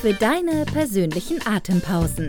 Für 0.00 0.12
deine 0.12 0.66
persönlichen 0.66 1.40
Atempausen. 1.46 2.28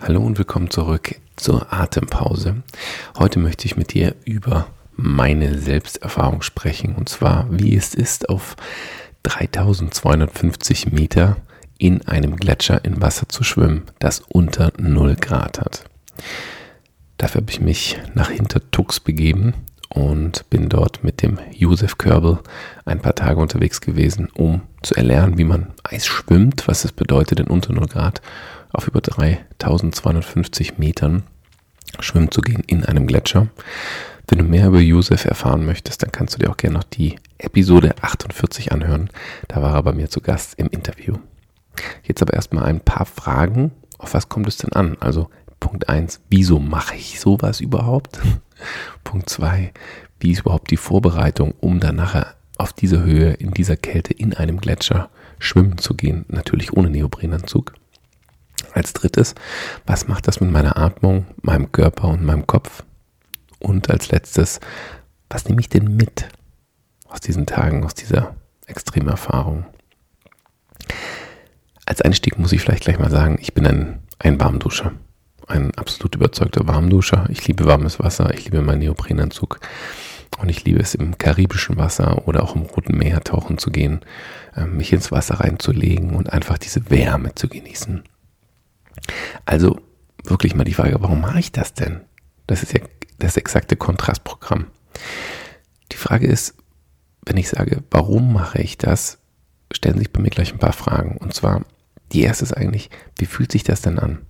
Hallo 0.00 0.20
und 0.22 0.38
willkommen 0.38 0.70
zurück 0.70 1.16
zur 1.34 1.72
Atempause. 1.72 2.62
Heute 3.18 3.40
möchte 3.40 3.66
ich 3.66 3.76
mit 3.76 3.92
dir 3.92 4.14
über 4.24 4.68
meine 4.96 5.58
Selbsterfahrung 5.58 6.42
sprechen 6.42 6.94
und 6.94 7.08
zwar, 7.08 7.46
wie 7.50 7.74
es 7.74 7.94
ist, 7.94 8.28
auf 8.28 8.54
3250 9.24 10.92
Meter 10.92 11.36
in 11.76 12.06
einem 12.06 12.36
Gletscher 12.36 12.84
in 12.84 13.02
Wasser 13.02 13.28
zu 13.28 13.42
schwimmen, 13.42 13.82
das 13.98 14.20
unter 14.20 14.72
0 14.78 15.16
Grad 15.16 15.60
hat. 15.60 15.84
Dafür 17.18 17.42
habe 17.42 17.50
ich 17.50 17.60
mich 17.60 17.98
nach 18.14 18.30
Hintertux 18.30 19.00
begeben 19.00 19.54
und 19.88 20.48
bin 20.50 20.68
dort 20.68 21.04
mit 21.04 21.22
dem 21.22 21.38
Josef 21.52 21.98
Körbel 21.98 22.40
ein 22.84 23.00
paar 23.00 23.14
Tage 23.14 23.40
unterwegs 23.40 23.80
gewesen, 23.80 24.28
um 24.34 24.62
zu 24.82 24.94
erlernen, 24.96 25.38
wie 25.38 25.44
man 25.44 25.72
Eis 25.84 26.06
schwimmt, 26.06 26.66
was 26.66 26.84
es 26.84 26.92
bedeutet, 26.92 27.40
in 27.40 27.46
unter 27.46 27.72
0 27.72 27.86
Grad 27.86 28.20
auf 28.72 28.88
über 28.88 29.00
3250 29.00 30.78
Metern 30.78 31.22
schwimmen 32.00 32.30
zu 32.30 32.40
gehen 32.40 32.62
in 32.66 32.84
einem 32.84 33.06
Gletscher. 33.06 33.46
Wenn 34.26 34.38
du 34.38 34.44
mehr 34.44 34.68
über 34.68 34.80
Josef 34.80 35.26
erfahren 35.26 35.64
möchtest, 35.64 36.02
dann 36.02 36.10
kannst 36.10 36.34
du 36.34 36.38
dir 36.38 36.50
auch 36.50 36.56
gerne 36.56 36.76
noch 36.76 36.84
die 36.84 37.16
Episode 37.38 37.94
48 38.00 38.72
anhören. 38.72 39.10
Da 39.48 39.62
war 39.62 39.74
er 39.74 39.82
bei 39.82 39.92
mir 39.92 40.08
zu 40.08 40.20
Gast 40.20 40.54
im 40.58 40.68
Interview. 40.68 41.18
Jetzt 42.02 42.22
aber 42.22 42.32
erstmal 42.32 42.64
ein 42.64 42.80
paar 42.80 43.06
Fragen. 43.06 43.72
Auf 43.98 44.14
was 44.14 44.28
kommt 44.28 44.48
es 44.48 44.56
denn 44.56 44.72
an? 44.72 44.96
Also 44.98 45.28
Punkt 45.64 45.88
1, 45.88 46.20
wieso 46.28 46.58
mache 46.58 46.94
ich 46.94 47.18
sowas 47.18 47.60
überhaupt? 47.60 48.20
Punkt 49.02 49.30
2, 49.30 49.72
wie 50.20 50.32
ist 50.32 50.40
überhaupt 50.40 50.70
die 50.70 50.76
Vorbereitung, 50.76 51.54
um 51.58 51.80
dann 51.80 51.96
nachher 51.96 52.34
auf 52.58 52.74
dieser 52.74 53.02
Höhe, 53.02 53.32
in 53.32 53.52
dieser 53.52 53.78
Kälte, 53.78 54.12
in 54.12 54.34
einem 54.34 54.60
Gletscher 54.60 55.08
schwimmen 55.38 55.78
zu 55.78 55.94
gehen? 55.94 56.26
Natürlich 56.28 56.74
ohne 56.74 56.90
Neoprenanzug. 56.90 57.72
Als 58.74 58.92
drittes, 58.92 59.34
was 59.86 60.06
macht 60.06 60.28
das 60.28 60.38
mit 60.38 60.50
meiner 60.50 60.76
Atmung, 60.76 61.24
meinem 61.40 61.72
Körper 61.72 62.08
und 62.08 62.22
meinem 62.22 62.46
Kopf? 62.46 62.84
Und 63.58 63.88
als 63.88 64.10
letztes, 64.10 64.60
was 65.30 65.48
nehme 65.48 65.62
ich 65.62 65.70
denn 65.70 65.96
mit 65.96 66.28
aus 67.08 67.20
diesen 67.20 67.46
Tagen, 67.46 67.86
aus 67.86 67.94
dieser 67.94 68.36
extremen 68.66 69.08
Erfahrung? 69.08 69.64
Als 71.86 72.02
Einstieg 72.02 72.38
muss 72.38 72.52
ich 72.52 72.60
vielleicht 72.60 72.84
gleich 72.84 72.98
mal 72.98 73.10
sagen, 73.10 73.38
ich 73.40 73.54
bin 73.54 73.66
ein, 73.66 74.00
ein 74.18 74.38
Warmduscher. 74.38 74.92
Ein 75.46 75.74
absolut 75.74 76.14
überzeugter 76.14 76.66
Warmduscher. 76.66 77.26
Ich 77.28 77.46
liebe 77.46 77.66
warmes 77.66 78.00
Wasser, 78.00 78.32
ich 78.34 78.44
liebe 78.44 78.62
meinen 78.62 78.78
Neoprenanzug 78.78 79.60
und 80.38 80.48
ich 80.48 80.64
liebe 80.64 80.80
es 80.80 80.94
im 80.94 81.18
karibischen 81.18 81.76
Wasser 81.76 82.26
oder 82.26 82.42
auch 82.42 82.56
im 82.56 82.62
Roten 82.62 82.96
Meer 82.96 83.22
tauchen 83.22 83.58
zu 83.58 83.70
gehen, 83.70 84.00
ähm, 84.56 84.76
mich 84.76 84.92
ins 84.92 85.12
Wasser 85.12 85.40
reinzulegen 85.40 86.16
und 86.16 86.32
einfach 86.32 86.58
diese 86.58 86.90
Wärme 86.90 87.34
zu 87.34 87.48
genießen. 87.48 88.02
Also 89.44 89.80
wirklich 90.24 90.54
mal 90.54 90.64
die 90.64 90.74
Frage, 90.74 90.96
warum 91.00 91.20
mache 91.20 91.38
ich 91.38 91.52
das 91.52 91.74
denn? 91.74 92.00
Das 92.46 92.62
ist 92.62 92.72
ja 92.72 92.80
das 93.18 93.36
exakte 93.36 93.76
Kontrastprogramm. 93.76 94.66
Die 95.92 95.96
Frage 95.96 96.26
ist, 96.26 96.54
wenn 97.26 97.36
ich 97.36 97.48
sage, 97.48 97.82
warum 97.90 98.32
mache 98.32 98.60
ich 98.60 98.78
das, 98.78 99.18
stellen 99.72 99.98
sich 99.98 100.12
bei 100.12 100.20
mir 100.20 100.30
gleich 100.30 100.52
ein 100.52 100.58
paar 100.58 100.72
Fragen. 100.72 101.18
Und 101.18 101.34
zwar, 101.34 101.64
die 102.12 102.22
erste 102.22 102.44
ist 102.44 102.56
eigentlich, 102.56 102.90
wie 103.18 103.26
fühlt 103.26 103.52
sich 103.52 103.64
das 103.64 103.82
denn 103.82 103.98
an? 103.98 104.26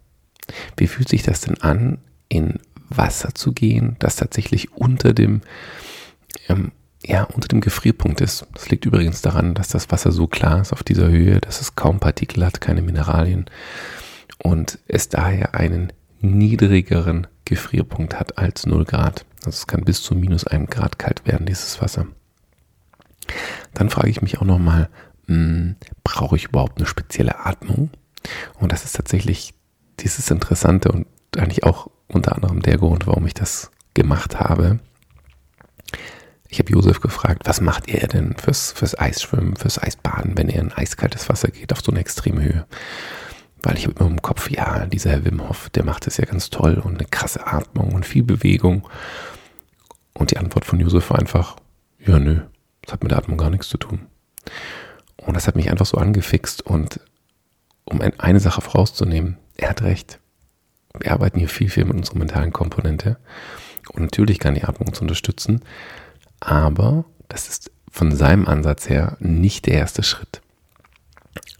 Wie 0.77 0.87
fühlt 0.87 1.09
sich 1.09 1.23
das 1.23 1.41
denn 1.41 1.61
an, 1.61 1.99
in 2.29 2.59
Wasser 2.89 3.35
zu 3.35 3.53
gehen, 3.53 3.97
das 3.99 4.17
tatsächlich 4.17 4.73
unter 4.73 5.13
dem, 5.13 5.41
ähm, 6.49 6.73
ja, 7.05 7.25
unter 7.25 7.49
dem 7.49 7.61
Gefrierpunkt 7.61 8.21
ist? 8.21 8.47
Das 8.53 8.69
liegt 8.71 8.85
übrigens 8.87 9.23
daran, 9.23 9.55
dass 9.55 9.69
das 9.69 9.91
Wasser 9.91 10.13
so 10.13 10.27
klar 10.27 10.61
ist 10.61 10.73
auf 10.73 10.83
dieser 10.83 11.09
Höhe, 11.09 11.41
dass 11.41 11.61
es 11.61 11.77
kaum 11.77 12.01
Partikel 12.01 12.45
hat, 12.45 12.61
keine 12.61 12.83
Mineralien 12.83 13.47
und 14.39 14.79
es 14.87 15.09
daher 15.09 15.55
einen 15.55 15.93
niedrigeren 16.21 17.27
Gefrierpunkt 17.45 18.19
hat 18.19 18.39
als 18.39 18.67
0 18.67 18.85
Grad. 18.85 19.27
Also 19.41 19.51
es 19.51 19.67
kann 19.67 19.85
bis 19.85 20.03
zu 20.03 20.15
minus 20.15 20.47
einem 20.47 20.67
Grad 20.67 20.99
kalt 20.99 21.27
werden, 21.27 21.47
dieses 21.47 21.81
Wasser. 21.83 22.07
Dann 23.75 23.91
frage 23.91 24.09
ich 24.09 24.23
mich 24.23 24.39
auch 24.39 24.45
nochmal, 24.45 24.89
hm, 25.27 25.77
brauche 26.03 26.37
ich 26.37 26.47
überhaupt 26.47 26.79
eine 26.79 26.87
spezielle 26.87 27.45
Atmung? 27.45 27.91
Und 28.59 28.73
das 28.73 28.85
ist 28.85 28.97
tatsächlich 28.97 29.55
dieses 30.01 30.31
Interessante 30.31 30.91
und 30.91 31.07
eigentlich 31.37 31.65
auch 31.65 31.89
unter 32.09 32.35
anderem 32.35 32.63
der 32.63 32.79
Grund, 32.79 33.07
warum 33.07 33.27
ich 33.27 33.35
das 33.35 33.71
gemacht 33.95 34.39
habe. 34.39 34.79
Ich 36.49 36.59
habe 36.59 36.73
Josef 36.73 37.01
gefragt, 37.01 37.43
was 37.47 37.61
macht 37.61 37.89
er 37.89 38.07
denn 38.07 38.37
fürs, 38.37 38.73
fürs 38.73 38.99
Eisschwimmen, 38.99 39.57
fürs 39.57 39.83
Eisbaden, 39.83 40.37
wenn 40.37 40.49
er 40.49 40.61
in 40.61 40.73
eiskaltes 40.73 41.29
Wasser 41.29 41.49
geht 41.49 41.73
auf 41.73 41.81
so 41.81 41.91
eine 41.91 42.01
extreme 42.01 42.43
Höhe? 42.43 42.67
Weil 43.63 43.77
ich 43.77 43.87
habe 43.87 43.99
immer 43.99 44.11
im 44.11 44.23
Kopf, 44.23 44.51
ja, 44.51 44.87
dieser 44.87 45.11
Herr 45.11 45.25
Wim 45.25 45.49
Hof, 45.49 45.71
der 45.71 45.85
macht 45.85 46.07
es 46.07 46.19
ja 46.19 46.27
ganz 46.27 46.51
toll 46.51 46.75
und 46.75 46.99
eine 46.99 47.09
krasse 47.09 47.47
Atmung 47.47 47.95
und 47.95 48.07
viel 48.07 48.23
Bewegung. 48.23 48.89
Und 50.13 50.31
die 50.31 50.39
Antwort 50.39 50.65
von 50.65 50.79
Josef 50.79 51.11
war 51.11 51.19
einfach, 51.19 51.57
ja, 51.99 52.19
nö, 52.19 52.43
das 52.83 52.93
hat 52.93 53.03
mit 53.03 53.11
der 53.11 53.19
Atmung 53.19 53.39
gar 53.39 53.51
nichts 53.51 53.69
zu 53.69 53.79
tun. 53.79 54.07
Und 55.17 55.35
das 55.35 55.49
hat 55.49 55.57
mich 55.57 55.71
einfach 55.71 55.87
so 55.87 55.97
angefixt 55.97 56.63
und 56.63 57.01
um 57.85 58.01
eine 58.01 58.41
Sache 58.41 58.61
vorauszunehmen, 58.61 59.39
er 59.57 59.71
hat 59.71 59.83
recht. 59.83 60.21
Wir 60.99 61.13
arbeiten 61.13 61.39
hier 61.39 61.49
viel, 61.49 61.69
viel 61.69 61.85
mit 61.85 61.97
unserer 61.97 62.19
mentalen 62.19 62.53
Komponente. 62.53 63.19
Und 63.93 64.03
natürlich 64.03 64.39
kann 64.39 64.55
die 64.55 64.65
Atmung 64.65 64.89
uns 64.89 65.01
unterstützen, 65.01 65.61
aber 66.41 67.05
das 67.29 67.49
ist 67.49 67.71
von 67.91 68.15
seinem 68.15 68.47
Ansatz 68.47 68.89
her 68.89 69.17
nicht 69.21 69.67
der 69.67 69.75
erste 69.75 70.03
Schritt. 70.03 70.41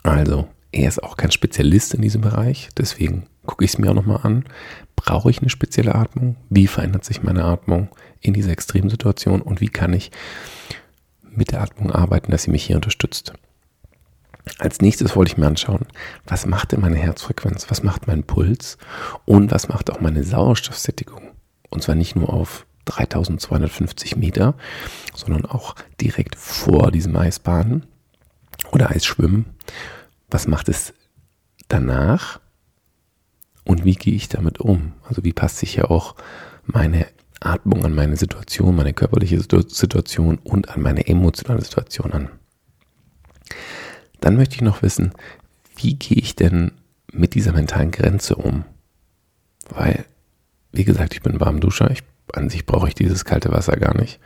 Also, 0.03 0.49
er 0.73 0.89
ist 0.89 1.03
auch 1.03 1.17
kein 1.17 1.31
Spezialist 1.31 1.95
in 1.95 2.03
diesem 2.03 2.23
Bereich, 2.23 2.69
deswegen 2.77 3.27
gucke 3.47 3.65
ich 3.65 3.73
es 3.73 3.79
mir 3.79 3.91
auch 3.91 3.95
nochmal 3.95 4.21
an. 4.23 4.45
Brauche 4.97 5.31
ich 5.31 5.41
eine 5.41 5.51
spezielle 5.51 5.95
Atmung? 5.95 6.37
Wie 6.49 6.67
verändert 6.67 7.05
sich 7.05 7.23
meine 7.23 7.45
Atmung 7.45 7.89
in 8.21 8.35
dieser 8.35 8.53
Extremsituation 8.53 9.43
und 9.43 9.61
wie 9.61 9.69
kann 9.69 9.93
ich 9.93 10.11
mit 11.23 11.53
der 11.53 11.61
Atmung 11.61 11.91
arbeiten, 11.91 12.31
dass 12.31 12.45
sie 12.45 12.51
mich 12.51 12.65
hier 12.65 12.77
unterstützt? 12.77 13.35
Als 14.59 14.81
nächstes 14.81 15.17
wollte 15.17 15.33
ich 15.33 15.39
mir 15.39 15.47
anschauen, 15.47 15.87
was 16.27 16.47
macht 16.47 16.73
denn 16.73 16.81
meine 16.81 16.99
Herzfrequenz, 16.99 17.71
was 17.71 17.83
macht 17.83 18.07
mein 18.07 18.25
Puls 18.25 18.79
und 19.25 19.51
was 19.51 19.69
macht 19.69 19.91
auch 19.91 20.01
meine 20.01 20.23
Sauerstoffsättigung. 20.23 21.31
Und 21.71 21.83
zwar 21.83 21.95
nicht 21.95 22.15
nur 22.15 22.33
auf 22.33 22.67
3250 22.85 24.17
Meter, 24.17 24.55
sondern 25.15 25.47
auch 25.47 25.75
direkt 26.01 26.37
vor 26.37 26.91
diesem 26.91 27.17
Eisbaden 27.17 27.87
oder 28.71 28.91
Eisschwimmen. 28.91 29.47
Was 30.31 30.47
macht 30.47 30.69
es 30.69 30.93
danach 31.69 32.41
und 33.65 33.85
wie 33.85 33.95
gehe 33.95 34.15
ich 34.15 34.29
damit 34.29 34.61
um? 34.61 34.93
Also 35.05 35.25
wie 35.25 35.33
passt 35.33 35.59
sich 35.59 35.77
ja 35.77 35.85
auch 35.85 36.15
meine 36.65 37.07
Atmung 37.41 37.85
an 37.85 37.95
meine 37.95 38.17
Situation, 38.17 38.77
meine 38.77 38.93
körperliche 38.93 39.41
Situation 39.41 40.39
und 40.39 40.69
an 40.71 40.83
meine 40.83 41.07
emotionale 41.07 41.63
Situation 41.63 42.13
an. 42.13 42.29
Dann 44.25 44.37
möchte 44.37 44.55
ich 44.55 44.63
noch 44.63 44.81
wissen, 44.81 45.13
wie 45.77 45.97
gehe 45.97 46.17
ich 46.17 46.35
denn 46.35 46.73
mit 47.13 47.35
dieser 47.35 47.53
mentalen 47.53 47.91
Grenze 47.91 48.37
um? 48.37 48.65
Weil, 49.69 50.07
wie 50.73 50.85
gesagt, 50.85 51.13
ich 51.13 51.21
bin 51.21 51.41
Warmduscher, 51.41 51.91
ich, 51.91 52.03
an 52.33 52.49
sich 52.49 52.65
brauche 52.65 52.89
ich 52.89 52.95
dieses 52.95 53.27
kalte 53.27 53.53
Wasser 53.53 53.77
gar 53.77 53.95
nicht. 53.95 54.21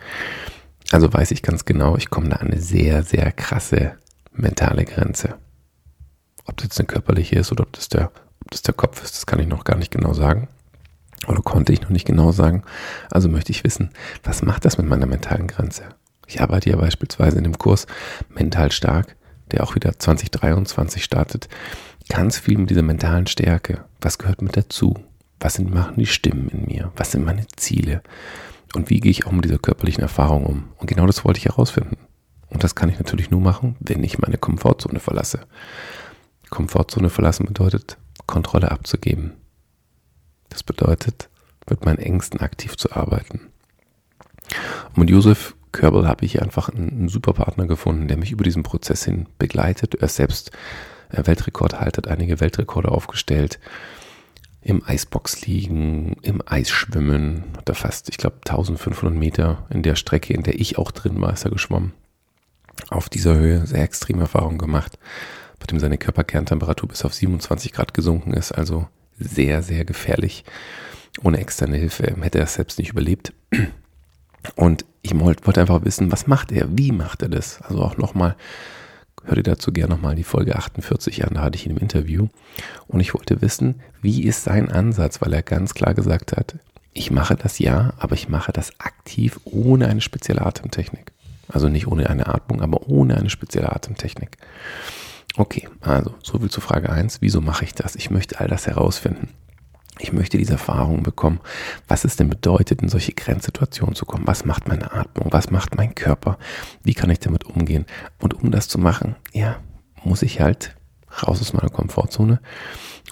Also 0.93 1.13
weiß 1.13 1.33
ich 1.33 1.43
ganz 1.43 1.65
genau, 1.65 1.97
ich 1.97 2.11
komme 2.11 2.29
da 2.29 2.37
an 2.37 2.47
eine 2.47 2.61
sehr, 2.61 3.03
sehr 3.03 3.33
krasse 3.33 3.97
mentale 4.33 4.85
Grenze. 4.85 5.35
Ob 6.45 6.57
das 6.59 6.67
jetzt 6.67 6.79
eine 6.79 6.87
körperliche 6.87 7.35
ist 7.35 7.51
oder 7.51 7.65
ob 7.65 7.73
das, 7.73 7.89
der, 7.89 8.13
ob 8.45 8.53
das 8.53 8.63
der 8.63 8.75
Kopf 8.75 9.03
ist, 9.03 9.17
das 9.17 9.27
kann 9.27 9.41
ich 9.41 9.49
noch 9.49 9.65
gar 9.65 9.77
nicht 9.77 9.91
genau 9.91 10.15
sagen. 10.15 10.47
Oder 11.27 11.43
konnte 11.43 11.73
ich 11.73 11.83
noch 11.83 11.91
nicht 11.91 12.07
genau 12.07 12.31
sagen. 12.31 12.63
Also 13.11 13.29
möchte 13.29 13.51
ich 13.51 13.65
wissen, 13.65 13.91
was 14.23 14.43
macht 14.43 14.65
das 14.65 14.79
mit 14.79 14.87
meiner 14.87 15.07
mentalen 15.07 15.49
Grenze? 15.49 15.89
Ich 16.29 16.41
arbeite 16.41 16.71
ja 16.71 16.77
beispielsweise 16.77 17.39
in 17.39 17.43
dem 17.45 17.59
Kurs 17.59 17.89
mental 18.29 18.71
stark 18.71 19.17
der 19.53 19.65
auch 19.65 19.75
wieder 19.75 19.99
2023 19.99 21.03
startet, 21.03 21.49
ganz 22.09 22.39
viel 22.39 22.59
mit 22.59 22.71
dieser 22.71 22.83
mentalen 22.83 23.27
Stärke. 23.27 23.85
Was 24.01 24.19
gehört 24.19 24.43
mit 24.43 24.57
dazu? 24.57 24.95
Was 25.41 25.55
sind, 25.55 25.73
machen 25.73 25.97
die 25.97 26.07
Stimmen 26.07 26.49
in 26.49 26.67
mir? 26.67 26.93
Was 26.97 27.13
sind 27.13 27.25
meine 27.25 27.47
Ziele? 27.57 28.03
Und 28.75 28.91
wie 28.91 29.01
gehe 29.01 29.11
ich 29.11 29.27
auch 29.27 29.33
mit 29.33 29.45
dieser 29.45 29.59
körperlichen 29.59 30.03
Erfahrung 30.03 30.45
um? 30.45 30.65
Und 30.79 30.89
genau 30.89 31.07
das 31.07 31.25
wollte 31.25 31.39
ich 31.39 31.47
herausfinden. 31.47 31.97
Und 32.49 32.65
das 32.65 32.75
kann 32.75 32.89
ich 32.89 32.99
natürlich 32.99 33.31
nur 33.31 33.41
machen, 33.41 33.77
wenn 33.81 34.03
ich 34.03 34.19
meine 34.19 34.39
Komfortzone 34.39 35.01
verlasse. 35.01 35.41
Komfortzone 36.51 37.11
verlassen 37.11 37.47
bedeutet, 37.47 37.99
Kontrolle 38.27 38.71
abzugeben. 38.71 39.33
Das 40.49 40.63
bedeutet, 40.63 41.29
mit 41.69 41.85
meinen 41.85 41.99
Ängsten 41.99 42.41
aktiv 42.41 42.77
zu 42.77 42.93
arbeiten. 42.93 43.41
Und 44.91 44.99
mit 44.99 45.11
Josef 45.11 45.55
Körbel 45.73 46.07
habe 46.07 46.25
ich 46.25 46.43
einfach 46.43 46.69
einen, 46.69 46.91
einen, 46.91 47.09
super 47.09 47.33
Partner 47.33 47.67
gefunden, 47.67 48.09
der 48.09 48.17
mich 48.17 48.33
über 48.33 48.45
diesen 48.45 48.63
Prozess 48.63 49.05
hin 49.05 49.27
begleitet. 49.39 49.95
Er 49.95 50.05
ist 50.05 50.17
selbst 50.17 50.51
äh, 51.11 51.27
Weltrekordhalter, 51.27 52.03
hat 52.03 52.09
einige 52.09 52.41
Weltrekorde 52.41 52.91
aufgestellt. 52.91 53.59
Im 54.61 54.83
Eisbox 54.85 55.47
liegen, 55.47 56.17
im 56.23 56.43
Eisschwimmen, 56.45 57.45
hat 57.57 57.69
er 57.69 57.75
fast, 57.75 58.09
ich 58.09 58.19
glaube, 58.19 58.37
1500 58.47 59.17
Meter 59.17 59.67
in 59.71 59.83
der 59.83 59.95
Strecke, 59.95 60.35
in 60.35 60.43
der 60.43 60.61
ich 60.61 60.79
auch 60.79 60.91
drin 60.91 61.21
war, 61.21 61.33
ist 61.33 61.45
er 61.45 61.51
geschwommen. 61.51 61.93
Auf 62.91 63.09
dieser 63.09 63.35
Höhe 63.35 63.67
sehr 63.67 63.83
extreme 63.83 64.23
Erfahrungen 64.23 64.59
gemacht, 64.59 64.99
bei 65.59 65.67
dem 65.67 65.79
seine 65.79 65.99
Körperkerntemperatur 65.99 66.89
bis 66.89 67.05
auf 67.05 67.15
27 67.15 67.73
Grad 67.73 67.95
gesunken 67.95 68.33
ist, 68.33 68.53
also 68.53 68.89
sehr, 69.19 69.63
sehr 69.63 69.85
gefährlich. 69.85 70.45
Ohne 71.23 71.39
externe 71.39 71.77
Hilfe 71.77 72.15
hätte 72.21 72.39
er 72.39 72.45
es 72.45 72.55
selbst 72.55 72.79
nicht 72.79 72.91
überlebt. 72.91 73.33
Und 74.55 74.85
ich 75.13 75.47
wollte 75.47 75.61
einfach 75.61 75.85
wissen, 75.85 76.13
was 76.13 76.27
macht 76.27 76.53
er? 76.53 76.67
Wie 76.77 76.93
macht 76.93 77.23
er 77.23 77.29
das? 77.29 77.61
Also 77.63 77.83
auch 77.83 77.97
nochmal, 77.97 78.37
hör 79.25 79.37
dir 79.37 79.43
dazu 79.43 79.73
gerne 79.73 79.95
nochmal 79.95 80.15
die 80.15 80.25
Folge 80.25 80.57
48 80.57 81.27
an, 81.27 81.35
da 81.35 81.43
hatte 81.43 81.57
ich 81.57 81.67
ihn 81.67 81.73
im 81.73 81.79
Interview. 81.79 82.29
Und 82.87 83.01
ich 83.01 83.15
wollte 83.15 83.41
wissen, 83.41 83.77
wie 84.03 84.25
ist 84.25 84.45
sein 84.45 84.71
Ansatz, 84.71 85.21
weil 85.21 85.33
er 85.33 85.43
ganz 85.43 85.75
klar 85.75 85.95
gesagt 85.95 86.33
hat, 86.37 86.57
ich 86.93 87.11
mache 87.11 87.37
das 87.37 87.59
ja, 87.59 87.93
aber 87.99 88.15
ich 88.15 88.29
mache 88.29 88.53
das 88.53 88.73
aktiv 88.81 89.39
ohne 89.45 89.89
eine 89.89 90.01
spezielle 90.01 90.45
Atemtechnik. 90.45 91.13
Also 91.49 91.69
nicht 91.69 91.87
ohne 91.87 92.11
eine 92.11 92.27
Atmung, 92.27 92.61
aber 92.61 92.89
ohne 92.89 93.17
eine 93.17 93.31
spezielle 93.31 93.75
Atemtechnik. 93.75 94.37
Okay, 95.37 95.69
also 95.81 96.15
so 96.23 96.39
viel 96.39 96.51
zu 96.51 96.61
Frage 96.61 96.91
1. 96.91 97.21
Wieso 97.21 97.41
mache 97.41 97.65
ich 97.65 97.75
das? 97.75 97.95
Ich 97.95 98.11
möchte 98.11 98.41
all 98.41 98.49
das 98.49 98.67
herausfinden. 98.67 99.29
Ich 99.99 100.13
möchte 100.13 100.39
diese 100.39 100.53
Erfahrung 100.53 101.03
bekommen, 101.03 101.41
was 101.89 102.05
es 102.05 102.17
denn 102.17 102.29
bedeutet, 102.29 102.83
in 102.83 102.89
solche 102.89 103.13
Grenzsituationen 103.13 103.95
zu 103.95 104.07
kommen. 104.07 104.27
Was 104.27 104.45
macht 104.45 104.69
meine 104.69 104.93
Atmung? 104.93 105.29
Was 105.33 105.51
macht 105.51 105.77
mein 105.77 105.95
Körper? 105.95 106.39
Wie 106.83 106.95
kann 106.95 107.11
ich 107.11 107.19
damit 107.19 107.45
umgehen? 107.45 107.87
Und 108.19 108.35
um 108.35 108.51
das 108.51 108.69
zu 108.69 108.79
machen, 108.79 109.17
ja, 109.33 109.59
muss 110.05 110.23
ich 110.23 110.41
halt 110.41 110.77
raus 111.23 111.41
aus 111.41 111.53
meiner 111.53 111.71
Komfortzone. 111.71 112.41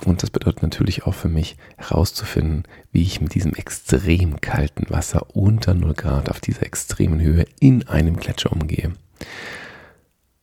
Und 0.04 0.22
das 0.22 0.30
bedeutet 0.30 0.62
natürlich 0.62 1.04
auch 1.04 1.14
für 1.14 1.28
mich 1.28 1.56
herauszufinden, 1.76 2.64
wie 2.92 3.02
ich 3.02 3.20
mit 3.20 3.34
diesem 3.34 3.54
extrem 3.54 4.40
kalten 4.40 4.90
Wasser 4.90 5.34
unter 5.34 5.74
0 5.74 5.94
Grad 5.94 6.30
auf 6.30 6.40
dieser 6.40 6.64
extremen 6.64 7.20
Höhe 7.20 7.46
in 7.60 7.88
einem 7.88 8.16
Gletscher 8.16 8.52
umgehe. 8.52 8.92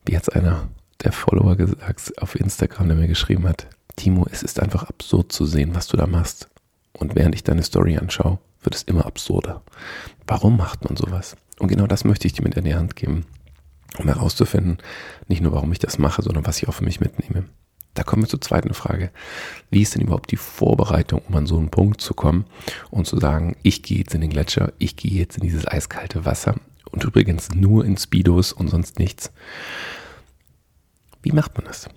Wie 0.06 0.18
hat 0.18 0.36
einer 0.36 0.68
der 1.04 1.12
Follower 1.12 1.56
gesagt 1.56 2.22
auf 2.22 2.36
Instagram, 2.36 2.88
der 2.88 2.98
mir 2.98 3.08
geschrieben 3.08 3.48
hat, 3.48 3.68
Timo, 3.96 4.26
es 4.32 4.44
ist 4.44 4.60
einfach 4.60 4.84
absurd 4.84 5.32
zu 5.32 5.46
sehen, 5.46 5.76
was 5.76 5.88
du 5.88 5.98
da 5.98 6.08
machst. 6.08 6.50
Und 6.94 7.16
während 7.16 7.36
ich 7.36 7.44
deine 7.44 7.64
Story 7.64 7.98
anschaue, 7.98 8.40
wird 8.62 8.76
es 8.76 8.84
immer 8.84 9.06
absurder. 9.06 9.62
Warum 10.28 10.58
macht 10.58 10.86
man 10.86 10.96
sowas? 10.96 11.36
Und 11.60 11.68
genau 11.68 11.88
das 11.88 12.04
möchte 12.04 12.28
ich 12.28 12.34
dir 12.34 12.44
mit 12.44 12.56
in 12.56 12.66
die 12.66 12.76
Hand 12.76 12.96
geben, 12.96 13.26
um 13.98 14.06
herauszufinden, 14.06 14.78
nicht 15.28 15.42
nur 15.42 15.52
warum 15.52 15.72
ich 15.72 15.80
das 15.80 15.98
mache, 15.98 16.22
sondern 16.22 16.46
was 16.46 16.58
ich 16.58 16.68
auch 16.68 16.74
für 16.74 16.84
mich 16.84 17.00
mitnehme. 17.00 17.46
Da 17.94 18.04
kommen 18.04 18.24
wir 18.24 18.30
zur 18.30 18.42
zweiten 18.42 18.74
Frage. 18.74 19.12
Wie 19.70 19.82
ist 19.82 19.94
denn 19.94 20.02
überhaupt 20.02 20.32
die 20.32 20.38
Vorbereitung, 20.38 21.22
um 21.28 21.36
an 21.36 21.46
so 21.46 21.58
einen 21.58 21.70
Punkt 21.70 22.02
zu 22.02 22.16
kommen 22.16 22.46
und 22.90 23.06
zu 23.06 23.20
sagen, 23.20 23.56
ich 23.62 23.84
gehe 23.84 24.00
jetzt 24.00 24.16
in 24.16 24.22
den 24.22 24.32
Gletscher, 24.32 24.74
ich 24.80 24.96
gehe 24.96 25.12
jetzt 25.12 25.38
in 25.38 25.44
dieses 25.44 25.68
eiskalte 25.68 26.26
Wasser 26.26 26.56
und 26.92 27.04
übrigens 27.04 27.54
nur 27.54 27.86
in 27.86 27.98
Speedos 27.98 28.52
und 28.52 28.70
sonst 28.70 28.98
nichts. 28.98 29.32
Wie 31.22 31.32
macht 31.32 31.56
man 31.56 31.66
das? 31.66 31.88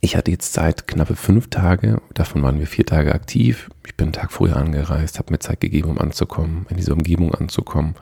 Ich 0.00 0.16
hatte 0.16 0.30
jetzt 0.30 0.52
Zeit, 0.52 0.86
knappe 0.86 1.16
fünf 1.16 1.48
Tage, 1.48 2.00
davon 2.12 2.42
waren 2.42 2.58
wir 2.58 2.66
vier 2.66 2.84
Tage 2.84 3.14
aktiv. 3.14 3.70
Ich 3.86 3.96
bin 3.96 4.06
einen 4.06 4.12
Tag 4.12 4.30
früher 4.30 4.56
angereist, 4.56 5.18
habe 5.18 5.32
mir 5.32 5.38
Zeit 5.38 5.60
gegeben, 5.60 5.90
um 5.90 5.98
anzukommen, 5.98 6.66
in 6.68 6.76
diese 6.76 6.92
Umgebung 6.92 7.34
anzukommen. 7.34 7.94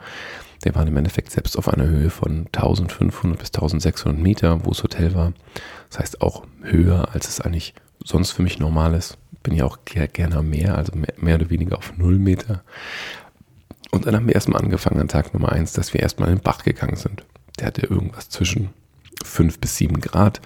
Wir 0.61 0.75
waren 0.75 0.87
im 0.87 0.97
Endeffekt 0.97 1.31
selbst 1.31 1.57
auf 1.57 1.69
einer 1.69 1.85
Höhe 1.85 2.09
von 2.09 2.47
1500 2.47 3.39
bis 3.39 3.49
1600 3.49 4.21
Meter, 4.21 4.65
wo 4.65 4.71
das 4.71 4.83
Hotel 4.83 5.13
war. 5.13 5.33
Das 5.89 5.99
heißt 5.99 6.21
auch 6.21 6.45
höher, 6.63 7.09
als 7.13 7.27
es 7.27 7.39
eigentlich 7.39 7.73
sonst 8.03 8.31
für 8.31 8.41
mich 8.41 8.59
normal 8.59 8.93
ist. 8.93 9.17
Bin 9.43 9.53
ja 9.53 9.65
auch 9.65 9.79
gerne 9.85 10.37
also 10.37 10.91
mehr, 10.97 11.13
mehr 11.17 11.35
oder 11.35 11.49
weniger 11.49 11.77
auf 11.77 11.93
null 11.97 12.17
Meter. 12.17 12.63
Und 13.91 14.05
dann 14.07 14.15
haben 14.15 14.27
wir 14.27 14.35
erstmal 14.35 14.61
angefangen 14.61 14.99
an 14.99 15.07
Tag 15.07 15.33
Nummer 15.33 15.51
eins, 15.51 15.73
dass 15.73 15.93
wir 15.93 16.01
erstmal 16.01 16.29
in 16.29 16.37
den 16.37 16.43
Bach 16.43 16.63
gegangen 16.63 16.95
sind. 16.95 17.23
Der 17.59 17.67
hatte 17.67 17.85
irgendwas 17.85 18.29
zwischen 18.29 18.69
fünf 19.23 19.59
bis 19.59 19.77
sieben 19.77 20.01
Grad. 20.01 20.41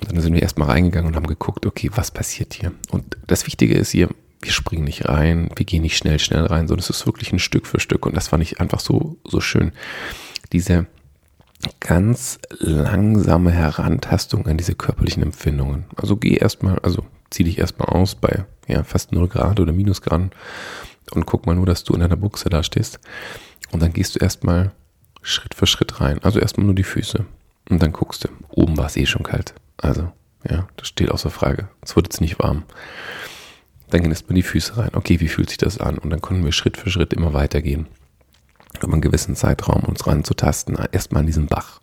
Und 0.00 0.12
dann 0.12 0.20
sind 0.20 0.34
wir 0.34 0.42
erstmal 0.42 0.68
reingegangen 0.68 1.08
und 1.08 1.16
haben 1.16 1.26
geguckt, 1.26 1.66
okay, 1.66 1.90
was 1.94 2.10
passiert 2.10 2.54
hier? 2.54 2.72
Und 2.90 3.16
das 3.26 3.46
Wichtige 3.46 3.74
ist 3.74 3.90
hier, 3.90 4.08
wir 4.42 4.52
springen 4.52 4.84
nicht 4.84 5.08
rein, 5.08 5.50
wir 5.56 5.64
gehen 5.64 5.82
nicht 5.82 5.96
schnell, 5.96 6.18
schnell 6.18 6.44
rein, 6.44 6.68
sondern 6.68 6.82
es 6.82 6.90
ist 6.90 7.06
wirklich 7.06 7.32
ein 7.32 7.38
Stück 7.38 7.66
für 7.66 7.80
Stück. 7.80 8.06
Und 8.06 8.16
das 8.16 8.28
fand 8.28 8.42
ich 8.42 8.60
einfach 8.60 8.80
so, 8.80 9.16
so 9.24 9.40
schön. 9.40 9.72
Diese 10.52 10.86
ganz 11.80 12.38
langsame 12.58 13.50
Herantastung 13.50 14.46
an 14.46 14.58
diese 14.58 14.74
körperlichen 14.74 15.22
Empfindungen. 15.22 15.86
Also 15.96 16.16
geh 16.16 16.34
erstmal, 16.34 16.78
also 16.80 17.04
zieh 17.30 17.44
dich 17.44 17.58
erstmal 17.58 17.88
aus 17.88 18.14
bei 18.14 18.44
ja, 18.68 18.84
fast 18.84 19.12
0 19.12 19.28
Grad 19.28 19.58
oder 19.58 19.72
Minusgrad 19.72 20.30
und 21.12 21.26
guck 21.26 21.46
mal 21.46 21.54
nur, 21.54 21.66
dass 21.66 21.84
du 21.84 21.94
in 21.94 22.00
deiner 22.00 22.16
Buchse 22.16 22.48
da 22.48 22.62
stehst. 22.62 23.00
Und 23.72 23.82
dann 23.82 23.92
gehst 23.92 24.14
du 24.14 24.18
erstmal 24.18 24.72
Schritt 25.22 25.54
für 25.54 25.66
Schritt 25.66 26.00
rein. 26.00 26.22
Also 26.22 26.38
erstmal 26.38 26.66
nur 26.66 26.74
die 26.74 26.84
Füße. 26.84 27.24
Und 27.68 27.82
dann 27.82 27.92
guckst 27.92 28.24
du, 28.24 28.28
oben 28.50 28.76
war 28.76 28.86
es 28.86 28.96
eh 28.96 29.06
schon 29.06 29.24
kalt. 29.24 29.54
Also, 29.78 30.12
ja, 30.48 30.68
das 30.76 30.88
steht 30.88 31.10
außer 31.10 31.30
Frage. 31.30 31.68
Es 31.82 31.96
wird 31.96 32.06
jetzt 32.06 32.20
nicht 32.20 32.38
warm. 32.38 32.64
Dann 33.90 34.02
gehen 34.02 34.10
erstmal 34.10 34.34
die 34.34 34.42
Füße 34.42 34.76
rein. 34.76 34.90
Okay, 34.94 35.20
wie 35.20 35.28
fühlt 35.28 35.48
sich 35.48 35.58
das 35.58 35.78
an? 35.78 35.98
Und 35.98 36.10
dann 36.10 36.20
konnten 36.20 36.44
wir 36.44 36.52
Schritt 36.52 36.76
für 36.76 36.90
Schritt 36.90 37.12
immer 37.12 37.34
weitergehen. 37.34 37.86
Über 38.82 38.92
einen 38.92 39.00
gewissen 39.00 39.36
Zeitraum 39.36 39.84
uns 39.84 40.06
ranzutasten. 40.06 40.76
Erstmal 40.92 41.20
an 41.20 41.26
diesem 41.26 41.46
Bach. 41.46 41.80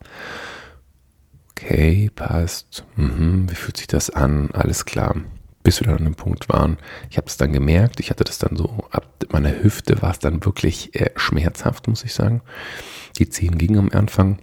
Okay, 1.51 2.11
passt. 2.13 2.83
Mhm, 2.95 3.49
wie 3.49 3.55
fühlt 3.55 3.77
sich 3.77 3.87
das 3.87 4.09
an? 4.09 4.51
Alles 4.51 4.85
klar. 4.85 5.15
Bis 5.63 5.79
wir 5.79 5.87
dann 5.87 5.99
an 5.99 6.03
dem 6.03 6.15
Punkt 6.15 6.49
waren. 6.49 6.77
Ich 7.09 7.15
habe 7.17 7.27
es 7.27 7.37
dann 7.37 7.53
gemerkt. 7.53 8.01
Ich 8.01 8.09
hatte 8.09 8.25
das 8.25 8.37
dann 8.37 8.57
so, 8.57 8.85
ab 8.91 9.07
meiner 9.31 9.63
Hüfte 9.63 10.01
war 10.01 10.11
es 10.11 10.19
dann 10.19 10.43
wirklich 10.43 10.93
äh, 10.93 11.11
schmerzhaft, 11.15 11.87
muss 11.87 12.03
ich 12.03 12.13
sagen. 12.13 12.41
Die 13.17 13.29
Zehen 13.29 13.57
gingen 13.57 13.79
am 13.79 13.89
Anfang. 13.97 14.39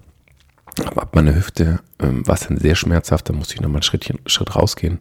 Ab 0.87 1.14
meiner 1.14 1.34
Hüfte 1.34 1.80
ähm, 1.99 2.26
war 2.26 2.34
es 2.34 2.46
dann 2.46 2.58
sehr 2.58 2.75
schmerzhaft, 2.75 3.28
da 3.28 3.32
musste 3.32 3.54
ich 3.54 3.60
nochmal 3.60 3.76
einen 3.76 3.82
Schritt, 3.82 4.12
Schritt 4.26 4.56
rausgehen. 4.56 5.00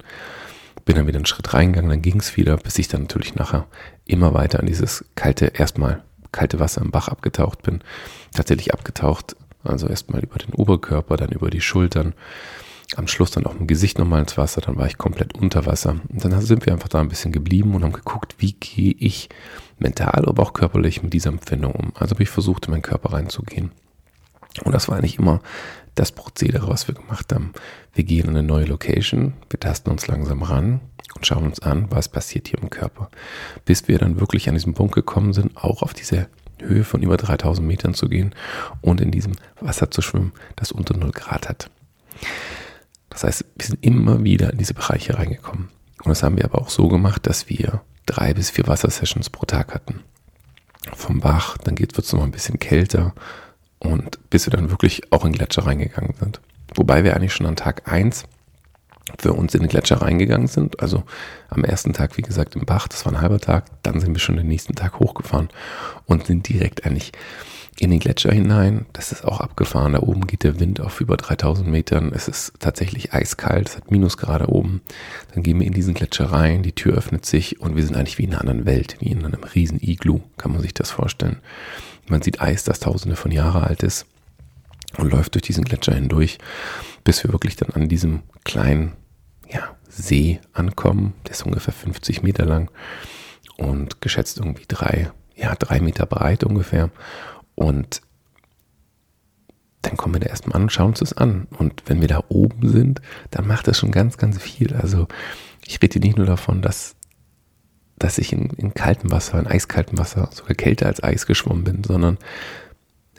Bin 0.86 0.96
dann 0.96 1.08
wieder 1.08 1.18
einen 1.18 1.26
Schritt 1.26 1.54
reingegangen, 1.54 1.90
dann 1.90 2.02
ging 2.02 2.20
es 2.20 2.38
wieder, 2.38 2.58
bis 2.58 2.80
ich 2.80 2.88
dann 2.88 3.02
natürlich 3.02 3.36
nachher 3.36 3.68
immer 4.06 4.34
weiter 4.34 4.60
an 4.60 4.66
dieses 4.66 5.06
kalte, 5.16 5.48
erstmal 5.48 6.04
kalte 6.32 6.60
Wasser 6.60 6.82
im 6.82 6.92
Bach 6.92 7.08
abgetaucht 7.08 7.64
bin. 7.64 7.82
Tatsächlich 8.34 8.74
abgetaucht, 8.74 9.36
also 9.64 9.88
erstmal 9.88 10.22
über 10.22 10.38
den 10.38 10.54
Oberkörper, 10.54 11.18
dann 11.18 11.30
über 11.30 11.50
die 11.50 11.62
Schultern. 11.62 12.14
Am 12.96 13.08
Schluss 13.08 13.30
dann 13.30 13.46
auch 13.46 13.56
im 13.60 13.68
Gesicht 13.68 14.00
nochmal 14.00 14.22
ins 14.22 14.36
Wasser, 14.38 14.62
dann 14.62 14.78
war 14.78 14.88
ich 14.88 14.98
komplett 14.98 15.36
unter 15.36 15.68
Wasser. 15.68 15.98
Und 16.10 16.26
dann 16.26 16.42
sind 16.42 16.66
wir 16.66 16.74
einfach 16.74 16.88
da 16.88 17.00
ein 17.00 17.10
bisschen 17.10 17.32
geblieben 17.32 17.76
und 17.76 17.84
haben 17.84 17.94
geguckt, 17.94 18.36
wie 18.40 18.54
gehe 18.54 18.96
ich 18.98 19.30
mental, 19.78 20.26
aber 20.26 20.42
auch 20.42 20.54
körperlich 20.54 21.04
mit 21.04 21.14
dieser 21.14 21.30
Empfindung 21.30 21.74
um. 21.74 21.92
Also 21.96 22.16
habe 22.16 22.24
ich 22.24 22.30
versucht, 22.30 22.66
in 22.66 22.72
meinen 22.72 22.82
Körper 22.82 23.14
reinzugehen. 23.14 23.72
Und 24.64 24.74
das 24.74 24.88
war 24.88 24.98
eigentlich 24.98 25.20
immer 25.20 25.42
das 25.96 26.12
Prozedere, 26.12 26.68
was 26.68 26.88
wir 26.88 26.96
gemacht 26.96 27.34
haben. 27.34 27.54
Wir 27.94 28.04
gehen 28.04 28.26
in 28.26 28.30
eine 28.30 28.44
neue 28.44 28.66
Location, 28.66 29.34
wir 29.50 29.60
tasten 29.60 29.90
uns 29.90 30.08
langsam 30.08 30.44
ran 30.44 30.80
und 31.16 31.26
schauen 31.26 31.46
uns 31.46 31.60
an, 31.60 31.88
was 31.90 32.10
passiert 32.10 32.48
hier 32.48 32.60
im 32.60 32.70
Körper. 32.70 33.10
Bis 33.66 33.88
wir 33.88 33.98
dann 34.00 34.20
wirklich 34.20 34.48
an 34.48 34.56
diesem 34.56 34.74
Punkt 34.74 34.96
gekommen 34.96 35.34
sind, 35.34 35.58
auch 35.58 35.82
auf 35.82 35.94
diese 35.94 36.28
Höhe 36.62 36.84
von 36.84 37.02
über 37.02 37.18
3000 37.18 37.66
Metern 37.68 37.94
zu 37.94 38.10
gehen 38.10 38.34
und 38.82 39.02
in 39.02 39.12
diesem 39.12 39.34
Wasser 39.60 39.92
zu 39.92 40.02
schwimmen, 40.02 40.34
das 40.56 40.72
unter 40.72 40.96
0 40.96 41.12
Grad 41.12 41.48
hat. 41.48 41.70
Das 43.10 43.24
heißt, 43.24 43.46
wir 43.58 43.66
sind 43.66 43.84
immer 43.84 44.24
wieder 44.24 44.52
in 44.52 44.58
diese 44.58 44.74
Bereiche 44.74 45.18
reingekommen. 45.18 45.70
Und 46.04 46.10
das 46.10 46.24
haben 46.24 46.38
wir 46.38 46.46
aber 46.46 46.60
auch 46.60 46.70
so 46.70 46.88
gemacht, 46.88 47.28
dass 47.28 47.50
wir 47.50 47.82
drei 48.06 48.34
bis 48.34 48.50
vier 48.50 48.68
Wassersessions 48.68 49.30
pro 49.30 49.46
Tag 49.46 49.74
hatten. 49.74 50.02
Vom 50.94 51.20
Bach, 51.20 51.58
dann 51.58 51.78
wird 51.78 51.98
es 51.98 52.14
noch 52.14 52.24
ein 52.24 52.32
bisschen 52.32 52.60
kälter, 52.60 53.14
und 53.80 54.20
bis 54.30 54.46
wir 54.46 54.52
dann 54.52 54.70
wirklich 54.70 55.12
auch 55.12 55.26
in 55.26 55.34
Gletscher 55.34 55.66
reingegangen 55.66 56.14
sind. 56.20 56.42
Wobei 56.76 57.04
wir 57.04 57.16
eigentlich 57.16 57.34
schon 57.34 57.48
an 57.48 57.56
Tag 57.56 57.92
1 57.92 58.26
für 59.18 59.34
uns 59.34 59.56
in 59.56 59.62
den 59.62 59.70
Gletscher 59.70 60.02
reingegangen 60.02 60.48
sind. 60.48 60.80
Also 60.82 61.04
am 61.50 61.64
ersten 61.64 61.94
Tag, 61.94 62.18
wie 62.18 62.22
gesagt, 62.22 62.56
im 62.56 62.66
Bach, 62.66 62.88
das 62.88 63.06
war 63.06 63.14
ein 63.14 63.22
halber 63.22 63.40
Tag. 63.40 63.66
Dann 63.84 64.00
sind 64.00 64.14
wir 64.14 64.20
schon 64.20 64.38
den 64.38 64.48
nächsten 64.48 64.76
Tag 64.76 65.00
hochgefahren 65.00 65.50
und 66.06 66.28
sind 66.28 66.48
direkt 66.48 66.86
eigentlich 66.86 67.12
in 67.80 67.92
den 67.92 68.00
Gletscher 68.00 68.32
hinein. 68.32 68.86
Das 68.94 69.12
ist 69.12 69.24
auch 69.24 69.40
abgefahren. 69.40 69.94
Da 69.94 70.02
oben 70.02 70.28
geht 70.28 70.44
der 70.44 70.60
Wind 70.60 70.82
auf 70.82 71.00
über 71.02 71.18
3000 71.18 71.68
Metern. 71.68 72.12
Es 72.14 72.28
ist 72.28 72.54
tatsächlich 72.60 73.14
eiskalt. 73.14 73.70
Es 73.70 73.78
hat 73.78 73.90
Minusgrade 73.90 74.50
oben. 74.50 74.82
Dann 75.34 75.44
gehen 75.44 75.60
wir 75.60 75.68
in 75.68 75.74
diesen 75.74 75.94
Gletscher 75.94 76.26
rein. 76.32 76.62
Die 76.62 76.74
Tür 76.74 76.96
öffnet 76.96 77.26
sich 77.26 77.62
und 77.62 77.76
wir 77.76 77.84
sind 77.84 77.96
eigentlich 77.96 78.18
wie 78.18 78.26
in 78.26 78.32
einer 78.32 78.42
anderen 78.42 78.66
Welt, 78.66 78.98
wie 79.00 79.12
in 79.12 79.26
einem 79.26 79.44
riesen 79.44 79.80
Iglu, 79.82 80.20
kann 80.38 80.52
man 80.52 80.62
sich 80.62 80.74
das 80.74 80.92
vorstellen. 80.92 81.38
Man 82.10 82.22
sieht 82.22 82.42
Eis, 82.42 82.64
das 82.64 82.80
tausende 82.80 83.16
von 83.16 83.32
Jahre 83.32 83.64
alt 83.64 83.84
ist 83.84 84.06
und 84.98 85.12
läuft 85.12 85.36
durch 85.36 85.44
diesen 85.44 85.64
Gletscher 85.64 85.94
hindurch, 85.94 86.40
bis 87.04 87.24
wir 87.24 87.32
wirklich 87.32 87.56
dann 87.56 87.70
an 87.72 87.88
diesem 87.88 88.24
kleinen 88.44 88.94
ja, 89.48 89.76
See 89.88 90.40
ankommen. 90.54 91.14
Der 91.26 91.32
ist 91.32 91.46
ungefähr 91.46 91.74
50 91.74 92.24
Meter 92.24 92.46
lang 92.46 92.72
und 93.58 94.02
geschätzt 94.02 94.38
irgendwie 94.40 94.66
drei, 94.68 95.12
ja, 95.36 95.56
drei 95.56 95.80
Meter 95.80 96.06
breit 96.06 96.44
ungefähr. 96.44 96.90
Und 97.56 98.02
dann 99.82 99.98
kommen 99.98 100.16
wir 100.16 100.22
da 100.22 100.28
erstmal 100.28 100.56
an 100.56 100.64
und 100.64 100.72
schauen 100.72 100.90
uns 100.90 101.00
das 101.00 101.14
an. 101.14 101.48
Und 101.58 101.84
wenn 101.86 102.02
wir 102.02 102.08
da 102.08 102.24
oben 102.30 102.70
sind, 102.70 103.02
dann 103.32 103.48
macht 103.48 103.68
das 103.68 103.78
schon 103.78 103.92
ganz, 103.92 104.18
ganz 104.18 104.42
viel. 104.42 104.76
Also 104.76 105.08
ich 105.66 105.82
rede 105.82 106.00
nicht 106.00 106.18
nur 106.18 106.26
davon, 106.26 106.62
dass, 106.62 106.96
dass 108.00 108.18
ich 108.18 108.34
in, 108.34 108.50
in 108.52 108.74
kaltem 108.74 109.12
Wasser, 109.12 109.40
in 109.40 109.48
eiskaltem 109.48 109.98
Wasser, 109.98 110.30
sogar 110.34 110.56
kälter 110.56 110.88
als 110.88 111.04
Eis 111.04 111.26
geschwommen 111.26 111.64
bin, 111.64 111.84
sondern 111.84 112.18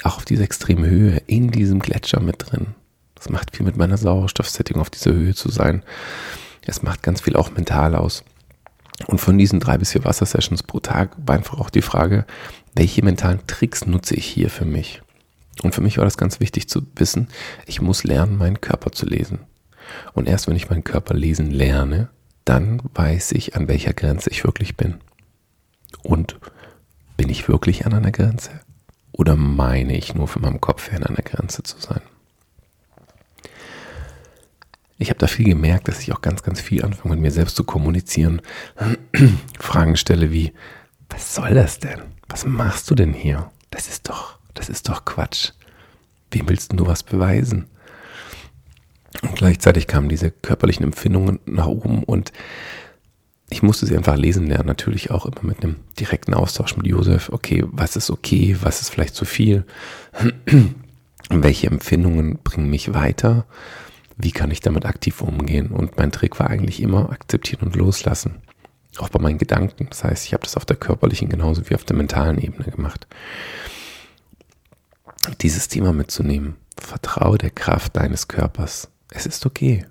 auch 0.03 0.17
auf 0.17 0.25
dieser 0.25 0.45
extremen 0.45 0.87
Höhe, 0.89 1.23
in 1.27 1.51
diesem 1.51 1.81
Gletscher 1.81 2.21
mit 2.21 2.37
drin. 2.39 2.75
Das 3.15 3.29
macht 3.29 3.55
viel 3.55 3.67
mit 3.67 3.77
meiner 3.77 3.99
Sauerstoffsättigung 3.99 4.81
auf 4.81 4.91
dieser 4.91 5.13
Höhe 5.13 5.35
zu 5.35 5.51
sein. 5.51 5.83
Es 6.67 6.83
macht 6.83 7.03
ganz 7.03 7.21
viel 7.21 7.37
auch 7.37 7.51
mental 7.51 7.95
aus. 7.95 8.25
Und 9.07 9.21
von 9.21 9.37
diesen 9.39 9.61
drei 9.61 9.79
bis 9.79 9.93
vier 9.93 10.05
Wassersessions 10.05 10.63
pro 10.63 10.81
Tag 10.81 11.17
war 11.25 11.35
einfach 11.35 11.59
auch 11.59 11.71
die 11.71 11.83
Frage, 11.83 12.27
welche 12.75 13.05
mentalen 13.05 13.47
Tricks 13.47 13.87
nutze 13.87 14.15
ich 14.15 14.27
hier 14.27 14.51
für 14.51 14.65
mich? 14.65 15.03
Und 15.63 15.75
für 15.75 15.81
mich 15.83 15.99
war 15.99 16.05
das 16.05 16.17
ganz 16.17 16.41
wichtig 16.41 16.69
zu 16.69 16.87
wissen, 16.97 17.29
ich 17.67 17.81
muss 17.83 18.05
lernen, 18.05 18.39
meinen 18.39 18.61
Körper 18.61 18.93
zu 18.93 19.07
lesen. 19.07 19.41
Und 20.15 20.29
erst 20.29 20.47
wenn 20.47 20.57
ich 20.57 20.71
meinen 20.71 20.85
Körper 20.85 21.15
lesen 21.15 21.51
lerne, 21.51 22.09
dann 22.51 22.83
weiß 22.95 23.31
ich, 23.33 23.55
an 23.55 23.69
welcher 23.69 23.93
Grenze 23.93 24.29
ich 24.29 24.43
wirklich 24.43 24.77
bin. 24.77 25.01
Und 26.03 26.37
bin 27.17 27.29
ich 27.29 27.49
wirklich 27.49 27.87
an 27.87 27.95
einer 27.95 28.11
Grenze? 28.11 28.51
Oder 29.13 29.37
meine 29.37 29.97
ich 29.97 30.17
nur 30.17 30.27
von 30.27 30.43
meinem 30.43 30.61
Kopf 30.61 30.91
her 30.91 30.99
an 30.99 31.07
einer 31.07 31.23
Grenze 31.23 31.63
zu 31.63 31.79
sein? 31.79 32.01
Ich 34.99 35.11
habe 35.11 35.19
da 35.21 35.29
viel 35.29 35.47
gemerkt, 35.47 35.87
dass 35.87 36.01
ich 36.01 36.13
auch 36.13 36.23
ganz, 36.23 36.43
ganz 36.43 36.61
viel 36.61 36.85
anfange 36.85 37.15
mit 37.15 37.23
mir 37.23 37.31
selbst 37.31 37.55
zu 37.55 37.63
kommunizieren. 37.63 38.43
Fragen 39.61 39.97
stelle 39.97 40.33
wie, 40.33 40.53
was 41.09 41.37
soll 41.37 41.55
das 41.55 41.79
denn? 41.79 42.01
Was 42.29 42.47
machst 42.47 42.91
du 42.91 42.97
denn 42.97 43.13
hier? 43.13 43.53
Das 43.71 43.87
ist 43.87 44.09
doch, 44.09 44.41
das 44.55 44.69
ist 44.69 44.89
doch 44.89 45.05
Quatsch. 45.05 45.53
Wem 46.33 46.49
willst 46.49 46.73
du 46.73 46.85
was 46.85 47.05
beweisen? 47.05 47.70
Und 49.23 49.35
gleichzeitig 49.37 49.87
kamen 49.87 50.09
diese 50.09 50.31
körperlichen 50.31 50.85
Empfindungen 50.85 51.41
nach 51.47 51.67
oben 51.67 52.05
und 52.05 52.33
ich 53.53 53.63
musste 53.63 53.85
sie 53.85 53.97
einfach 53.97 54.17
lesen 54.17 54.47
lernen, 54.47 54.67
natürlich 54.67 55.11
auch 55.11 55.27
immer 55.27 55.43
mit 55.43 55.63
einem 55.63 55.77
direkten 55.99 56.35
Austausch 56.35 56.77
mit 56.77 56.87
Josef. 56.87 57.31
Okay, 57.31 57.65
was 57.67 57.97
ist 57.97 58.11
okay, 58.11 58.57
was 58.61 58.81
ist 58.81 58.91
vielleicht 58.91 59.17
zu 59.17 59.25
viel? 59.25 59.65
Welche 61.31 61.67
Empfindungen 61.67 62.39
bringen 62.43 62.71
mich 62.71 62.95
weiter? 62.95 63.47
wie 64.23 64.33
kann 64.33 64.51
ich 64.51 64.61
damit 64.61 64.85
aktiv 64.85 65.21
umgehen? 65.21 65.69
Und 65.69 65.97
mein 65.97 66.13
Trick 66.13 66.39
war 66.39 66.49
eigentlich 66.49 66.83
immer 66.83 67.11
akzeptieren 67.11 67.63
und 67.63 67.77
loslassen. 67.77 68.43
Auch 68.99 69.09
bei 69.09 69.21
meinen 69.21 69.39
Gedanken. 69.39 69.87
Das 69.89 70.05
heißt, 70.05 70.27
ich 70.27 70.33
habe 70.33 70.43
das 70.43 70.57
auf 70.57 70.65
der 70.65 70.77
körperlichen 70.77 71.29
genauso 71.29 71.69
wie 71.69 71.75
auf 71.75 71.85
der 71.85 71.97
mentalen 71.97 72.39
Ebene 72.39 72.71
gemacht. 72.71 73.07
Dieses 75.41 75.69
Thema 75.69 75.93
mitzunehmen. 75.93 76.57
Vertraue 76.77 77.39
der 77.39 77.51
Kraft 77.51 77.97
deines 77.97 78.29
Körpers. 78.29 78.89
Es 79.11 79.27
ist 79.27 79.45
okay. 79.47 79.87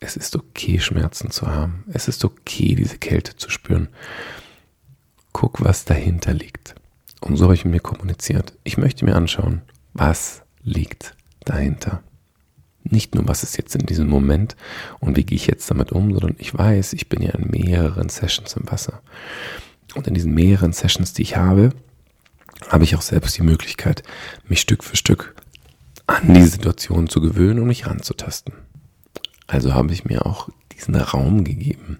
Es 0.00 0.16
ist 0.16 0.36
okay, 0.36 0.78
Schmerzen 0.78 1.30
zu 1.30 1.48
haben. 1.48 1.84
Es 1.92 2.06
ist 2.06 2.24
okay, 2.24 2.74
diese 2.74 2.98
Kälte 2.98 3.36
zu 3.36 3.50
spüren. 3.50 3.88
Guck, 5.32 5.64
was 5.64 5.84
dahinter 5.84 6.32
liegt. 6.32 6.74
Und 7.20 7.36
so 7.36 7.44
habe 7.44 7.54
ich 7.54 7.64
mit 7.64 7.72
mir 7.72 7.80
kommuniziert. 7.80 8.52
Ich 8.62 8.78
möchte 8.78 9.04
mir 9.04 9.16
anschauen, 9.16 9.62
was 9.92 10.42
liegt 10.62 11.16
dahinter. 11.44 12.02
Nicht 12.84 13.14
nur, 13.14 13.26
was 13.26 13.42
ist 13.42 13.58
jetzt 13.58 13.74
in 13.74 13.86
diesem 13.86 14.08
Moment 14.08 14.56
und 15.00 15.16
wie 15.16 15.24
gehe 15.24 15.36
ich 15.36 15.46
jetzt 15.46 15.70
damit 15.70 15.92
um, 15.92 16.12
sondern 16.12 16.36
ich 16.38 16.56
weiß, 16.56 16.92
ich 16.92 17.08
bin 17.08 17.22
ja 17.22 17.30
in 17.30 17.50
mehreren 17.50 18.08
Sessions 18.08 18.54
im 18.54 18.70
Wasser. 18.70 19.02
Und 19.94 20.06
in 20.06 20.14
diesen 20.14 20.32
mehreren 20.32 20.72
Sessions, 20.72 21.12
die 21.12 21.22
ich 21.22 21.36
habe, 21.36 21.70
habe 22.68 22.84
ich 22.84 22.94
auch 22.94 23.02
selbst 23.02 23.36
die 23.36 23.42
Möglichkeit, 23.42 24.02
mich 24.46 24.60
Stück 24.60 24.84
für 24.84 24.96
Stück 24.96 25.34
an 26.08 26.34
die 26.34 26.42
Situation 26.42 27.08
zu 27.08 27.20
gewöhnen 27.20 27.60
und 27.60 27.68
mich 27.68 27.86
ranzutasten. 27.86 28.54
Also 29.46 29.74
habe 29.74 29.92
ich 29.92 30.04
mir 30.04 30.26
auch 30.26 30.48
diesen 30.72 30.96
Raum 30.96 31.44
gegeben, 31.44 31.98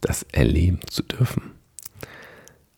das 0.00 0.24
erleben 0.32 0.80
zu 0.88 1.02
dürfen. 1.02 1.52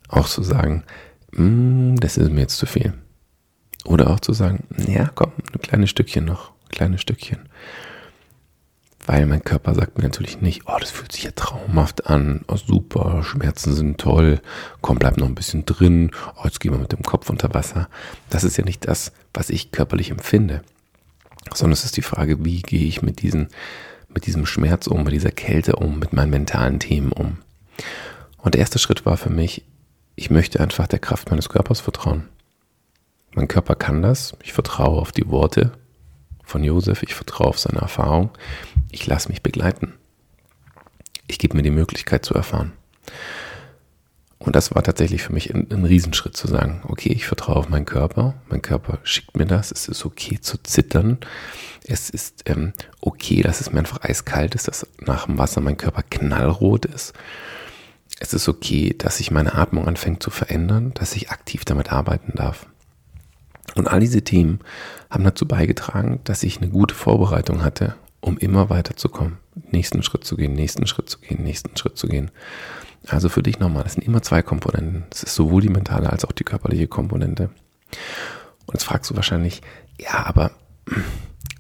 Auch 0.09 0.28
zu 0.28 0.42
sagen, 0.42 0.85
mm, 1.33 1.97
das 1.97 2.16
ist 2.16 2.30
mir 2.30 2.42
jetzt 2.42 2.59
zu 2.59 2.66
viel. 2.66 2.92
Oder 3.85 4.11
auch 4.11 4.21
zu 4.21 4.33
sagen, 4.33 4.64
ja, 4.87 5.11
komm, 5.14 5.33
ein 5.52 5.61
kleines 5.61 5.90
Stückchen 5.90 6.25
noch 6.25 6.52
kleines 6.76 7.00
Stückchen. 7.00 7.49
Weil 9.07 9.27
mein 9.27 9.45
Körper 9.45 9.73
sagt 9.75 9.97
mir 9.97 10.05
natürlich 10.05 10.41
nicht, 10.41 10.63
oh, 10.67 10.77
das 10.81 10.91
fühlt 10.91 11.13
sich 11.13 11.23
ja 11.23 11.31
traumhaft 11.31 12.07
an, 12.09 12.45
oh, 12.49 12.57
super, 12.57 13.23
Schmerzen 13.23 13.73
sind 13.73 13.99
toll, 13.99 14.41
komm, 14.81 14.99
bleib 14.99 15.17
noch 15.17 15.29
ein 15.29 15.37
bisschen 15.37 15.65
drin, 15.65 16.11
oh, 16.37 16.45
jetzt 16.45 16.59
gehen 16.59 16.73
wir 16.73 16.79
mit 16.79 16.91
dem 16.91 17.03
Kopf 17.03 17.31
unter 17.31 17.55
Wasser. 17.55 17.89
Das 18.31 18.43
ist 18.43 18.57
ja 18.57 18.65
nicht 18.65 18.89
das, 18.89 19.13
was 19.33 19.49
ich 19.51 19.71
körperlich 19.71 20.11
empfinde, 20.11 20.63
sondern 21.55 21.75
es 21.75 21.85
ist 21.85 21.97
die 21.97 22.03
Frage, 22.03 22.45
wie 22.45 22.63
gehe 22.63 22.87
ich 22.87 23.01
mit, 23.01 23.23
diesen, 23.23 23.49
mit 24.09 24.27
diesem 24.27 24.45
Schmerz 24.45 24.89
um, 24.89 25.05
mit 25.05 25.13
dieser 25.13 25.31
Kälte 25.31 25.77
um, 25.77 26.01
mit 26.01 26.13
meinen 26.13 26.31
mentalen 26.31 26.81
Themen 26.81 27.13
um. 27.13 27.39
Und 28.39 28.55
der 28.55 28.61
erste 28.61 28.81
Schritt 28.81 29.07
war 29.07 29.17
für 29.17 29.31
mich, 29.31 29.65
ich 30.17 30.31
möchte 30.31 30.59
einfach 30.59 30.89
der 30.89 30.99
Kraft 30.99 31.31
meines 31.31 31.49
Körpers 31.49 31.81
vertrauen. 31.81 32.29
Mein 33.35 33.49
Körper 33.49 33.77
kann 33.77 34.03
das, 34.03 34.35
ich 34.43 34.53
vertraue 34.53 35.01
auf 35.01 35.13
die 35.13 35.29
Worte, 35.29 35.73
von 36.47 36.65
Josef, 36.65 37.03
ich 37.03 37.15
vertraue 37.15 37.49
auf 37.49 37.59
seine 37.59 37.81
Erfahrung, 37.81 38.31
ich 38.91 39.07
lasse 39.07 39.29
mich 39.29 39.43
begleiten. 39.43 39.93
Ich 41.26 41.38
gebe 41.38 41.57
mir 41.57 41.65
die 41.65 41.71
Möglichkeit 41.71 42.25
zu 42.25 42.35
erfahren. 42.35 42.73
Und 44.38 44.55
das 44.55 44.75
war 44.75 44.83
tatsächlich 44.83 45.23
für 45.23 45.33
mich 45.33 45.53
ein, 45.53 45.67
ein, 45.71 45.85
Riesenschritt 45.85 46.37
zu 46.37 46.47
sagen, 46.47 46.83
okay, 46.85 47.09
ich 47.09 47.26
vertraue 47.26 47.57
auf 47.57 47.69
meinen 47.69 47.85
Körper, 47.85 48.35
mein 48.49 48.62
Körper 48.62 48.99
schickt 49.03 49.37
mir 49.37 49.47
das, 49.47 49.73
es 49.73 49.88
ist 49.88 50.05
okay 50.05 50.38
zu 50.41 50.59
zittern, 50.62 51.19
es 51.85 52.11
ist 52.11 52.45
ähm, 52.47 52.73
okay, 53.00 53.43
dass 53.43 53.61
es 53.61 53.73
mir 53.73 53.81
einfach 53.81 54.03
eiskalt 54.03 54.55
ist, 54.55 54.69
dass 54.69 54.87
nach 55.00 55.26
dem 55.26 55.38
Wasser 55.38 55.61
mein 55.61 55.76
Körper 55.79 56.03
knallrot 56.09 56.85
ist. 56.85 57.12
Es 58.21 58.35
ist 58.35 58.49
okay, 58.49 58.95
dass 58.97 59.17
sich 59.17 59.31
meine 59.31 59.55
Atmung 59.55 59.88
anfängt 59.88 60.23
zu 60.23 60.31
verändern, 60.31 60.93
dass 60.95 61.17
ich 61.17 61.31
aktiv 61.31 61.65
damit 61.65 61.93
arbeiten 61.93 62.33
darf. 62.35 62.67
Und 63.76 63.88
all 63.88 64.00
diese 64.00 64.23
Themen 64.23 64.61
haben 65.11 65.25
dazu 65.25 65.47
beigetragen, 65.47 66.21
dass 66.25 66.42
ich 66.42 66.59
eine 66.59 66.71
gute 66.71 66.95
Vorbereitung 66.95 67.62
hatte, 67.62 67.95
um 68.21 68.38
immer 68.38 68.71
weiterzukommen, 68.71 69.38
nächsten 69.71 70.02
Schritt 70.02 70.25
zu 70.25 70.37
gehen, 70.37 70.54
nächsten 70.54 70.87
Schritt 70.87 71.09
zu 71.09 71.18
gehen, 71.18 71.42
nächsten 71.42 71.76
Schritt 71.76 71.97
zu 71.97 72.09
gehen. 72.09 72.30
Also 73.06 73.28
für 73.28 73.42
dich 73.42 73.61
nochmal, 73.61 73.85
das 73.85 73.92
sind 73.92 74.04
immer 74.04 74.23
zwei 74.23 74.42
Komponenten. 74.42 75.04
Es 75.12 75.23
ist 75.23 75.35
sowohl 75.35 75.62
die 75.62 75.68
mentale 75.68 76.11
als 76.11 76.25
auch 76.25 76.33
die 76.33 76.45
körperliche 76.45 76.88
Komponente. 76.88 77.50
Und 78.66 78.75
jetzt 78.75 78.85
fragst 78.85 79.11
du 79.11 79.16
wahrscheinlich, 79.16 79.62
ja, 80.00 80.26
aber 80.26 80.50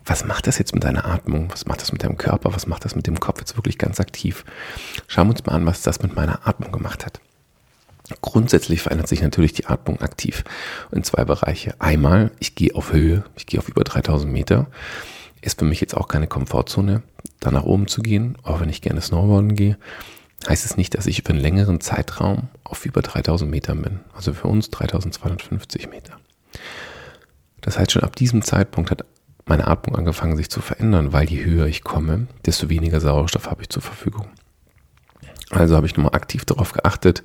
was 0.04 0.24
macht 0.24 0.46
das 0.46 0.58
jetzt 0.58 0.74
mit 0.74 0.84
deiner 0.84 1.04
Atmung? 1.04 1.50
Was 1.50 1.66
macht 1.66 1.82
das 1.82 1.92
mit 1.92 2.02
deinem 2.02 2.16
Körper? 2.16 2.54
Was 2.54 2.66
macht 2.66 2.84
das 2.84 2.96
mit 2.96 3.06
dem 3.06 3.20
Kopf 3.20 3.40
jetzt 3.40 3.56
wirklich 3.56 3.78
ganz 3.78 4.00
aktiv? 4.00 4.44
Schauen 5.06 5.28
wir 5.28 5.32
uns 5.32 5.44
mal 5.46 5.54
an, 5.54 5.66
was 5.66 5.82
das 5.82 6.02
mit 6.02 6.16
meiner 6.16 6.46
Atmung 6.46 6.72
gemacht 6.72 7.04
hat. 7.04 7.20
Grundsätzlich 8.22 8.82
verändert 8.82 9.08
sich 9.08 9.22
natürlich 9.22 9.52
die 9.52 9.66
Atmung 9.66 10.00
aktiv 10.00 10.44
in 10.92 11.02
zwei 11.02 11.24
Bereiche. 11.24 11.74
Einmal, 11.80 12.30
ich 12.38 12.54
gehe 12.54 12.74
auf 12.74 12.92
Höhe, 12.92 13.24
ich 13.36 13.46
gehe 13.46 13.58
auf 13.58 13.68
über 13.68 13.82
3000 13.82 14.32
Meter. 14.32 14.68
Ist 15.40 15.58
für 15.58 15.64
mich 15.64 15.80
jetzt 15.80 15.96
auch 15.96 16.08
keine 16.08 16.26
Komfortzone, 16.26 17.02
da 17.40 17.50
nach 17.50 17.64
oben 17.64 17.88
zu 17.88 18.02
gehen, 18.02 18.36
auch 18.42 18.60
wenn 18.60 18.68
ich 18.68 18.82
gerne 18.82 19.00
Snowboarden 19.00 19.54
gehe. 19.54 19.76
Heißt 20.48 20.64
es 20.64 20.76
nicht, 20.76 20.96
dass 20.96 21.06
ich 21.06 21.18
über 21.18 21.30
einen 21.30 21.40
längeren 21.40 21.80
Zeitraum 21.80 22.48
auf 22.62 22.86
über 22.86 23.02
3000 23.02 23.50
Metern 23.50 23.82
bin. 23.82 24.00
Also 24.14 24.32
für 24.32 24.48
uns 24.48 24.70
3250 24.70 25.88
Meter. 25.90 26.18
Das 27.60 27.78
heißt, 27.78 27.92
schon 27.92 28.02
ab 28.02 28.14
diesem 28.14 28.42
Zeitpunkt 28.42 28.90
hat 28.90 29.04
meine 29.46 29.66
Atmung 29.66 29.96
angefangen 29.96 30.36
sich 30.36 30.50
zu 30.50 30.60
verändern, 30.60 31.12
weil 31.12 31.28
je 31.28 31.44
höher 31.44 31.66
ich 31.66 31.82
komme, 31.82 32.26
desto 32.44 32.68
weniger 32.68 33.00
Sauerstoff 33.00 33.48
habe 33.48 33.62
ich 33.62 33.68
zur 33.68 33.82
Verfügung. 33.82 34.28
Also 35.50 35.76
habe 35.76 35.86
ich 35.86 35.96
nochmal 35.96 36.14
aktiv 36.14 36.44
darauf 36.44 36.72
geachtet, 36.72 37.22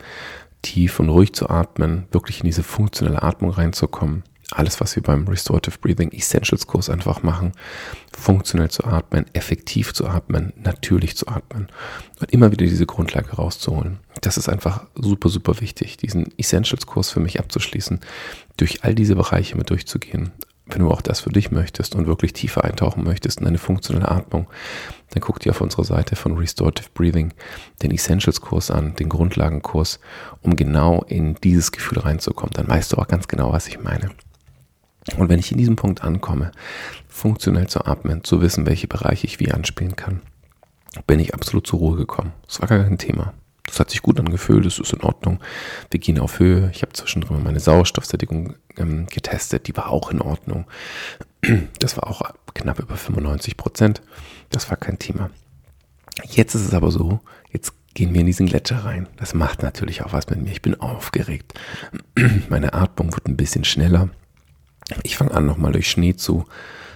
tief 0.61 0.99
und 0.99 1.09
ruhig 1.09 1.33
zu 1.33 1.49
atmen, 1.49 2.07
wirklich 2.11 2.39
in 2.39 2.45
diese 2.45 2.63
funktionelle 2.63 3.23
Atmung 3.23 3.51
reinzukommen, 3.51 4.23
alles, 4.51 4.81
was 4.81 4.95
wir 4.95 5.03
beim 5.03 5.27
Restorative 5.27 5.77
Breathing 5.79 6.11
Essentials 6.11 6.67
Kurs 6.67 6.89
einfach 6.89 7.23
machen, 7.23 7.53
funktionell 8.11 8.69
zu 8.69 8.83
atmen, 8.83 9.25
effektiv 9.33 9.93
zu 9.93 10.07
atmen, 10.07 10.51
natürlich 10.61 11.15
zu 11.15 11.27
atmen 11.27 11.67
und 12.19 12.31
immer 12.31 12.51
wieder 12.51 12.65
diese 12.65 12.85
Grundlage 12.85 13.31
rauszuholen. 13.31 13.99
Das 14.19 14.37
ist 14.37 14.49
einfach 14.49 14.85
super, 14.95 15.29
super 15.29 15.61
wichtig, 15.61 15.97
diesen 15.97 16.37
Essentials 16.37 16.85
Kurs 16.85 17.11
für 17.11 17.21
mich 17.21 17.39
abzuschließen, 17.39 18.01
durch 18.57 18.83
all 18.83 18.93
diese 18.93 19.15
Bereiche 19.15 19.57
mit 19.57 19.69
durchzugehen. 19.69 20.31
Wenn 20.65 20.79
du 20.79 20.91
auch 20.91 21.01
das 21.01 21.21
für 21.21 21.31
dich 21.31 21.51
möchtest 21.51 21.95
und 21.95 22.07
wirklich 22.07 22.33
tiefer 22.33 22.63
eintauchen 22.63 23.03
möchtest 23.03 23.41
in 23.41 23.47
eine 23.47 23.57
funktionelle 23.57 24.09
Atmung, 24.09 24.47
dann 25.09 25.21
guck 25.21 25.39
dir 25.39 25.51
auf 25.51 25.61
unserer 25.61 25.83
Seite 25.83 26.15
von 26.15 26.37
Restorative 26.37 26.89
Breathing 26.93 27.33
den 27.81 27.91
Essentials 27.91 28.41
Kurs 28.41 28.71
an, 28.71 28.95
den 28.95 29.09
Grundlagenkurs, 29.09 29.99
um 30.41 30.55
genau 30.55 31.03
in 31.03 31.35
dieses 31.35 31.71
Gefühl 31.71 31.99
reinzukommen. 31.99 32.53
Dann 32.53 32.67
weißt 32.67 32.93
du 32.93 32.97
auch 32.97 33.07
ganz 33.07 33.27
genau, 33.27 33.51
was 33.51 33.67
ich 33.67 33.81
meine. 33.81 34.11
Und 35.17 35.29
wenn 35.29 35.39
ich 35.39 35.51
in 35.51 35.57
diesem 35.57 35.75
Punkt 35.75 36.03
ankomme, 36.03 36.51
funktionell 37.07 37.67
zu 37.67 37.85
atmen, 37.85 38.23
zu 38.23 38.41
wissen, 38.41 38.65
welche 38.65 38.87
Bereiche 38.87 39.25
ich 39.25 39.39
wie 39.39 39.51
anspielen 39.51 39.95
kann, 39.95 40.21
bin 41.07 41.19
ich 41.19 41.33
absolut 41.33 41.65
zur 41.65 41.79
Ruhe 41.79 41.97
gekommen. 41.97 42.33
Das 42.45 42.61
war 42.61 42.67
gar 42.67 42.83
kein 42.83 42.97
Thema. 42.97 43.33
Das 43.71 43.79
hat 43.79 43.89
sich 43.89 44.01
gut 44.01 44.19
angefühlt, 44.19 44.65
das 44.65 44.79
ist 44.79 44.91
in 44.91 45.01
Ordnung. 45.01 45.39
Wir 45.89 45.99
gehen 46.01 46.19
auf 46.19 46.39
Höhe. 46.39 46.69
Ich 46.73 46.81
habe 46.81 46.91
zwischendrin 46.91 47.41
meine 47.41 47.61
Sauerstoffsättigung 47.61 48.55
ähm, 48.75 49.05
getestet, 49.05 49.67
die 49.67 49.77
war 49.77 49.89
auch 49.89 50.11
in 50.11 50.21
Ordnung. 50.21 50.65
Das 51.79 51.97
war 51.97 52.07
auch 52.07 52.21
knapp 52.53 52.79
über 52.79 52.97
95 52.97 53.57
Prozent. 53.57 54.01
Das 54.49 54.69
war 54.69 54.77
kein 54.77 54.99
Thema. 54.99 55.31
Jetzt 56.29 56.53
ist 56.53 56.67
es 56.67 56.73
aber 56.73 56.91
so, 56.91 57.21
jetzt 57.51 57.73
gehen 57.93 58.13
wir 58.13 58.21
in 58.21 58.27
diesen 58.27 58.45
Gletscher 58.45 58.83
rein. 58.85 59.07
Das 59.17 59.33
macht 59.33 59.63
natürlich 59.63 60.03
auch 60.03 60.13
was 60.13 60.29
mit 60.29 60.41
mir. 60.41 60.51
Ich 60.51 60.61
bin 60.61 60.79
aufgeregt. 60.79 61.59
Meine 62.49 62.73
Atmung 62.73 63.13
wird 63.13 63.27
ein 63.27 63.37
bisschen 63.37 63.63
schneller. 63.63 64.09
Ich 65.03 65.17
fange 65.17 65.31
an, 65.31 65.45
nochmal 65.45 65.71
durch 65.71 65.89
Schnee 65.89 66.15
zu, 66.15 66.45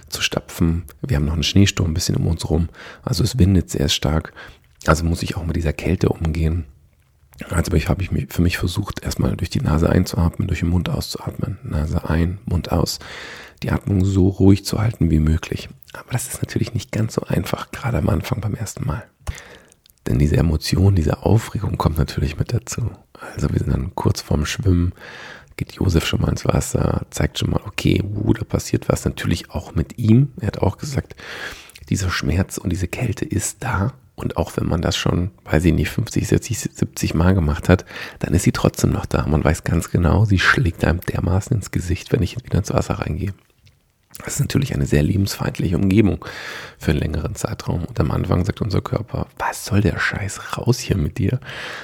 zu 0.08 0.20
stapfen. 0.22 0.84
Wir 1.00 1.16
haben 1.16 1.24
noch 1.24 1.32
einen 1.32 1.42
Schneesturm 1.42 1.90
ein 1.90 1.94
bisschen 1.94 2.16
um 2.16 2.26
uns 2.26 2.48
rum. 2.48 2.68
Also 3.02 3.24
es 3.24 3.38
windet 3.38 3.70
sehr 3.70 3.88
stark. 3.88 4.32
Also 4.84 5.04
muss 5.04 5.22
ich 5.22 5.36
auch 5.36 5.44
mit 5.44 5.56
dieser 5.56 5.72
Kälte 5.72 6.08
umgehen. 6.08 6.64
Also 7.50 7.72
habe 7.88 8.02
ich 8.02 8.10
für 8.32 8.42
mich 8.42 8.56
versucht, 8.56 9.02
erstmal 9.02 9.36
durch 9.36 9.50
die 9.50 9.60
Nase 9.60 9.90
einzuatmen, 9.90 10.48
durch 10.48 10.60
den 10.60 10.70
Mund 10.70 10.88
auszuatmen. 10.88 11.58
Nase 11.62 12.08
ein, 12.08 12.38
Mund 12.46 12.72
aus. 12.72 12.98
Die 13.62 13.70
Atmung 13.70 14.04
so 14.04 14.28
ruhig 14.28 14.64
zu 14.64 14.78
halten 14.80 15.10
wie 15.10 15.18
möglich. 15.18 15.68
Aber 15.92 16.12
das 16.12 16.28
ist 16.28 16.42
natürlich 16.42 16.74
nicht 16.74 16.92
ganz 16.92 17.14
so 17.14 17.22
einfach, 17.22 17.70
gerade 17.70 17.98
am 17.98 18.08
Anfang 18.08 18.40
beim 18.40 18.54
ersten 18.54 18.86
Mal. 18.86 19.04
Denn 20.06 20.18
diese 20.18 20.36
Emotion, 20.36 20.94
diese 20.94 21.24
Aufregung 21.24 21.78
kommt 21.78 21.98
natürlich 21.98 22.38
mit 22.38 22.52
dazu. 22.52 22.90
Also 23.34 23.50
wir 23.50 23.58
sind 23.58 23.72
dann 23.72 23.94
kurz 23.94 24.20
vorm 24.20 24.46
Schwimmen, 24.46 24.92
geht 25.56 25.72
Josef 25.72 26.06
schon 26.06 26.20
mal 26.20 26.30
ins 26.30 26.44
Wasser, 26.44 27.06
zeigt 27.10 27.38
schon 27.38 27.50
mal, 27.50 27.62
okay, 27.66 28.02
uh, 28.02 28.32
da 28.32 28.44
passiert 28.44 28.88
was. 28.88 29.04
Natürlich 29.04 29.50
auch 29.50 29.74
mit 29.74 29.98
ihm. 29.98 30.32
Er 30.40 30.48
hat 30.48 30.58
auch 30.58 30.78
gesagt, 30.78 31.16
dieser 31.88 32.10
Schmerz 32.10 32.58
und 32.58 32.70
diese 32.70 32.88
Kälte 32.88 33.24
ist 33.24 33.62
da. 33.62 33.94
Und 34.16 34.38
auch 34.38 34.56
wenn 34.56 34.66
man 34.66 34.80
das 34.80 34.96
schon, 34.96 35.30
weiß 35.44 35.64
ich 35.66 35.74
nicht, 35.74 35.90
50, 35.90 36.26
60, 36.26 36.58
70 36.58 37.14
Mal 37.14 37.34
gemacht 37.34 37.68
hat, 37.68 37.84
dann 38.18 38.32
ist 38.32 38.44
sie 38.44 38.52
trotzdem 38.52 38.90
noch 38.90 39.06
da. 39.06 39.26
Man 39.26 39.44
weiß 39.44 39.62
ganz 39.62 39.90
genau, 39.90 40.24
sie 40.24 40.38
schlägt 40.38 40.84
einem 40.84 41.00
dermaßen 41.02 41.54
ins 41.54 41.70
Gesicht, 41.70 42.12
wenn 42.12 42.22
ich 42.22 42.36
wieder 42.42 42.58
ins 42.58 42.72
Wasser 42.72 42.94
reingehe. 42.94 43.34
Das 44.24 44.34
ist 44.34 44.40
natürlich 44.40 44.74
eine 44.74 44.86
sehr 44.86 45.02
lebensfeindliche 45.02 45.76
Umgebung 45.76 46.24
für 46.78 46.92
einen 46.92 47.00
längeren 47.00 47.34
Zeitraum. 47.34 47.84
Und 47.84 48.00
am 48.00 48.10
Anfang 48.10 48.44
sagt 48.46 48.62
unser 48.62 48.80
Körper, 48.80 49.26
was 49.38 49.66
soll 49.66 49.82
der 49.82 49.98
Scheiß 49.98 50.56
raus 50.56 50.78
hier 50.78 50.96
mit 50.96 51.18
dir? 51.18 51.38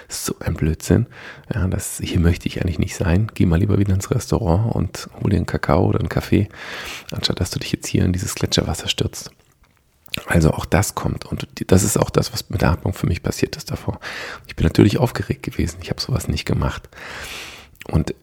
So 0.08 0.34
ein 0.40 0.54
Blödsinn. 0.54 1.06
Ja, 1.52 1.66
das, 1.68 2.00
hier 2.02 2.20
möchte 2.20 2.48
ich 2.48 2.62
eigentlich 2.62 2.78
nicht 2.78 2.96
sein. 2.96 3.30
Geh 3.34 3.44
mal 3.44 3.58
lieber 3.58 3.78
wieder 3.78 3.92
ins 3.92 4.10
Restaurant 4.10 4.74
und 4.74 5.10
hol 5.22 5.30
dir 5.30 5.36
einen 5.36 5.46
Kakao 5.46 5.84
oder 5.86 5.98
einen 5.98 6.08
Kaffee, 6.08 6.48
anstatt 7.10 7.38
dass 7.38 7.50
du 7.50 7.58
dich 7.58 7.72
jetzt 7.72 7.86
hier 7.86 8.04
in 8.04 8.14
dieses 8.14 8.34
Gletscherwasser 8.34 8.88
stürzt. 8.88 9.30
Also 10.26 10.50
auch 10.50 10.66
das 10.66 10.94
kommt 10.94 11.24
und 11.24 11.48
das 11.68 11.82
ist 11.82 11.98
auch 11.98 12.10
das, 12.10 12.32
was 12.32 12.50
mit 12.50 12.60
der 12.60 12.70
Atmung 12.70 12.92
für 12.92 13.06
mich 13.06 13.22
passiert 13.22 13.56
ist 13.56 13.70
davor. 13.70 13.98
Ich 14.46 14.56
bin 14.56 14.66
natürlich 14.66 14.98
aufgeregt 14.98 15.42
gewesen. 15.42 15.78
Ich 15.82 15.90
habe 15.90 16.00
sowas 16.00 16.28
nicht 16.28 16.44
gemacht. 16.44 16.88
Und 17.88 18.14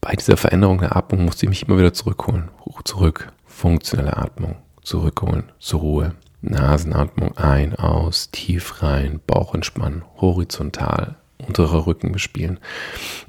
bei 0.00 0.14
dieser 0.14 0.36
Veränderung 0.36 0.78
der 0.78 0.96
Atmung 0.96 1.24
musste 1.24 1.46
ich 1.46 1.50
mich 1.50 1.62
immer 1.66 1.78
wieder 1.78 1.92
zurückholen. 1.92 2.50
Zurück. 2.84 3.32
Funktionelle 3.46 4.16
Atmung. 4.16 4.56
Zurückholen. 4.82 5.50
Zur 5.58 5.80
Ruhe. 5.80 6.14
Nasenatmung 6.40 7.36
ein, 7.36 7.74
aus, 7.74 8.30
tief 8.30 8.82
rein, 8.82 9.20
Bauch 9.26 9.54
entspannen, 9.54 10.04
horizontal, 10.20 11.16
unterer 11.44 11.86
Rücken 11.86 12.12
bespielen. 12.12 12.60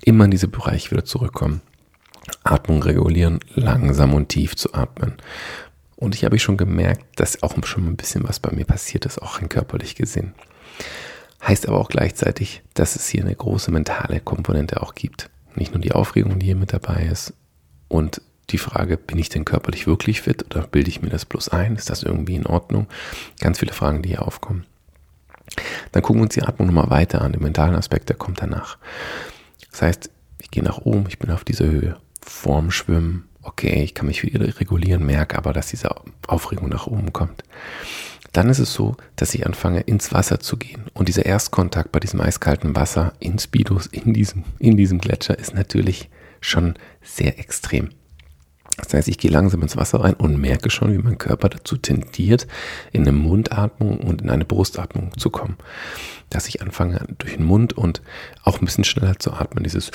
Immer 0.04 0.26
in 0.26 0.32
diese 0.32 0.48
Bereiche 0.48 0.92
wieder 0.92 1.06
zurückkommen. 1.06 1.62
Atmung 2.44 2.84
regulieren, 2.84 3.40
langsam 3.56 4.14
und 4.14 4.30
tief 4.30 4.56
zu 4.56 4.74
atmen. 4.74 5.18
Und 6.00 6.16
ich 6.16 6.24
habe 6.24 6.40
schon 6.40 6.56
gemerkt, 6.56 7.20
dass 7.20 7.44
auch 7.44 7.62
schon 7.66 7.86
ein 7.86 7.98
bisschen 7.98 8.24
was 8.26 8.40
bei 8.40 8.52
mir 8.54 8.64
passiert 8.64 9.06
ist, 9.06 9.22
auch 9.22 9.42
rein 9.42 9.50
körperlich 9.50 9.96
gesehen. 9.96 10.34
Heißt 11.46 11.68
aber 11.68 11.78
auch 11.78 11.90
gleichzeitig, 11.90 12.62
dass 12.74 12.96
es 12.96 13.10
hier 13.10 13.22
eine 13.22 13.36
große 13.36 13.70
mentale 13.70 14.22
Komponente 14.22 14.82
auch 14.82 14.96
gibt. 14.96 15.30
Nicht 15.56 15.74
nur 15.74 15.82
die 15.82 15.92
Aufregung, 15.92 16.40
die 16.40 16.46
hier 16.46 16.56
mit 16.56 16.72
dabei 16.72 17.04
ist 17.12 17.34
und 17.90 18.22
die 18.50 18.58
Frage, 18.58 18.96
bin 18.96 19.18
ich 19.18 19.28
denn 19.28 19.44
körperlich 19.44 19.88
wirklich 19.88 20.22
fit 20.22 20.46
oder 20.46 20.66
bilde 20.66 20.90
ich 20.90 21.02
mir 21.02 21.10
das 21.10 21.26
bloß 21.26 21.50
ein? 21.50 21.76
Ist 21.76 21.90
das 21.90 22.04
irgendwie 22.04 22.36
in 22.36 22.46
Ordnung? 22.46 22.88
Ganz 23.42 23.60
viele 23.60 23.74
Fragen, 23.74 24.02
die 24.02 24.10
hier 24.10 24.26
aufkommen. 24.26 24.66
Dann 25.92 26.02
gucken 26.02 26.22
wir 26.22 26.24
uns 26.24 26.34
die 26.34 26.44
Atmung 26.44 26.68
nochmal 26.68 26.90
weiter 26.90 27.22
an. 27.22 27.34
Den 27.34 27.44
mentalen 27.44 27.76
Aspekt, 27.76 28.08
der 28.08 28.16
kommt 28.16 28.42
danach. 28.42 28.78
Das 29.70 29.82
heißt, 29.82 30.10
ich 30.42 30.50
gehe 30.50 30.64
nach 30.64 30.78
oben, 30.78 31.08
ich 31.10 31.20
bin 31.20 31.30
auf 31.30 31.44
dieser 31.44 31.66
Höhe. 31.66 31.98
Vorm 32.22 32.72
Schwimmen, 32.72 33.29
okay, 33.50 33.84
ich 33.84 33.94
kann 33.94 34.08
mich 34.08 34.24
wieder 34.24 34.60
regulieren, 34.60 35.06
merke 35.06 35.38
aber, 35.38 35.54
dass 35.54 35.68
diese 35.68 35.90
Aufregung 36.28 36.70
nach 36.70 36.88
oben 36.88 37.12
kommt 37.14 37.44
dann 38.32 38.50
ist 38.50 38.60
es 38.60 38.74
so, 38.74 38.96
dass 39.16 39.34
ich 39.34 39.46
anfange 39.46 39.82
ins 39.82 40.14
Wasser 40.14 40.40
zu 40.40 40.58
gehen. 40.58 40.86
Und 40.94 41.08
dieser 41.08 41.26
Erstkontakt 41.26 41.92
bei 41.92 42.00
diesem 42.00 42.22
eiskalten 42.22 42.76
Wasser 42.76 43.14
in 43.20 43.40
Speedos, 43.40 43.88
in 43.88 44.14
diesem, 44.14 44.44
in 44.60 44.78
diesem 44.78 45.00
Gletscher, 45.00 45.38
ist 45.38 45.54
natürlich 45.54 46.10
schon 46.42 46.76
sehr 47.02 47.40
extrem. 47.40 47.90
Das 48.78 48.94
heißt, 48.94 49.08
ich 49.10 49.18
gehe 49.18 49.32
langsam 49.32 49.62
ins 49.62 49.76
Wasser 49.76 50.02
rein 50.02 50.14
und 50.14 50.40
merke 50.40 50.70
schon, 50.70 50.94
wie 50.94 51.02
mein 51.02 51.18
Körper 51.18 51.50
dazu 51.50 51.76
tendiert, 51.76 52.48
in 52.94 53.02
eine 53.02 53.12
Mundatmung 53.12 54.00
und 54.00 54.22
in 54.22 54.30
eine 54.30 54.46
Brustatmung 54.46 55.18
zu 55.18 55.30
kommen. 55.32 55.58
Dass 56.30 56.48
ich 56.48 56.62
anfange 56.62 57.06
durch 57.18 57.36
den 57.36 57.46
Mund 57.46 57.74
und 57.74 58.02
auch 58.44 58.60
ein 58.60 58.66
bisschen 58.66 58.86
schneller 58.86 59.20
zu 59.20 59.34
atmen, 59.34 59.64
dieses 59.64 59.92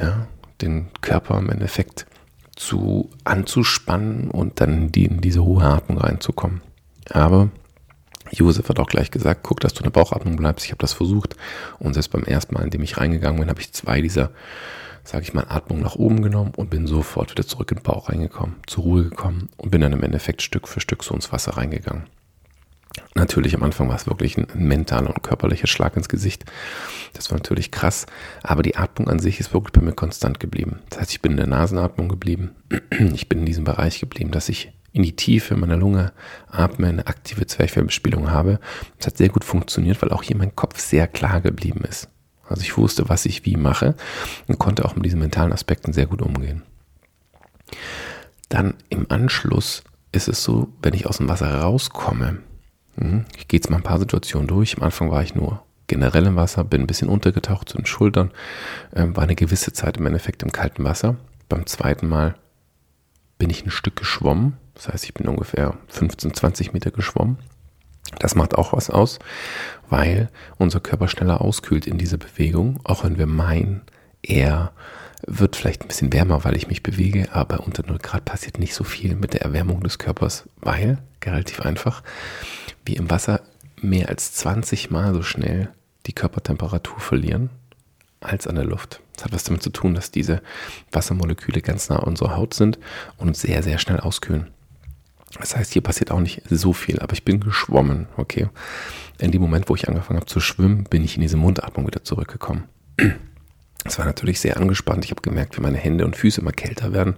ja, 0.00 0.28
den 0.60 0.88
Körper 1.00 1.38
im 1.38 1.50
Endeffekt 1.50 2.06
zu 2.54 3.10
anzuspannen 3.24 4.30
und 4.30 4.60
dann 4.60 4.88
in 4.88 5.20
diese 5.20 5.44
hohe 5.44 5.64
Atmung 5.64 5.98
reinzukommen. 5.98 6.62
Aber 7.10 7.50
Josef 8.32 8.68
hat 8.68 8.80
auch 8.80 8.88
gleich 8.88 9.10
gesagt, 9.10 9.42
guck, 9.42 9.60
dass 9.60 9.74
du 9.74 9.80
in 9.80 9.84
der 9.84 9.90
Bauchatmung 9.90 10.36
bleibst. 10.36 10.64
Ich 10.64 10.72
habe 10.72 10.80
das 10.80 10.92
versucht 10.92 11.36
und 11.78 11.94
selbst 11.94 12.10
beim 12.10 12.24
ersten 12.24 12.54
Mal, 12.54 12.64
in 12.64 12.70
dem 12.70 12.82
ich 12.82 12.96
reingegangen 12.96 13.40
bin, 13.40 13.48
habe 13.48 13.60
ich 13.60 13.72
zwei 13.72 14.00
dieser, 14.00 14.30
sage 15.04 15.22
ich 15.22 15.34
mal, 15.34 15.46
Atmungen 15.48 15.82
nach 15.82 15.96
oben 15.96 16.22
genommen 16.22 16.52
und 16.56 16.70
bin 16.70 16.86
sofort 16.86 17.30
wieder 17.30 17.46
zurück 17.46 17.70
in 17.70 17.78
den 17.78 17.84
Bauch 17.84 18.08
reingekommen, 18.08 18.56
zur 18.66 18.84
Ruhe 18.84 19.04
gekommen 19.04 19.50
und 19.56 19.70
bin 19.70 19.80
dann 19.80 19.92
im 19.92 20.02
Endeffekt 20.02 20.42
Stück 20.42 20.66
für 20.66 20.80
Stück 20.80 21.04
so 21.04 21.14
ins 21.14 21.32
Wasser 21.32 21.56
reingegangen. 21.56 22.04
Natürlich 23.14 23.54
am 23.54 23.62
Anfang 23.62 23.88
war 23.88 23.96
es 23.96 24.06
wirklich 24.06 24.36
ein 24.36 24.46
mentaler 24.54 25.08
und 25.08 25.22
körperlicher 25.22 25.66
Schlag 25.66 25.96
ins 25.96 26.08
Gesicht. 26.08 26.44
Das 27.12 27.30
war 27.30 27.38
natürlich 27.38 27.70
krass, 27.70 28.06
aber 28.42 28.62
die 28.62 28.76
Atmung 28.76 29.08
an 29.08 29.18
sich 29.18 29.40
ist 29.40 29.52
wirklich 29.54 29.72
bei 29.72 29.80
mir 29.80 29.92
konstant 29.92 30.40
geblieben. 30.40 30.80
Das 30.90 31.00
heißt, 31.00 31.12
ich 31.12 31.22
bin 31.22 31.32
in 31.32 31.38
der 31.38 31.46
Nasenatmung 31.46 32.08
geblieben. 32.08 32.50
Ich 33.14 33.28
bin 33.28 33.40
in 33.40 33.46
diesem 33.46 33.64
Bereich 33.64 34.00
geblieben, 34.00 34.30
dass 34.30 34.48
ich 34.48 34.72
in 34.92 35.02
die 35.02 35.16
Tiefe 35.16 35.56
meiner 35.56 35.76
Lunge 35.76 36.12
atme, 36.50 36.88
eine 36.88 37.06
aktive 37.06 37.46
Zwerchfellbespielung 37.46 38.30
habe. 38.30 38.60
Das 38.98 39.08
hat 39.08 39.18
sehr 39.18 39.28
gut 39.28 39.44
funktioniert, 39.44 40.00
weil 40.00 40.10
auch 40.10 40.22
hier 40.22 40.36
mein 40.36 40.56
Kopf 40.56 40.78
sehr 40.78 41.06
klar 41.06 41.40
geblieben 41.40 41.84
ist. 41.84 42.08
Also 42.48 42.62
ich 42.62 42.76
wusste, 42.76 43.08
was 43.08 43.26
ich 43.26 43.44
wie 43.44 43.56
mache 43.56 43.94
und 44.46 44.58
konnte 44.58 44.84
auch 44.84 44.94
mit 44.94 45.04
diesen 45.04 45.20
mentalen 45.20 45.52
Aspekten 45.52 45.92
sehr 45.92 46.06
gut 46.06 46.22
umgehen. 46.22 46.62
Dann 48.48 48.74
im 48.88 49.06
Anschluss 49.10 49.82
ist 50.12 50.28
es 50.28 50.42
so, 50.42 50.68
wenn 50.82 50.94
ich 50.94 51.06
aus 51.06 51.18
dem 51.18 51.28
Wasser 51.28 51.60
rauskomme, 51.60 52.38
ich 53.36 53.48
gehe 53.48 53.58
jetzt 53.58 53.70
mal 53.70 53.78
ein 53.78 53.82
paar 53.82 53.98
Situationen 53.98 54.48
durch. 54.48 54.76
Am 54.76 54.82
Anfang 54.82 55.10
war 55.10 55.22
ich 55.22 55.34
nur 55.34 55.62
generell 55.86 56.26
im 56.26 56.36
Wasser, 56.36 56.64
bin 56.64 56.82
ein 56.82 56.86
bisschen 56.86 57.08
untergetaucht 57.08 57.68
zu 57.68 57.76
den 57.76 57.86
Schultern, 57.86 58.32
ähm, 58.94 59.16
war 59.16 59.24
eine 59.24 59.36
gewisse 59.36 59.72
Zeit 59.72 59.98
im 59.98 60.06
Endeffekt 60.06 60.42
im 60.42 60.52
kalten 60.52 60.84
Wasser. 60.84 61.16
Beim 61.48 61.66
zweiten 61.66 62.08
Mal 62.08 62.34
bin 63.38 63.50
ich 63.50 63.64
ein 63.64 63.70
Stück 63.70 63.96
geschwommen. 63.96 64.56
Das 64.74 64.88
heißt, 64.88 65.04
ich 65.04 65.14
bin 65.14 65.28
ungefähr 65.28 65.74
15, 65.88 66.34
20 66.34 66.72
Meter 66.72 66.90
geschwommen. 66.90 67.38
Das 68.18 68.34
macht 68.34 68.54
auch 68.54 68.72
was 68.72 68.88
aus, 68.88 69.18
weil 69.88 70.28
unser 70.58 70.80
Körper 70.80 71.08
schneller 71.08 71.40
auskühlt 71.40 71.86
in 71.86 71.98
dieser 71.98 72.18
Bewegung, 72.18 72.80
auch 72.84 73.04
wenn 73.04 73.18
wir 73.18 73.26
meinen, 73.26 73.82
er 74.22 74.72
wird 75.26 75.56
vielleicht 75.56 75.82
ein 75.82 75.88
bisschen 75.88 76.12
wärmer, 76.12 76.44
weil 76.44 76.56
ich 76.56 76.68
mich 76.68 76.82
bewege, 76.82 77.28
aber 77.32 77.60
unter 77.60 77.84
0 77.86 77.98
Grad 77.98 78.24
passiert 78.24 78.58
nicht 78.58 78.74
so 78.74 78.84
viel 78.84 79.16
mit 79.16 79.34
der 79.34 79.42
Erwärmung 79.42 79.80
des 79.80 79.98
Körpers, 79.98 80.44
weil, 80.60 80.98
relativ 81.24 81.60
einfach, 81.60 82.02
wir 82.86 82.96
im 82.96 83.10
Wasser 83.10 83.40
mehr 83.80 84.08
als 84.08 84.32
20 84.32 84.90
Mal 84.90 85.14
so 85.14 85.22
schnell 85.22 85.68
die 86.06 86.12
Körpertemperatur 86.12 86.98
verlieren 87.00 87.50
als 88.20 88.46
an 88.46 88.54
der 88.54 88.64
Luft. 88.64 89.00
Das 89.14 89.24
hat 89.24 89.32
was 89.32 89.44
damit 89.44 89.62
zu 89.62 89.70
tun, 89.70 89.94
dass 89.94 90.10
diese 90.10 90.42
Wassermoleküle 90.92 91.62
ganz 91.62 91.88
nah 91.88 91.98
an 91.98 92.08
unserer 92.08 92.36
Haut 92.36 92.54
sind 92.54 92.78
und 93.18 93.28
uns 93.28 93.40
sehr, 93.40 93.62
sehr 93.62 93.78
schnell 93.78 94.00
auskühlen. 94.00 94.48
Das 95.38 95.56
heißt, 95.56 95.72
hier 95.72 95.82
passiert 95.82 96.10
auch 96.10 96.20
nicht 96.20 96.42
so 96.48 96.72
viel, 96.72 97.00
aber 97.00 97.12
ich 97.12 97.24
bin 97.24 97.40
geschwommen, 97.40 98.06
okay. 98.16 98.48
In 99.18 99.32
dem 99.32 99.42
Moment, 99.42 99.68
wo 99.68 99.74
ich 99.74 99.88
angefangen 99.88 100.18
habe 100.18 100.26
zu 100.26 100.40
schwimmen, 100.40 100.84
bin 100.84 101.04
ich 101.04 101.16
in 101.16 101.22
diese 101.22 101.36
Mundatmung 101.36 101.86
wieder 101.86 102.04
zurückgekommen. 102.04 102.64
Es 103.84 103.98
war 103.98 104.06
natürlich 104.06 104.40
sehr 104.40 104.56
angespannt. 104.56 105.04
Ich 105.04 105.10
habe 105.10 105.22
gemerkt, 105.22 105.56
wie 105.56 105.62
meine 105.62 105.78
Hände 105.78 106.04
und 106.04 106.16
Füße 106.16 106.40
immer 106.40 106.52
kälter 106.52 106.92
werden, 106.92 107.14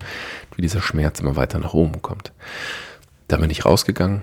wie 0.55 0.63
dieser 0.63 0.83
Schmerz 0.83 1.21
immer 1.21 1.37
weiter 1.37 1.59
nach 1.59 1.75
oben 1.75 2.03
kommt. 2.03 2.33
Dann 3.29 3.41
bin 3.41 3.51
ich 3.51 3.65
rausgegangen 3.65 4.23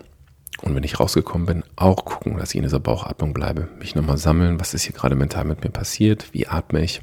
und 0.61 0.75
wenn 0.75 0.83
ich 0.83 0.99
rausgekommen 0.99 1.45
bin, 1.45 1.63
auch 1.75 2.05
gucken, 2.05 2.37
dass 2.37 2.51
ich 2.51 2.57
in 2.57 2.63
dieser 2.63 2.79
Bauchatmung 2.79 3.33
bleibe. 3.33 3.67
Mich 3.77 3.95
nochmal 3.95 4.17
sammeln, 4.17 4.59
was 4.59 4.73
ist 4.73 4.83
hier 4.83 4.93
gerade 4.93 5.15
mental 5.15 5.45
mit 5.45 5.63
mir 5.63 5.69
passiert, 5.69 6.33
wie 6.33 6.47
atme 6.47 6.81
ich, 6.81 7.01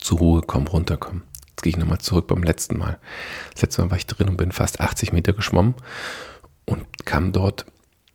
zur 0.00 0.18
Ruhe 0.18 0.40
kommen, 0.40 0.66
runterkommen. 0.66 1.22
Jetzt 1.50 1.62
gehe 1.62 1.70
ich 1.70 1.76
nochmal 1.76 1.98
zurück 1.98 2.26
beim 2.26 2.42
letzten 2.42 2.78
Mal. 2.78 2.98
Das 3.52 3.62
letzte 3.62 3.82
Mal 3.82 3.90
war 3.90 3.98
ich 3.98 4.06
drin 4.06 4.28
und 4.28 4.36
bin 4.36 4.52
fast 4.52 4.80
80 4.80 5.12
Meter 5.12 5.32
geschwommen 5.32 5.74
und 6.64 6.84
kam 7.04 7.32
dort 7.32 7.66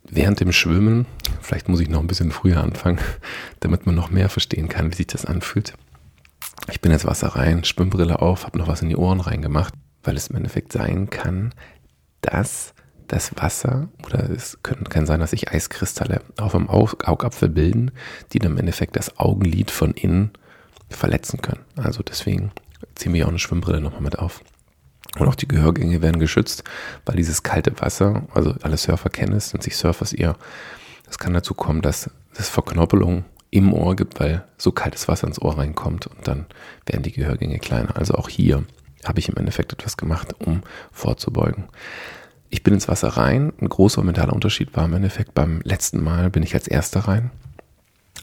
während 0.04 0.40
dem 0.40 0.52
Schwimmen, 0.52 1.06
vielleicht 1.42 1.70
muss 1.70 1.80
ich 1.80 1.90
noch 1.90 2.02
ein 2.02 2.08
bisschen 2.08 2.32
früher 2.32 2.62
anfangen, 2.62 3.00
damit 3.60 3.86
man 3.86 3.96
noch 3.96 4.10
mehr 4.10 4.30
verstehen 4.30 4.70
kann, 4.70 4.92
wie 4.92 4.96
sich 4.96 5.08
das 5.08 5.26
anfühlt. 5.26 5.74
Ich 6.70 6.82
bin 6.82 6.92
ins 6.92 7.06
Wasser 7.06 7.30
rein, 7.30 7.64
Schwimmbrille 7.64 8.22
auf, 8.22 8.46
habe 8.46 8.58
noch 8.58 8.68
was 8.68 8.82
in 8.82 8.90
die 8.90 8.98
Ohren 8.98 9.22
reingemacht, 9.22 9.74
weil 10.04 10.16
es 10.16 10.28
im 10.28 10.36
Endeffekt 10.36 10.74
sein 10.74 11.10
kann, 11.10 11.54
dass 12.22 12.74
das 13.12 13.36
Wasser 13.36 13.90
oder 14.06 14.30
es 14.30 14.60
können, 14.64 14.86
kann 14.86 15.06
sein, 15.06 15.20
dass 15.20 15.32
sich 15.32 15.52
Eiskristalle 15.52 16.22
auf 16.38 16.54
dem 16.54 16.70
Augapfel 16.70 17.50
bilden, 17.50 17.92
die 18.32 18.40
dann 18.40 18.54
im 18.54 18.58
Endeffekt 18.58 18.96
das 18.96 19.20
Augenlid 19.20 19.70
von 19.70 19.92
innen 19.92 20.32
verletzen 20.90 21.42
können. 21.42 21.62
Also 21.76 22.04
deswegen 22.04 22.52
ziehen 22.96 23.14
wir 23.14 23.26
auch 23.26 23.30
eine 23.30 23.40
Schwimmbrille 23.40 23.82
nochmal 23.82 24.02
mit 24.02 24.18
auf. 24.18 24.42
Und 25.20 25.28
auch 25.28 25.36
die 25.36 25.48
Gehörgänge 25.48 26.02
werden 26.02 26.22
geschützt, 26.22 26.64
weil 27.06 27.18
dieses 27.18 27.44
kalte 27.44 27.80
Wasser, 27.82 28.28
also 28.34 28.56
alle 28.62 28.78
Surfer 28.78 29.10
kennen 29.10 29.34
es, 29.34 29.50
sind 29.50 29.62
sich 29.62 29.76
Surfers 29.76 30.14
eher, 30.14 30.38
es 31.10 31.18
kann 31.18 31.34
dazu 31.34 31.54
kommen, 31.54 31.82
dass 31.82 32.10
es 32.38 32.48
Verknoppelung 32.48 33.26
im 33.50 33.74
Ohr 33.74 33.98
gibt, 33.98 34.22
weil 34.22 34.46
so 34.58 34.72
kaltes 34.72 35.10
Wasser 35.10 35.28
ins 35.28 35.42
Ohr 35.42 35.58
reinkommt 35.58 36.08
und 36.08 36.26
dann 36.26 36.46
werden 36.86 37.04
die 37.04 37.12
Gehörgänge 37.12 37.60
kleiner. 37.60 37.98
Also 37.98 38.14
auch 38.14 38.30
hier 38.30 38.64
habe 39.04 39.20
ich 39.20 39.28
im 39.28 39.36
Endeffekt 39.36 39.74
etwas 39.74 39.98
gemacht, 39.98 40.34
um 40.40 40.62
vorzubeugen. 40.94 41.66
Ich 42.54 42.64
bin 42.64 42.74
ins 42.74 42.90
Wasser 42.90 43.08
rein. 43.08 43.54
Ein 43.62 43.70
großer 43.70 44.04
mentaler 44.04 44.34
Unterschied 44.34 44.76
war 44.76 44.84
im 44.84 44.94
Endeffekt 44.94 45.34
beim 45.34 45.62
letzten 45.64 46.04
Mal 46.04 46.30
bin 46.30 46.44
ich 46.44 46.54
als 46.54 46.68
Erster 46.68 47.00
rein. 47.00 47.32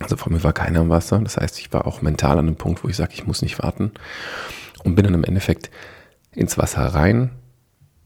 Also 0.01 0.17
vor 0.17 0.31
mir 0.31 0.45
war 0.45 0.53
keiner 0.53 0.83
im 0.83 0.91
Wasser. 0.91 1.19
Das 1.19 1.39
heißt, 1.39 1.59
ich 1.59 1.73
war 1.73 1.87
auch 1.87 2.03
mental 2.03 2.39
an 2.39 2.45
dem 2.45 2.57
Punkt, 2.57 2.85
wo 2.85 2.89
ich 2.89 2.97
sage, 2.97 3.15
ich 3.15 3.27
muss 3.27 3.41
nicht 3.41 3.61
warten. 3.61 3.91
Und 4.85 4.95
bin 4.95 5.05
dann 5.05 5.15
im 5.15 5.25
Endeffekt 5.25 5.71
ins 6.33 6.59
Wasser 6.59 6.83
rein, 6.83 7.31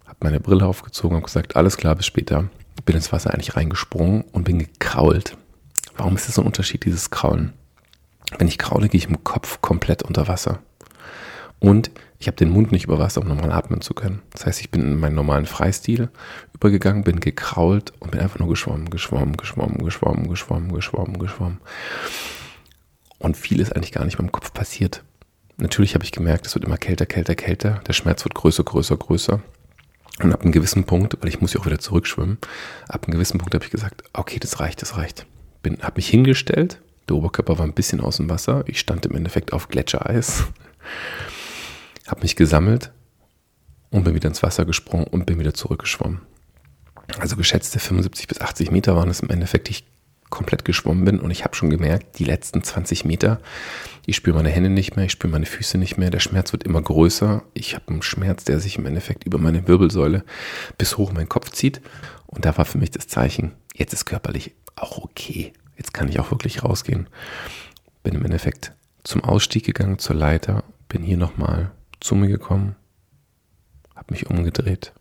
habe 0.06 0.18
meine 0.20 0.38
Brille 0.40 0.64
aufgezogen, 0.64 1.16
habe 1.16 1.26
gesagt, 1.26 1.56
alles 1.56 1.76
klar, 1.76 1.96
bis 1.96 2.06
später. 2.06 2.48
Bin 2.87 2.96
ins 2.96 3.12
Wasser 3.12 3.35
eigentlich 3.35 3.56
reingesprungen 3.56 4.22
und 4.32 4.44
bin 4.44 4.61
gekrault. 4.61 5.37
Warum 5.96 6.14
ist 6.14 6.28
das 6.28 6.37
so 6.37 6.42
ein 6.42 6.46
Unterschied, 6.46 6.85
dieses 6.85 7.11
Kraulen? 7.11 7.52
Wenn 8.38 8.48
ich 8.48 8.58
kraule, 8.58 8.88
gehe 8.88 8.98
ich 8.98 9.08
im 9.08 9.24
Kopf 9.24 9.61
komplett 9.61 10.04
unter 10.04 10.28
Wasser. 10.28 10.61
Und 11.58 11.90
ich 12.22 12.28
habe 12.28 12.37
den 12.37 12.50
Mund 12.50 12.70
nicht 12.70 12.85
über 12.85 13.00
Wasser, 13.00 13.20
um 13.20 13.26
normal 13.26 13.50
atmen 13.50 13.80
zu 13.80 13.94
können. 13.94 14.22
Das 14.30 14.46
heißt, 14.46 14.61
ich 14.61 14.70
bin 14.70 14.82
in 14.82 15.00
meinen 15.00 15.16
normalen 15.16 15.44
Freistil 15.44 16.08
übergegangen, 16.54 17.02
bin 17.02 17.18
gekrault 17.18 17.92
und 17.98 18.12
bin 18.12 18.20
einfach 18.20 18.38
nur 18.38 18.48
geschwommen, 18.48 18.90
geschwommen, 18.90 19.37
geschwommen, 19.37 19.82
geschwommen, 19.82 20.28
geschwommen, 20.28 20.72
geschwommen, 20.72 21.18
geschwommen. 21.18 21.61
Und 23.18 23.37
viel 23.37 23.58
ist 23.58 23.74
eigentlich 23.74 23.90
gar 23.90 24.04
nicht 24.04 24.18
mit 24.20 24.28
dem 24.28 24.30
Kopf 24.30 24.52
passiert. 24.54 25.02
Natürlich 25.56 25.94
habe 25.94 26.04
ich 26.04 26.12
gemerkt, 26.12 26.46
es 26.46 26.54
wird 26.54 26.64
immer 26.64 26.76
kälter, 26.76 27.06
kälter, 27.06 27.35
kälter. 27.35 27.80
Der 27.88 27.92
Schmerz 27.92 28.24
wird 28.24 28.37
größer, 28.37 28.62
größer, 28.62 28.96
größer. 28.96 29.40
Und 30.22 30.32
ab 30.32 30.42
einem 30.42 30.52
gewissen 30.52 30.85
Punkt, 30.85 31.16
weil 31.20 31.28
ich 31.28 31.40
muss 31.40 31.54
ja 31.54 31.61
auch 31.61 31.66
wieder 31.66 31.80
zurückschwimmen, 31.80 32.38
ab 32.87 33.04
einem 33.04 33.14
gewissen 33.14 33.38
Punkt 33.38 33.52
habe 33.52 33.64
ich 33.64 33.72
gesagt, 33.72 34.04
okay, 34.12 34.38
das 34.38 34.61
reicht, 34.61 34.80
das 34.80 34.96
reicht. 34.96 35.26
Bin, 35.64 35.82
habe 35.82 35.96
mich 35.96 36.08
hingestellt, 36.08 36.80
der 37.08 37.16
Oberkörper 37.16 37.58
war 37.58 37.66
ein 37.66 37.74
bisschen 37.74 38.00
aus 38.00 38.18
dem 38.18 38.30
Wasser. 38.30 38.62
Ich 38.68 38.78
stand 38.78 39.06
im 39.06 39.16
Endeffekt 39.16 39.52
auf 39.52 39.66
Gletschereis 39.66 40.44
habe 42.06 42.22
mich 42.22 42.36
gesammelt 42.36 42.92
und 43.90 44.04
bin 44.04 44.14
wieder 44.14 44.28
ins 44.28 44.42
Wasser 44.42 44.64
gesprungen 44.64 45.06
und 45.06 45.26
bin 45.26 45.38
wieder 45.38 45.54
zurückgeschwommen. 45.54 46.22
Also 47.18 47.36
geschätzte 47.36 47.78
75 47.78 48.26
bis 48.28 48.40
80 48.40 48.70
Meter 48.70 48.96
waren 48.96 49.10
es 49.10 49.20
im 49.20 49.30
Endeffekt, 49.30 49.68
die 49.68 49.72
ich 49.72 49.84
komplett 50.30 50.64
geschwommen 50.64 51.04
bin 51.04 51.20
und 51.20 51.30
ich 51.30 51.44
habe 51.44 51.54
schon 51.54 51.68
gemerkt, 51.68 52.18
die 52.18 52.24
letzten 52.24 52.64
20 52.64 53.04
Meter, 53.04 53.40
ich 54.06 54.16
spüre 54.16 54.36
meine 54.36 54.48
Hände 54.48 54.70
nicht 54.70 54.96
mehr, 54.96 55.04
ich 55.04 55.12
spüre 55.12 55.30
meine 55.30 55.44
Füße 55.46 55.76
nicht 55.76 55.98
mehr, 55.98 56.10
der 56.10 56.20
Schmerz 56.20 56.52
wird 56.52 56.64
immer 56.64 56.80
größer. 56.80 57.42
Ich 57.52 57.74
habe 57.74 57.88
einen 57.88 58.02
Schmerz, 58.02 58.44
der 58.44 58.58
sich 58.58 58.78
im 58.78 58.86
Endeffekt 58.86 59.24
über 59.24 59.36
meine 59.36 59.68
Wirbelsäule 59.68 60.24
bis 60.78 60.96
hoch 60.96 61.10
in 61.10 61.16
meinen 61.16 61.28
Kopf 61.28 61.50
zieht 61.50 61.82
und 62.26 62.46
da 62.46 62.56
war 62.56 62.64
für 62.64 62.78
mich 62.78 62.90
das 62.90 63.06
Zeichen, 63.08 63.52
jetzt 63.74 63.92
ist 63.92 64.06
körperlich 64.06 64.54
auch 64.74 64.98
okay. 64.98 65.52
Jetzt 65.76 65.92
kann 65.92 66.08
ich 66.08 66.18
auch 66.18 66.30
wirklich 66.30 66.64
rausgehen. 66.64 67.08
Bin 68.02 68.14
im 68.14 68.24
Endeffekt 68.24 68.72
zum 69.04 69.22
Ausstieg 69.22 69.64
gegangen, 69.64 69.98
zur 69.98 70.16
Leiter, 70.16 70.64
bin 70.88 71.02
hier 71.02 71.18
nochmal 71.18 71.72
zu 72.02 72.14
mir 72.14 72.28
gekommen, 72.28 72.76
habe 73.94 74.12
mich 74.12 74.28
umgedreht, 74.28 74.92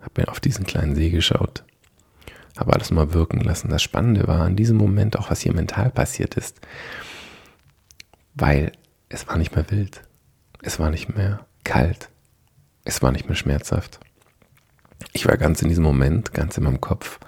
habe 0.00 0.22
mir 0.22 0.28
auf 0.28 0.40
diesen 0.40 0.64
kleinen 0.64 0.94
See 0.94 1.10
geschaut, 1.10 1.64
habe 2.56 2.72
alles 2.72 2.90
mal 2.90 3.12
wirken 3.12 3.40
lassen. 3.40 3.68
Das 3.68 3.82
Spannende 3.82 4.26
war 4.26 4.46
in 4.46 4.56
diesem 4.56 4.76
Moment 4.76 5.18
auch, 5.18 5.30
was 5.30 5.40
hier 5.40 5.54
mental 5.54 5.90
passiert 5.90 6.34
ist, 6.36 6.60
weil 8.34 8.72
es 9.08 9.28
war 9.28 9.36
nicht 9.36 9.54
mehr 9.54 9.70
wild, 9.70 10.02
es 10.62 10.78
war 10.78 10.90
nicht 10.90 11.14
mehr 11.14 11.46
kalt, 11.64 12.08
es 12.84 13.02
war 13.02 13.12
nicht 13.12 13.26
mehr 13.26 13.36
schmerzhaft. 13.36 14.00
Ich 15.12 15.26
war 15.26 15.36
ganz 15.36 15.62
in 15.62 15.68
diesem 15.68 15.84
Moment, 15.84 16.32
ganz 16.32 16.56
in 16.56 16.64
meinem 16.64 16.80
Kopf, 16.80 17.20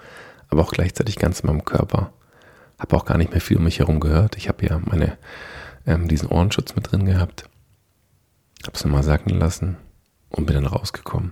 aber 0.49 0.61
auch 0.61 0.71
gleichzeitig 0.71 1.17
ganz 1.17 1.41
in 1.41 1.47
meinem 1.47 1.65
Körper. 1.65 2.11
Habe 2.79 2.95
auch 2.95 3.05
gar 3.05 3.17
nicht 3.17 3.31
mehr 3.31 3.41
viel 3.41 3.57
um 3.57 3.63
mich 3.63 3.79
herum 3.79 3.99
gehört. 3.99 4.37
Ich 4.37 4.49
habe 4.49 4.65
ja 4.65 4.79
meine, 4.79 5.17
ähm, 5.85 6.07
diesen 6.07 6.29
Ohrenschutz 6.29 6.75
mit 6.75 6.91
drin 6.91 7.05
gehabt. 7.05 7.46
Habe 8.63 8.75
es 8.75 8.83
nochmal 8.83 9.03
sacken 9.03 9.37
lassen 9.37 9.77
und 10.29 10.45
bin 10.45 10.55
dann 10.55 10.65
rausgekommen. 10.65 11.31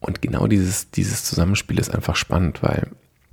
Und 0.00 0.20
genau 0.20 0.46
dieses, 0.46 0.90
dieses 0.90 1.24
Zusammenspiel 1.24 1.78
ist 1.78 1.94
einfach 1.94 2.16
spannend, 2.16 2.62
weil 2.62 2.90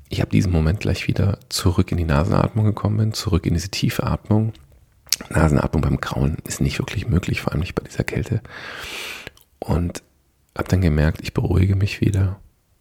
ich 0.09 0.21
habe 0.21 0.31
diesen 0.31 0.51
Moment 0.51 0.79
gleich 0.79 1.07
wieder 1.07 1.39
zurück 1.49 1.91
in 1.91 1.97
die 1.97 2.05
Nasenatmung 2.05 2.65
gekommen 2.65 2.97
bin, 2.97 3.13
zurück 3.13 3.45
in 3.45 3.53
diese 3.53 3.69
tiefe 3.69 4.03
Atmung. 4.03 4.53
Nasenatmung 5.29 5.81
beim 5.81 6.01
Grauen 6.01 6.37
ist 6.45 6.61
nicht 6.61 6.79
wirklich 6.79 7.07
möglich, 7.07 7.41
vor 7.41 7.51
allem 7.51 7.61
nicht 7.61 7.75
bei 7.75 7.83
dieser 7.83 8.03
Kälte. 8.03 8.41
Und 9.59 10.03
habe 10.57 10.69
dann 10.69 10.81
gemerkt, 10.81 11.21
ich 11.21 11.33
beruhige 11.33 11.75
mich 11.75 12.01
wieder, 12.01 12.39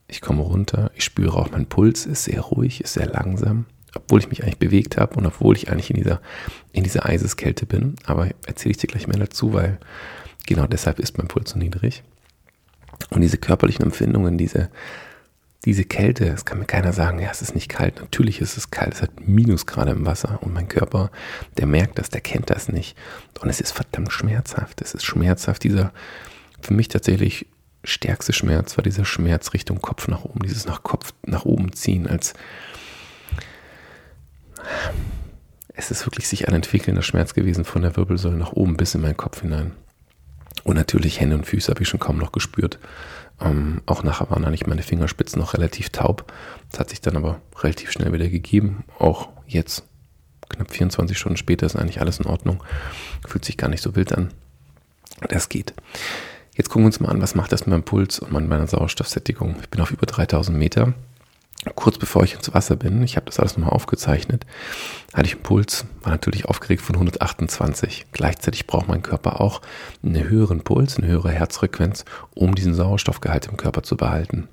ich 0.08 0.20
komme 0.20 0.42
runter, 0.42 0.90
ich 0.94 1.04
spüre 1.04 1.36
auch, 1.36 1.50
mein 1.50 1.66
Puls 1.66 2.06
ist 2.06 2.24
sehr 2.24 2.40
ruhig, 2.40 2.80
ist 2.80 2.94
sehr 2.94 3.06
langsam 3.06 3.66
obwohl 3.94 4.20
ich 4.20 4.28
mich 4.28 4.42
eigentlich 4.42 4.58
bewegt 4.58 4.96
habe 4.96 5.16
und 5.16 5.26
obwohl 5.26 5.56
ich 5.56 5.70
eigentlich 5.70 5.90
in 5.90 5.96
dieser, 5.96 6.20
in 6.72 6.84
dieser 6.84 7.06
Eiseskälte 7.06 7.66
bin. 7.66 7.96
Aber 8.04 8.28
erzähle 8.46 8.72
ich 8.72 8.78
dir 8.78 8.86
gleich 8.86 9.06
mehr 9.06 9.18
dazu, 9.18 9.52
weil 9.52 9.78
genau 10.46 10.66
deshalb 10.66 10.98
ist 10.98 11.18
mein 11.18 11.28
Puls 11.28 11.50
so 11.50 11.58
niedrig. 11.58 12.02
Und 13.10 13.22
diese 13.22 13.38
körperlichen 13.38 13.84
Empfindungen, 13.84 14.38
diese, 14.38 14.70
diese 15.64 15.84
Kälte, 15.84 16.26
es 16.28 16.44
kann 16.44 16.58
mir 16.58 16.66
keiner 16.66 16.92
sagen, 16.92 17.18
ja, 17.18 17.30
es 17.30 17.42
ist 17.42 17.54
nicht 17.54 17.68
kalt. 17.68 18.00
Natürlich 18.00 18.40
ist 18.40 18.56
es 18.56 18.70
kalt, 18.70 18.94
es 18.94 19.02
hat 19.02 19.26
Minusgrade 19.26 19.90
im 19.90 20.06
Wasser 20.06 20.38
und 20.42 20.54
mein 20.54 20.68
Körper, 20.68 21.10
der 21.56 21.66
merkt 21.66 21.98
das, 21.98 22.10
der 22.10 22.20
kennt 22.20 22.50
das 22.50 22.68
nicht. 22.68 22.96
Und 23.40 23.48
es 23.48 23.60
ist 23.60 23.72
verdammt 23.72 24.12
schmerzhaft. 24.12 24.80
Es 24.80 24.94
ist 24.94 25.04
schmerzhaft, 25.04 25.64
dieser 25.64 25.92
für 26.60 26.74
mich 26.74 26.88
tatsächlich 26.88 27.46
stärkste 27.84 28.32
Schmerz 28.32 28.76
war 28.76 28.84
dieser 28.84 29.04
Schmerz 29.04 29.54
Richtung 29.54 29.80
Kopf 29.80 30.08
nach 30.08 30.24
oben, 30.24 30.40
dieses 30.40 30.66
nach 30.66 30.82
Kopf 30.82 31.14
nach 31.24 31.44
oben 31.44 31.72
ziehen, 31.72 32.06
als 32.06 32.34
es 35.74 35.90
ist 35.90 36.06
wirklich 36.06 36.28
sich 36.28 36.48
ein 36.48 36.54
entwickelnder 36.54 37.02
Schmerz 37.02 37.34
gewesen 37.34 37.64
von 37.64 37.82
der 37.82 37.96
Wirbelsäule 37.96 38.36
nach 38.36 38.52
oben 38.52 38.76
bis 38.76 38.94
in 38.94 39.00
meinen 39.00 39.16
Kopf 39.16 39.40
hinein. 39.40 39.72
Und 40.64 40.76
natürlich 40.76 41.20
Hände 41.20 41.36
und 41.36 41.46
Füße 41.46 41.70
habe 41.70 41.82
ich 41.82 41.88
schon 41.88 42.00
kaum 42.00 42.18
noch 42.18 42.32
gespürt. 42.32 42.78
Ähm, 43.40 43.80
auch 43.86 44.02
nachher 44.02 44.30
waren 44.30 44.44
eigentlich 44.44 44.66
meine 44.66 44.82
Fingerspitzen 44.82 45.40
noch 45.40 45.54
relativ 45.54 45.88
taub. 45.90 46.30
Das 46.70 46.80
hat 46.80 46.90
sich 46.90 47.00
dann 47.00 47.16
aber 47.16 47.40
relativ 47.58 47.90
schnell 47.90 48.12
wieder 48.12 48.28
gegeben. 48.28 48.84
Auch 48.98 49.28
jetzt, 49.46 49.84
knapp 50.48 50.70
24 50.70 51.16
Stunden 51.16 51.38
später, 51.38 51.64
ist 51.64 51.76
eigentlich 51.76 52.00
alles 52.00 52.18
in 52.18 52.26
Ordnung. 52.26 52.62
Fühlt 53.26 53.44
sich 53.44 53.56
gar 53.56 53.68
nicht 53.68 53.82
so 53.82 53.96
wild 53.96 54.12
an. 54.12 54.32
Das 55.28 55.48
geht. 55.48 55.74
Jetzt 56.54 56.68
gucken 56.68 56.82
wir 56.82 56.86
uns 56.86 57.00
mal 57.00 57.08
an, 57.08 57.22
was 57.22 57.34
macht 57.34 57.52
das 57.52 57.62
mit 57.62 57.68
meinem 57.68 57.84
Puls 57.84 58.18
und 58.18 58.32
meiner 58.32 58.66
Sauerstoffsättigung. 58.66 59.56
Ich 59.62 59.70
bin 59.70 59.80
auf 59.80 59.90
über 59.90 60.04
3000 60.04 60.58
Meter 60.58 60.92
kurz 61.74 61.98
bevor 61.98 62.24
ich 62.24 62.34
ins 62.34 62.52
Wasser 62.54 62.76
bin, 62.76 63.02
ich 63.02 63.16
habe 63.16 63.26
das 63.26 63.38
alles 63.38 63.56
nochmal 63.56 63.74
aufgezeichnet, 63.74 64.46
hatte 65.12 65.26
ich 65.26 65.34
einen 65.34 65.42
Puls, 65.42 65.84
war 66.02 66.12
natürlich 66.12 66.46
aufgeregt 66.46 66.82
von 66.82 66.96
128. 66.96 68.06
Gleichzeitig 68.12 68.66
braucht 68.66 68.88
mein 68.88 69.02
Körper 69.02 69.40
auch 69.40 69.60
einen 70.02 70.28
höheren 70.28 70.62
Puls, 70.62 70.96
eine 70.96 71.08
höhere 71.08 71.30
Herzfrequenz, 71.30 72.04
um 72.34 72.54
diesen 72.54 72.74
Sauerstoffgehalt 72.74 73.46
im 73.46 73.56
Körper 73.56 73.82
zu 73.82 73.96
behalten. 73.96 74.48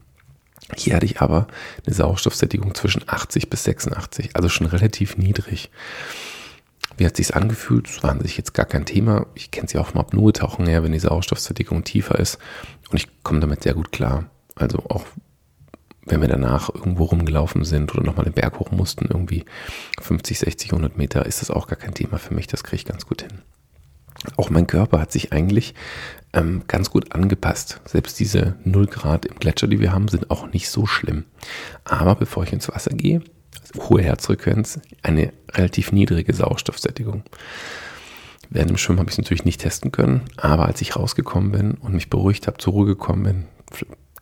Hier 0.75 0.95
hatte 0.95 1.05
ich 1.05 1.21
aber 1.21 1.47
eine 1.85 1.95
Sauerstoffsättigung 1.95 2.75
zwischen 2.75 3.03
80 3.07 3.49
bis 3.49 3.63
86, 3.63 4.35
also 4.35 4.49
schon 4.49 4.67
relativ 4.67 5.17
niedrig. 5.17 5.71
Wie 6.97 7.05
hat 7.05 7.15
sich's 7.15 7.31
angefühlt? 7.31 7.87
Das 7.87 8.03
war 8.03 8.11
an 8.11 8.21
sich 8.21 8.37
jetzt 8.37 8.53
gar 8.53 8.65
kein 8.65 8.85
Thema. 8.85 9.27
Ich 9.35 9.51
kenne 9.51 9.67
es 9.67 9.73
ja 9.73 9.79
auch 9.79 9.87
vom 9.87 10.01
Apnoe-Tauchen 10.01 10.65
her, 10.65 10.83
wenn 10.83 10.91
die 10.91 10.99
Sauerstoffsättigung 10.99 11.83
tiefer 11.83 12.19
ist. 12.19 12.39
Und 12.89 12.97
ich 12.97 13.07
komme 13.23 13.39
damit 13.39 13.63
sehr 13.63 13.75
gut 13.75 13.91
klar. 13.91 14.25
Also 14.55 14.79
auch 14.89 15.05
wenn 16.07 16.21
wir 16.21 16.27
danach 16.27 16.73
irgendwo 16.73 17.05
rumgelaufen 17.05 17.63
sind 17.63 17.93
oder 17.93 18.03
nochmal 18.03 18.25
den 18.25 18.33
Berg 18.33 18.59
hoch 18.59 18.71
mussten, 18.71 19.07
irgendwie 19.09 19.45
50, 20.01 20.39
60, 20.39 20.71
100 20.71 20.97
Meter, 20.97 21.25
ist 21.25 21.41
das 21.41 21.51
auch 21.51 21.67
gar 21.67 21.77
kein 21.77 21.93
Thema 21.93 22.17
für 22.17 22.33
mich. 22.33 22.47
Das 22.47 22.63
kriege 22.63 22.77
ich 22.77 22.85
ganz 22.85 23.05
gut 23.05 23.21
hin. 23.21 23.41
Auch 24.35 24.49
mein 24.49 24.67
Körper 24.67 24.99
hat 24.99 25.11
sich 25.11 25.31
eigentlich 25.31 25.75
ähm, 26.33 26.63
ganz 26.67 26.89
gut 26.89 27.13
angepasst. 27.13 27.81
Selbst 27.85 28.19
diese 28.19 28.55
0 28.63 28.87
Grad 28.87 29.25
im 29.25 29.35
Gletscher, 29.35 29.67
die 29.67 29.79
wir 29.79 29.91
haben, 29.91 30.07
sind 30.07 30.31
auch 30.31 30.51
nicht 30.51 30.69
so 30.69 30.85
schlimm. 30.85 31.25
Aber 31.83 32.15
bevor 32.15 32.43
ich 32.43 32.53
ins 32.53 32.69
Wasser 32.69 32.91
gehe, 32.91 33.21
hohe 33.77 34.01
Herzfrequenz, 34.01 34.79
eine 35.03 35.33
relativ 35.51 35.91
niedrige 35.91 36.33
Sauerstoffsättigung. 36.33 37.23
Während 38.49 38.69
dem 38.69 38.77
Schwimmen 38.77 38.99
habe 38.99 39.09
ich 39.09 39.15
es 39.15 39.17
natürlich 39.17 39.45
nicht 39.45 39.61
testen 39.61 39.91
können, 39.91 40.21
aber 40.37 40.65
als 40.65 40.81
ich 40.81 40.95
rausgekommen 40.95 41.51
bin 41.51 41.73
und 41.75 41.93
mich 41.93 42.09
beruhigt 42.09 42.47
habe, 42.47 42.57
zur 42.57 42.73
Ruhe 42.73 42.85
gekommen 42.85 43.23
bin, 43.23 43.45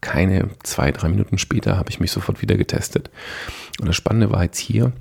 keine 0.02 0.50
zwei, 0.64 0.92
drei 0.92 1.10
Minuten 1.10 1.38
später 1.38 1.78
habe 1.78 1.90
ich 1.90 2.00
mich 2.00 2.12
sofort 2.12 2.42
wieder 2.42 2.56
getestet. 2.56 3.10
Und 3.80 3.88
das 3.88 3.96
Spannende 3.96 4.32
war 4.32 4.44
jetzt 4.44 4.60
hier, 4.60 4.92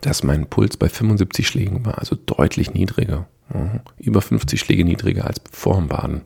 dass 0.00 0.22
mein 0.22 0.46
Puls 0.46 0.76
bei 0.76 0.88
75 0.88 1.46
Schlägen 1.46 1.84
war, 1.86 1.98
also 1.98 2.16
deutlich 2.16 2.74
niedriger. 2.74 3.26
Mhm. 3.52 3.80
Über 3.98 4.20
50 4.20 4.60
Schläge 4.60 4.84
niedriger 4.84 5.26
als 5.26 5.40
vor 5.50 5.76
dem 5.76 5.88
Baden. 5.88 6.22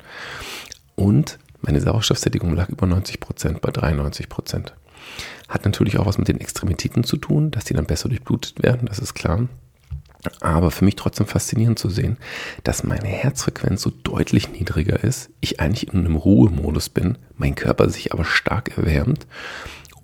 Und 0.95 1.39
meine 1.61 1.81
Sauerstoffsättigung 1.81 2.55
lag 2.55 2.69
über 2.69 2.87
90 2.87 3.21
Prozent, 3.21 3.61
bei 3.61 3.71
93 3.71 4.29
Prozent. 4.29 4.75
Hat 5.49 5.65
natürlich 5.65 5.99
auch 5.99 6.07
was 6.07 6.19
mit 6.19 6.29
den 6.29 6.41
Extremitäten 6.41 7.05
zu 7.05 7.17
tun, 7.17 7.51
dass 7.51 7.65
die 7.65 7.75
dann 7.75 7.87
besser 7.87 8.09
durchblutet 8.09 8.63
werden, 8.63 8.87
das 8.87 8.99
ist 8.99 9.15
klar. 9.15 9.49
Aber 10.41 10.71
für 10.71 10.85
mich 10.85 10.97
trotzdem 10.97 11.27
faszinierend 11.27 11.79
zu 11.79 11.91
sehen, 11.91 12.17
dass 12.63 12.85
meine 12.85 13.09
Herzfrequenz 13.09 13.83
so 13.83 13.91
deutlich 13.91 14.51
niedriger 14.51 15.03
ist, 15.03 15.31
ich 15.41 15.61
eigentlich 15.61 15.93
in 15.93 16.01
einem 16.01 16.17
Ruhemodus 16.17 16.89
bin, 16.89 17.19
mein 17.37 17.55
Körper 17.55 17.89
sich 17.89 18.13
aber 18.13 18.25
stark 18.25 18.77
erwärmt 18.77 19.27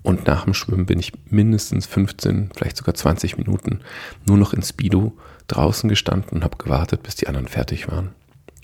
und 0.01 0.27
nach 0.27 0.45
dem 0.45 0.53
Schwimmen 0.53 0.85
bin 0.85 0.99
ich 0.99 1.13
mindestens 1.29 1.85
15, 1.85 2.51
vielleicht 2.55 2.77
sogar 2.77 2.95
20 2.95 3.37
Minuten 3.37 3.81
nur 4.25 4.37
noch 4.37 4.53
in 4.53 4.61
Speedo 4.61 5.17
draußen 5.47 5.89
gestanden 5.89 6.31
und 6.31 6.43
habe 6.43 6.57
gewartet, 6.57 7.03
bis 7.03 7.15
die 7.15 7.27
anderen 7.27 7.47
fertig 7.47 7.89
waren. 7.89 8.11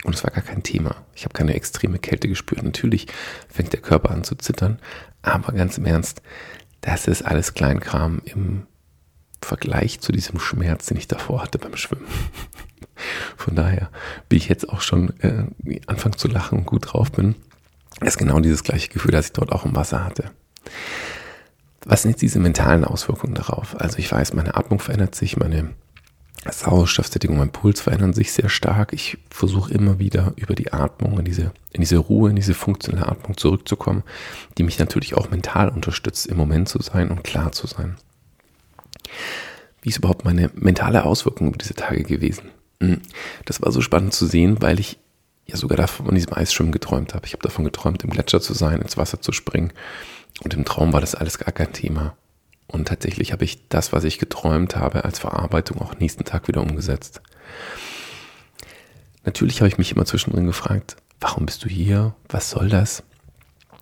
Und 0.03 0.15
es 0.15 0.23
war 0.23 0.31
gar 0.31 0.43
kein 0.43 0.63
Thema. 0.63 0.95
Ich 1.15 1.23
habe 1.23 1.33
keine 1.33 1.55
extreme 1.55 1.99
Kälte 1.99 2.27
gespürt. 2.27 2.63
Natürlich 2.63 3.07
fängt 3.49 3.73
der 3.73 3.81
Körper 3.81 4.11
an 4.11 4.23
zu 4.23 4.35
zittern, 4.35 4.79
aber 5.23 5.51
ganz 5.53 5.77
im 5.77 5.85
Ernst, 5.85 6.21
das 6.81 7.07
ist 7.07 7.23
alles 7.23 7.53
Kleinkram 7.53 8.21
im 8.25 8.67
Vergleich 9.45 9.99
zu 10.01 10.12
diesem 10.12 10.39
Schmerz, 10.39 10.88
den 10.88 10.97
ich 10.97 11.08
davor 11.08 11.43
hatte 11.43 11.58
beim 11.58 11.77
Schwimmen. 11.77 12.08
Von 13.38 13.55
daher 13.55 13.89
bin 14.27 14.38
ich 14.38 14.49
jetzt 14.49 14.69
auch 14.69 14.81
schon 14.81 15.13
äh, 15.21 15.45
anfangs 15.88 16.17
zu 16.17 16.27
lachen 16.27 16.60
und 16.60 16.65
gut 16.65 16.93
drauf 16.93 17.12
bin. 17.12 17.36
Das 17.99 18.10
ist 18.10 18.17
genau 18.17 18.39
dieses 18.39 18.63
gleiche 18.63 18.89
Gefühl, 18.89 19.12
das 19.12 19.27
ich 19.27 19.34
dort 19.34 19.51
auch 19.51 19.65
im 19.65 19.75
Wasser 19.75 20.03
hatte. 20.03 20.31
Was 21.86 22.01
sind 22.01 22.12
jetzt 22.12 22.21
diese 22.21 22.39
mentalen 22.39 22.84
Auswirkungen 22.84 23.36
darauf? 23.36 23.79
Also 23.79 23.99
ich 23.99 24.12
weiß, 24.12 24.34
meine 24.34 24.55
Atmung 24.55 24.79
verändert 24.79 25.15
sich, 25.15 25.38
meine 25.38 25.69
Sauerstoffsättigung, 26.51 27.38
mein 27.38 27.51
Puls 27.51 27.81
verändern 27.81 28.13
sich 28.13 28.31
sehr 28.31 28.49
stark. 28.49 28.93
Ich 28.93 29.17
versuche 29.29 29.73
immer 29.73 29.99
wieder 29.99 30.34
über 30.36 30.55
die 30.55 30.73
Atmung 30.73 31.19
in 31.19 31.25
diese, 31.25 31.51
in 31.71 31.81
diese 31.81 31.97
Ruhe, 31.97 32.29
in 32.29 32.36
diese 32.36 32.53
funktionelle 32.53 33.08
Atmung 33.08 33.38
zurückzukommen, 33.38 34.03
die 34.58 34.63
mich 34.63 34.79
natürlich 34.79 35.15
auch 35.15 35.29
mental 35.29 35.69
unterstützt, 35.69 36.25
im 36.27 36.38
Moment 36.38 36.69
zu 36.69 36.81
sein 36.81 37.10
und 37.10 37.23
klar 37.23 37.51
zu 37.51 37.67
sein. 37.67 37.97
Wie 39.82 39.89
ist 39.89 39.97
überhaupt 39.97 40.25
meine 40.25 40.49
mentale 40.56 41.06
Auswirkung 41.06 41.49
über 41.49 41.58
diese 41.58 41.75
Tage 41.75 42.04
gewesen? 42.04 42.49
Hm, 42.82 43.01
das 43.45 43.62
war 43.62 43.71
so 43.71 43.82
spannend 43.82 44.13
zu 44.13 44.25
sehen, 44.25 44.62
weil 44.62 44.80
ich 44.80 44.97
ja 45.45 45.58
sogar 45.58 45.78
davon 45.78 46.08
von 46.08 46.15
diesem 46.15 46.34
Eisschwimmen 46.34 46.71
geträumt 46.71 47.13
habe. 47.13 47.25
Ich 47.25 47.34
habe 47.34 47.43
davon 47.43 47.65
geträumt, 47.65 48.04
im 48.04 48.10
Gletscher 48.10 48.41
zu 48.41 48.54
sein, 48.54 48.82
ins 48.82 48.97
Wasser 48.97 49.21
zu 49.21 49.32
springen. 49.32 49.71
Und 50.43 50.54
im 50.54 50.65
Traum 50.65 50.91
war 50.91 51.01
das 51.01 51.15
alles 51.15 51.38
gar 51.38 51.51
kein 51.51 51.71
Thema. 51.71 52.17
Und 52.67 52.88
tatsächlich 52.88 53.32
habe 53.32 53.45
ich 53.45 53.69
das, 53.69 53.93
was 53.93 54.04
ich 54.04 54.17
geträumt 54.17 54.75
habe, 54.75 55.06
als 55.06 55.19
Verarbeitung 55.19 55.82
auch 55.82 55.99
nächsten 55.99 56.25
Tag 56.25 56.47
wieder 56.47 56.62
umgesetzt. 56.62 57.21
Natürlich 59.23 59.62
habe 59.62 59.67
ich 59.67 59.78
mich 59.78 59.91
immer 59.91 60.06
zwischendrin 60.06 60.45
gefragt, 60.45 60.97
warum 61.19 61.45
bist 61.45 61.63
du 61.63 61.69
hier? 61.69 62.15
Was 62.28 62.49
soll 62.49 62.69
das? 62.69 63.04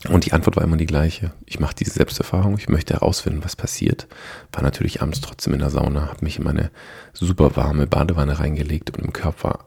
Und 0.09 0.25
die 0.25 0.33
Antwort 0.33 0.57
war 0.57 0.63
immer 0.63 0.77
die 0.77 0.85
gleiche. 0.85 1.31
Ich 1.45 1.59
mache 1.59 1.75
diese 1.75 1.91
Selbsterfahrung, 1.91 2.57
ich 2.57 2.67
möchte 2.67 2.93
herausfinden, 2.93 3.43
was 3.43 3.55
passiert. 3.55 4.07
War 4.51 4.61
natürlich 4.61 5.01
abends 5.01 5.21
trotzdem 5.21 5.53
in 5.53 5.59
der 5.59 5.69
Sauna, 5.69 6.07
habe 6.07 6.25
mich 6.25 6.37
in 6.37 6.43
meine 6.43 6.71
super 7.13 7.55
warme 7.55 7.87
Badewanne 7.87 8.39
reingelegt 8.39 8.89
und 8.91 9.03
im 9.03 9.13
Körper 9.13 9.59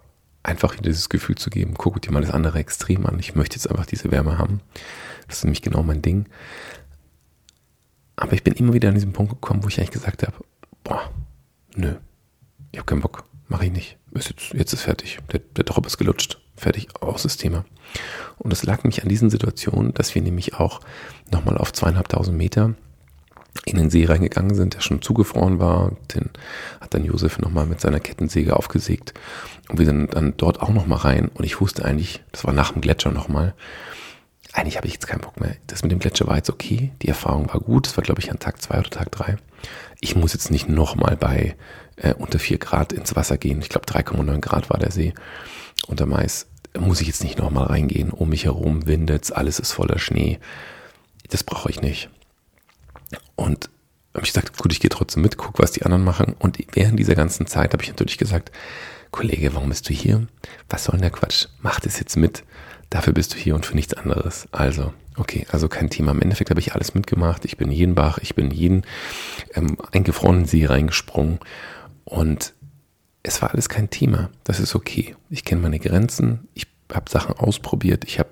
einfach 0.43 0.77
dieses 0.77 1.09
Gefühl 1.09 1.37
zu 1.37 1.51
geben, 1.51 1.75
guck 1.77 2.01
dir 2.03 2.13
mal 2.13 2.21
das 2.21 2.31
andere 2.31 2.59
Extrem 2.59 3.07
an. 3.07 3.19
Ich 3.19 3.35
möchte 3.35 3.57
jetzt 3.57 3.69
einfach 3.69 3.87
diese 3.87 4.11
Wärme 4.11 4.39
haben. 4.39 4.61
Das 5.27 5.39
ist 5.39 5.45
nämlich 5.45 5.63
genau 5.63 5.83
mein 5.83 6.03
Ding. 6.03 6.27
Aber 8.17 8.33
ich 8.33 8.45
bin 8.45 8.55
immer 8.55 8.73
wieder 8.73 8.89
an 8.89 8.95
diesen 8.95 9.13
Punkt 9.13 9.33
gekommen, 9.33 9.65
wo 9.65 9.69
ich 9.69 9.79
eigentlich 9.79 9.91
gesagt 9.91 10.23
habe, 10.23 10.37
boah, 10.85 11.11
nö, 11.75 11.97
ich 12.73 12.79
habe 12.79 12.87
keinen 12.87 13.01
Bock, 13.01 13.25
mache 13.49 13.67
ich 13.67 13.73
nicht. 13.73 13.99
Ist 14.13 14.31
jetzt, 14.31 14.53
jetzt 14.55 14.73
ist 14.73 14.83
fertig. 14.83 15.19
Der, 15.33 15.41
der 15.41 15.65
Drop 15.65 15.87
ist 15.87 15.99
gelutscht. 15.99 16.39
Fertig, 16.57 16.89
aus 17.01 17.23
das 17.23 17.37
Thema. 17.37 17.65
Und 18.39 18.53
es 18.53 18.65
lag 18.65 18.85
mich 18.85 19.03
an 19.03 19.09
diesen 19.09 19.31
Situationen, 19.31 19.95
dass 19.95 20.15
wir 20.15 20.23
nämlich 20.23 20.55
auch 20.55 20.81
nochmal 21.31 21.59
auf 21.59 21.73
zweieinhalbtausend 21.73 22.37
Meter 22.37 22.75
in 23.65 23.77
den 23.77 23.91
See 23.91 24.05
reingegangen 24.05 24.55
sind, 24.55 24.75
der 24.75 24.81
schon 24.81 25.03
zugefroren 25.03 25.59
war. 25.59 25.93
Den 26.15 26.31
hat 26.81 26.95
dann 26.95 27.05
Josef 27.05 27.39
nochmal 27.39 27.67
mit 27.67 27.81
seiner 27.81 28.01
Kettensäge 28.01 28.57
aufgesägt. 28.57 29.15
Und 29.69 29.79
wir 29.79 29.87
sind 29.87 30.15
dann 30.15 30.35
dort 30.37 30.61
auch 30.61 30.69
nochmal 30.69 30.99
rein. 30.99 31.31
Und 31.35 31.45
ich 31.45 31.61
wusste 31.61 31.85
eigentlich, 31.85 32.23
das 32.33 32.45
war 32.45 32.53
nach 32.53 32.73
dem 32.73 32.83
Gletscher 32.83 33.11
nochmal, 33.11 33.55
eigentlich 34.53 34.77
habe 34.77 34.87
ich 34.87 34.95
jetzt 34.95 35.07
keinen 35.07 35.21
Bock 35.21 35.39
mehr. 35.39 35.57
Das 35.67 35.83
mit 35.83 35.93
dem 35.93 35.99
Gletscher 35.99 36.27
war 36.27 36.37
jetzt 36.37 36.49
okay. 36.49 36.91
Die 37.03 37.09
Erfahrung 37.09 37.49
war 37.53 37.61
gut. 37.61 37.87
Das 37.87 37.97
war, 37.97 38.05
glaube 38.05 38.21
ich, 38.21 38.31
an 38.31 38.39
Tag 38.39 38.63
zwei 38.63 38.79
oder 38.79 38.89
Tag 38.89 39.13
drei. 39.13 39.37
Ich 40.01 40.17
muss 40.17 40.33
jetzt 40.33 40.51
nicht 40.51 40.69
nochmal 40.69 41.17
bei 41.17 41.57
äh, 41.97 42.15
unter 42.15 42.39
vier 42.39 42.59
Grad 42.59 42.93
ins 42.93 43.15
Wasser 43.17 43.37
gehen. 43.37 43.61
Ich 43.61 43.69
glaube, 43.69 43.87
3,9 43.87 44.41
Grad 44.41 44.71
war 44.71 44.79
der 44.79 44.93
See 44.93 45.13
unter 45.87 46.07
Mais. 46.07 46.47
Muss 46.79 47.01
ich 47.01 47.07
jetzt 47.07 47.25
nicht 47.25 47.39
nochmal 47.39 47.67
reingehen. 47.67 48.11
Um 48.11 48.31
mich 48.31 48.45
herum 48.45 48.87
windet's, 48.87 49.33
alles 49.33 49.59
ist 49.59 49.73
voller 49.73 49.99
Schnee. 49.99 50.39
Das 51.31 51.43
brauche 51.43 51.71
ich 51.71 51.81
nicht. 51.81 52.11
Und 53.35 53.71
habe 54.15 54.27
ich 54.27 54.33
gesagt, 54.33 54.57
gut, 54.59 54.73
ich 54.73 54.81
gehe 54.81 54.91
trotzdem 54.91 55.23
mit, 55.23 55.37
guck, 55.37 55.59
was 55.59 55.73
die 55.73 55.83
anderen 55.83 56.05
machen. 56.05 56.35
Und 56.39 56.59
während 56.73 56.99
dieser 56.99 57.15
ganzen 57.15 57.47
Zeit 57.47 57.73
habe 57.73 57.83
ich 57.83 57.89
natürlich 57.89 58.19
gesagt, 58.19 58.51
Kollege, 59.11 59.55
warum 59.55 59.69
bist 59.69 59.89
du 59.89 59.95
hier? 59.95 60.27
Was 60.69 60.85
soll 60.85 60.95
denn 60.95 61.03
der 61.03 61.11
Quatsch? 61.11 61.47
Mach 61.61 61.81
das 61.81 61.99
jetzt 61.99 62.17
mit. 62.17 62.45
Dafür 62.91 63.13
bist 63.13 63.35
du 63.35 63.39
hier 63.39 63.55
und 63.55 63.67
für 63.67 63.75
nichts 63.75 63.95
anderes. 63.95 64.49
Also, 64.53 64.93
okay, 65.17 65.47
also 65.51 65.69
kein 65.69 65.91
Thema. 65.91 66.13
Im 66.13 66.23
Endeffekt 66.23 66.51
habe 66.51 66.61
ich 66.61 66.75
alles 66.75 66.95
mitgemacht. 66.95 67.45
Ich 67.45 67.57
bin 67.57 67.71
jeden 67.71 67.95
Bach, 67.95 68.19
ich 68.19 68.35
bin 68.35 68.51
jeden 68.51 68.85
ähm, 69.55 69.77
eingefrorenen 69.93 70.47
See 70.47 70.67
reingesprungen 70.67 71.41
und 72.05 72.55
es 73.27 73.43
war 73.43 73.51
alles 73.53 73.69
kein 73.69 73.91
Thema. 73.91 74.31
Das 74.45 74.61
ist 74.61 74.77
okay. 74.77 75.17
Ich 75.31 75.45
kenne 75.45 75.61
meine 75.61 75.81
Grenzen. 75.81 76.49
Ich 76.55 76.69
habe 76.93 77.11
Sachen 77.11 77.35
ausprobiert. 77.35 78.05
Ich 78.05 78.21
habe 78.21 78.31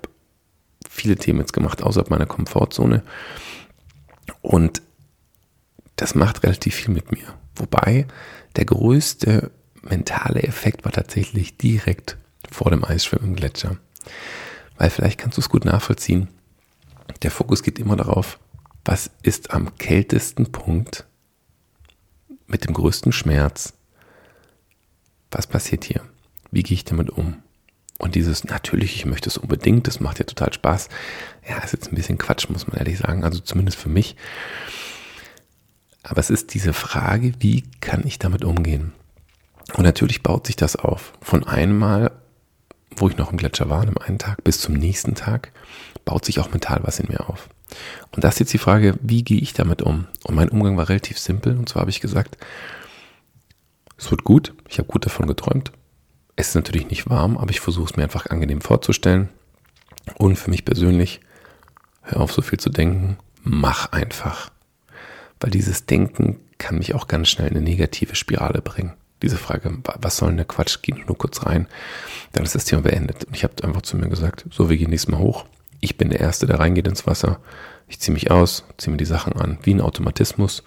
viele 0.88 1.16
Themen 1.16 1.40
jetzt 1.40 1.52
gemacht 1.52 1.82
außerhalb 1.82 2.10
meiner 2.10 2.26
Komfortzone. 2.26 3.02
Und 4.40 4.82
das 5.96 6.14
macht 6.14 6.44
relativ 6.44 6.76
viel 6.76 6.94
mit 6.94 7.10
mir. 7.10 7.26
Wobei 7.56 8.06
der 8.54 8.66
größte 8.66 9.50
mentale 9.82 10.44
Effekt 10.44 10.84
war 10.84 10.92
tatsächlich 10.92 11.56
direkt 11.56 12.16
vor 12.48 12.70
dem 12.70 12.84
Eisschwimmen 12.84 13.30
im 13.30 13.36
Gletscher. 13.36 13.76
Weil 14.78 14.90
vielleicht 14.90 15.18
kannst 15.18 15.38
du 15.38 15.40
es 15.40 15.48
gut 15.48 15.64
nachvollziehen. 15.64 16.28
Der 17.22 17.32
Fokus 17.32 17.64
geht 17.64 17.80
immer 17.80 17.96
darauf, 17.96 18.38
was 18.84 19.10
ist 19.22 19.50
am 19.50 19.76
kältesten 19.76 20.52
Punkt 20.52 21.04
mit 22.46 22.64
dem 22.64 22.74
größten 22.74 23.10
Schmerz? 23.10 23.74
Was 25.34 25.46
passiert 25.46 25.84
hier? 25.84 26.00
Wie 26.50 26.62
gehe 26.62 26.74
ich 26.74 26.84
damit 26.84 27.10
um? 27.10 27.42
Und 27.98 28.14
dieses, 28.14 28.44
natürlich, 28.44 28.96
ich 28.96 29.06
möchte 29.06 29.28
es 29.28 29.38
unbedingt, 29.38 29.86
das 29.86 30.00
macht 30.00 30.18
ja 30.18 30.24
total 30.24 30.52
Spaß. 30.52 30.88
Ja, 31.48 31.58
ist 31.58 31.72
jetzt 31.72 31.92
ein 31.92 31.94
bisschen 31.94 32.18
Quatsch, 32.18 32.48
muss 32.48 32.66
man 32.66 32.76
ehrlich 32.76 32.98
sagen, 32.98 33.24
also 33.24 33.38
zumindest 33.40 33.78
für 33.78 33.88
mich. 33.88 34.16
Aber 36.02 36.18
es 36.18 36.30
ist 36.30 36.54
diese 36.54 36.72
Frage, 36.72 37.32
wie 37.38 37.64
kann 37.80 38.06
ich 38.06 38.18
damit 38.18 38.44
umgehen? 38.44 38.92
Und 39.74 39.84
natürlich 39.84 40.22
baut 40.22 40.46
sich 40.46 40.56
das 40.56 40.76
auf. 40.76 41.12
Von 41.20 41.44
einmal 41.44 42.10
wo 42.96 43.08
ich 43.08 43.16
noch 43.16 43.30
im 43.30 43.38
Gletscher 43.38 43.68
war, 43.68 43.82
einem 43.82 43.98
einen 43.98 44.18
Tag 44.18 44.44
bis 44.44 44.60
zum 44.60 44.74
nächsten 44.74 45.14
Tag, 45.14 45.52
baut 46.04 46.24
sich 46.24 46.38
auch 46.38 46.50
mental 46.50 46.80
was 46.82 47.00
in 47.00 47.08
mir 47.08 47.28
auf. 47.28 47.48
Und 48.12 48.24
das 48.24 48.34
ist 48.34 48.40
jetzt 48.40 48.52
die 48.52 48.58
Frage, 48.58 48.94
wie 49.00 49.24
gehe 49.24 49.40
ich 49.40 49.52
damit 49.52 49.82
um? 49.82 50.06
Und 50.22 50.34
mein 50.34 50.48
Umgang 50.48 50.76
war 50.76 50.88
relativ 50.88 51.18
simpel. 51.18 51.56
Und 51.56 51.68
zwar 51.68 51.80
habe 51.80 51.90
ich 51.90 52.00
gesagt, 52.00 52.36
es 53.96 54.10
wird 54.10 54.24
gut, 54.24 54.54
ich 54.68 54.78
habe 54.78 54.88
gut 54.88 55.06
davon 55.06 55.26
geträumt. 55.26 55.72
Es 56.36 56.48
ist 56.48 56.54
natürlich 56.56 56.90
nicht 56.90 57.08
warm, 57.08 57.36
aber 57.36 57.50
ich 57.50 57.60
versuche 57.60 57.90
es 57.90 57.96
mir 57.96 58.02
einfach 58.02 58.26
angenehm 58.26 58.60
vorzustellen. 58.60 59.28
Und 60.16 60.36
für 60.36 60.50
mich 60.50 60.64
persönlich, 60.64 61.20
hör 62.02 62.20
auf 62.20 62.32
so 62.32 62.42
viel 62.42 62.58
zu 62.58 62.70
denken, 62.70 63.18
mach 63.42 63.92
einfach. 63.92 64.50
Weil 65.40 65.50
dieses 65.50 65.86
Denken 65.86 66.40
kann 66.58 66.78
mich 66.78 66.94
auch 66.94 67.08
ganz 67.08 67.28
schnell 67.28 67.48
in 67.48 67.56
eine 67.56 67.64
negative 67.64 68.14
Spirale 68.14 68.62
bringen. 68.62 68.94
diese 69.22 69.36
Frage, 69.38 69.78
was 70.00 70.18
soll 70.18 70.28
denn 70.28 70.36
der 70.36 70.44
Quatsch, 70.44 70.80
geh 70.82 70.92
nur 70.92 71.16
kurz 71.16 71.46
rein, 71.46 71.66
dann 72.32 72.44
ist 72.44 72.54
das 72.54 72.66
Thema 72.66 72.82
beendet. 72.82 73.24
Und 73.24 73.34
ich 73.34 73.42
habe 73.42 73.54
einfach 73.62 73.80
zu 73.82 73.96
mir 73.96 74.08
gesagt, 74.08 74.44
so, 74.50 74.68
wir 74.68 74.76
gehen 74.76 74.90
nächstes 74.90 75.10
Mal 75.10 75.18
hoch. 75.18 75.46
Ich 75.80 75.96
bin 75.96 76.10
der 76.10 76.20
Erste, 76.20 76.46
der 76.46 76.58
reingeht 76.58 76.88
ins 76.88 77.06
Wasser. 77.06 77.40
Ich 77.88 78.00
ziehe 78.00 78.12
mich 78.12 78.30
aus, 78.30 78.64
ziehe 78.76 78.90
mir 78.90 78.98
die 78.98 79.04
Sachen 79.06 79.34
an, 79.34 79.58
wie 79.62 79.72
ein 79.72 79.80
Automatismus, 79.80 80.62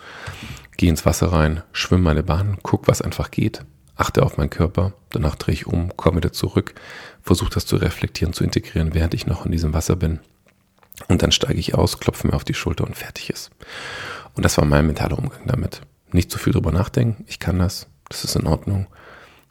gehe 0.78 0.90
ins 0.90 1.06
Wasser 1.06 1.34
rein, 1.34 1.64
schwimme 1.72 2.04
meine 2.04 2.24
Bahn, 2.24 2.58
guck, 2.64 2.88
was 2.88 3.02
einfach 3.02 3.32
geht, 3.32 3.66
achte 3.96 4.24
auf 4.24 4.38
meinen 4.38 4.50
Körper, 4.50 4.94
danach 5.10 5.36
drehe 5.36 5.54
ich 5.54 5.68
um, 5.68 5.96
komme 5.98 6.18
wieder 6.18 6.32
zurück, 6.32 6.76
versuche 7.22 7.50
das 7.50 7.66
zu 7.66 7.76
reflektieren, 7.76 8.34
zu 8.34 8.44
integrieren, 8.44 8.94
während 8.94 9.14
ich 9.14 9.28
noch 9.28 9.46
in 9.46 9.52
diesem 9.52 9.74
Wasser 9.74 9.96
bin. 9.96 10.20
Und 11.08 11.22
dann 11.22 11.32
steige 11.32 11.60
ich 11.60 11.76
aus, 11.76 12.00
klopfe 12.00 12.28
mir 12.28 12.34
auf 12.34 12.44
die 12.44 12.54
Schulter 12.54 12.86
und 12.86 12.96
fertig 12.96 13.30
ist. 13.30 13.52
Und 14.36 14.44
das 14.44 14.58
war 14.58 14.66
mein 14.66 14.86
mentaler 14.86 15.18
Umgang 15.18 15.46
damit. 15.46 15.82
Nicht 16.12 16.32
zu 16.32 16.40
viel 16.40 16.54
drüber 16.54 16.72
nachdenken, 16.72 17.26
ich 17.28 17.40
kann 17.40 17.60
das, 17.60 17.88
das 18.10 18.24
ist 18.24 18.36
in 18.36 18.48
Ordnung, 18.48 18.88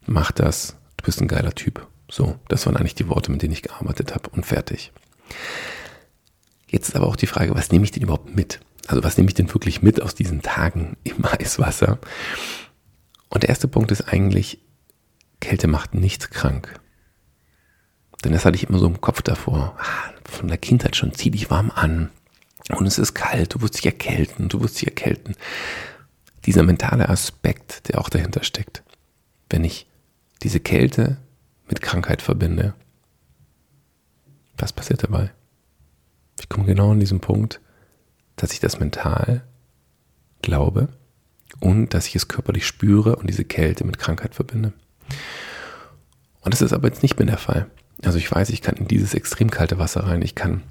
mach 0.06 0.32
das, 0.32 0.76
du 0.96 1.04
bist 1.04 1.20
ein 1.20 1.28
geiler 1.28 1.54
Typ. 1.54 1.86
So, 2.08 2.36
das 2.48 2.66
waren 2.66 2.76
eigentlich 2.76 2.94
die 2.94 3.08
Worte, 3.08 3.32
mit 3.32 3.42
denen 3.42 3.52
ich 3.52 3.62
gearbeitet 3.62 4.14
habe 4.14 4.30
und 4.30 4.46
fertig. 4.46 4.92
Jetzt 6.68 6.88
ist 6.88 6.96
aber 6.96 7.06
auch 7.06 7.16
die 7.16 7.26
Frage, 7.26 7.54
was 7.54 7.70
nehme 7.70 7.84
ich 7.84 7.90
denn 7.90 8.02
überhaupt 8.02 8.34
mit? 8.34 8.60
Also 8.87 9.03
was 9.03 9.16
nehme 9.16 9.29
ich 9.29 9.35
denn 9.35 9.53
wirklich 9.53 9.83
mit 9.83 10.01
aus 10.01 10.14
diesen 10.14 10.42
Tagen 10.42 10.96
im 11.05 11.25
Eiswasser? 11.25 11.99
Und 13.29 13.42
der 13.42 13.51
erste 13.51 13.68
Punkt 13.68 13.90
ist 13.90 14.03
eigentlich, 14.03 14.61
Kälte 15.40 15.66
macht 15.66 15.94
nichts 15.94 16.31
krank. 16.31 16.81
Denn 18.25 18.33
das 18.33 18.44
hatte 18.44 18.57
ich 18.57 18.68
immer 18.68 18.79
so 18.79 18.87
im 18.87 19.01
Kopf 19.01 19.22
davor. 19.22 19.77
Ah, 19.79 20.12
von 20.25 20.49
der 20.49 20.59
Kindheit 20.59 20.96
schon, 20.96 21.12
zieh 21.12 21.31
dich 21.31 21.51
warm 21.51 21.70
an. 21.75 22.11
Und 22.70 22.87
es 22.87 22.99
ist 22.99 23.14
kalt, 23.14 23.55
du 23.55 23.61
wirst 23.61 23.77
dich 23.77 23.87
erkälten, 23.87 24.49
du 24.49 24.61
wirst 24.61 24.77
dich 24.77 24.88
erkälten. 24.88 25.37
Dieser 26.46 26.62
mentale 26.62 27.09
Aspekt, 27.09 27.88
der 27.88 28.01
auch 28.01 28.09
dahinter 28.09 28.42
steckt. 28.42 28.83
Wenn 29.51 29.64
ich 29.64 29.87
diese 30.42 30.61
Kälte 30.61 31.18
mit 31.68 31.83
Krankheit 31.83 32.22
verbinde, 32.22 32.75
was 34.57 34.72
passiert 34.72 35.03
dabei? 35.03 35.33
Ich 36.40 36.49
komme 36.49 36.66
genau 36.66 36.92
an 36.92 37.01
diesen 37.01 37.20
Punkt, 37.20 37.61
dass 38.37 38.53
ich 38.53 38.61
das 38.61 38.79
mental 38.79 39.42
glaube 40.42 40.88
und 41.61 41.94
dass 41.94 42.07
ich 42.07 42.16
es 42.16 42.29
körperlich 42.29 42.66
spüre 42.66 43.16
und 43.16 43.29
diese 43.29 43.44
Kälte 43.44 43.85
mit 43.85 43.99
Krankheit 43.99 44.35
verbinde. 44.35 44.72
Und 46.40 46.55
das 46.55 46.62
ist 46.62 46.72
aber 46.72 46.88
jetzt 46.88 47.03
nicht 47.03 47.18
mehr 47.18 47.27
der 47.27 47.38
Fall. 47.38 47.66
Also 48.05 48.18
ich 48.18 48.31
weiß, 48.31 48.51
ich 48.51 48.62
kann 48.62 48.77
in 48.77 48.87
dieses 48.87 49.14
extrem 49.14 49.51
kalte 49.51 49.79
Wasser 49.79 50.05
rein, 50.05 50.22
ich 50.22 50.35
kann 50.35 50.62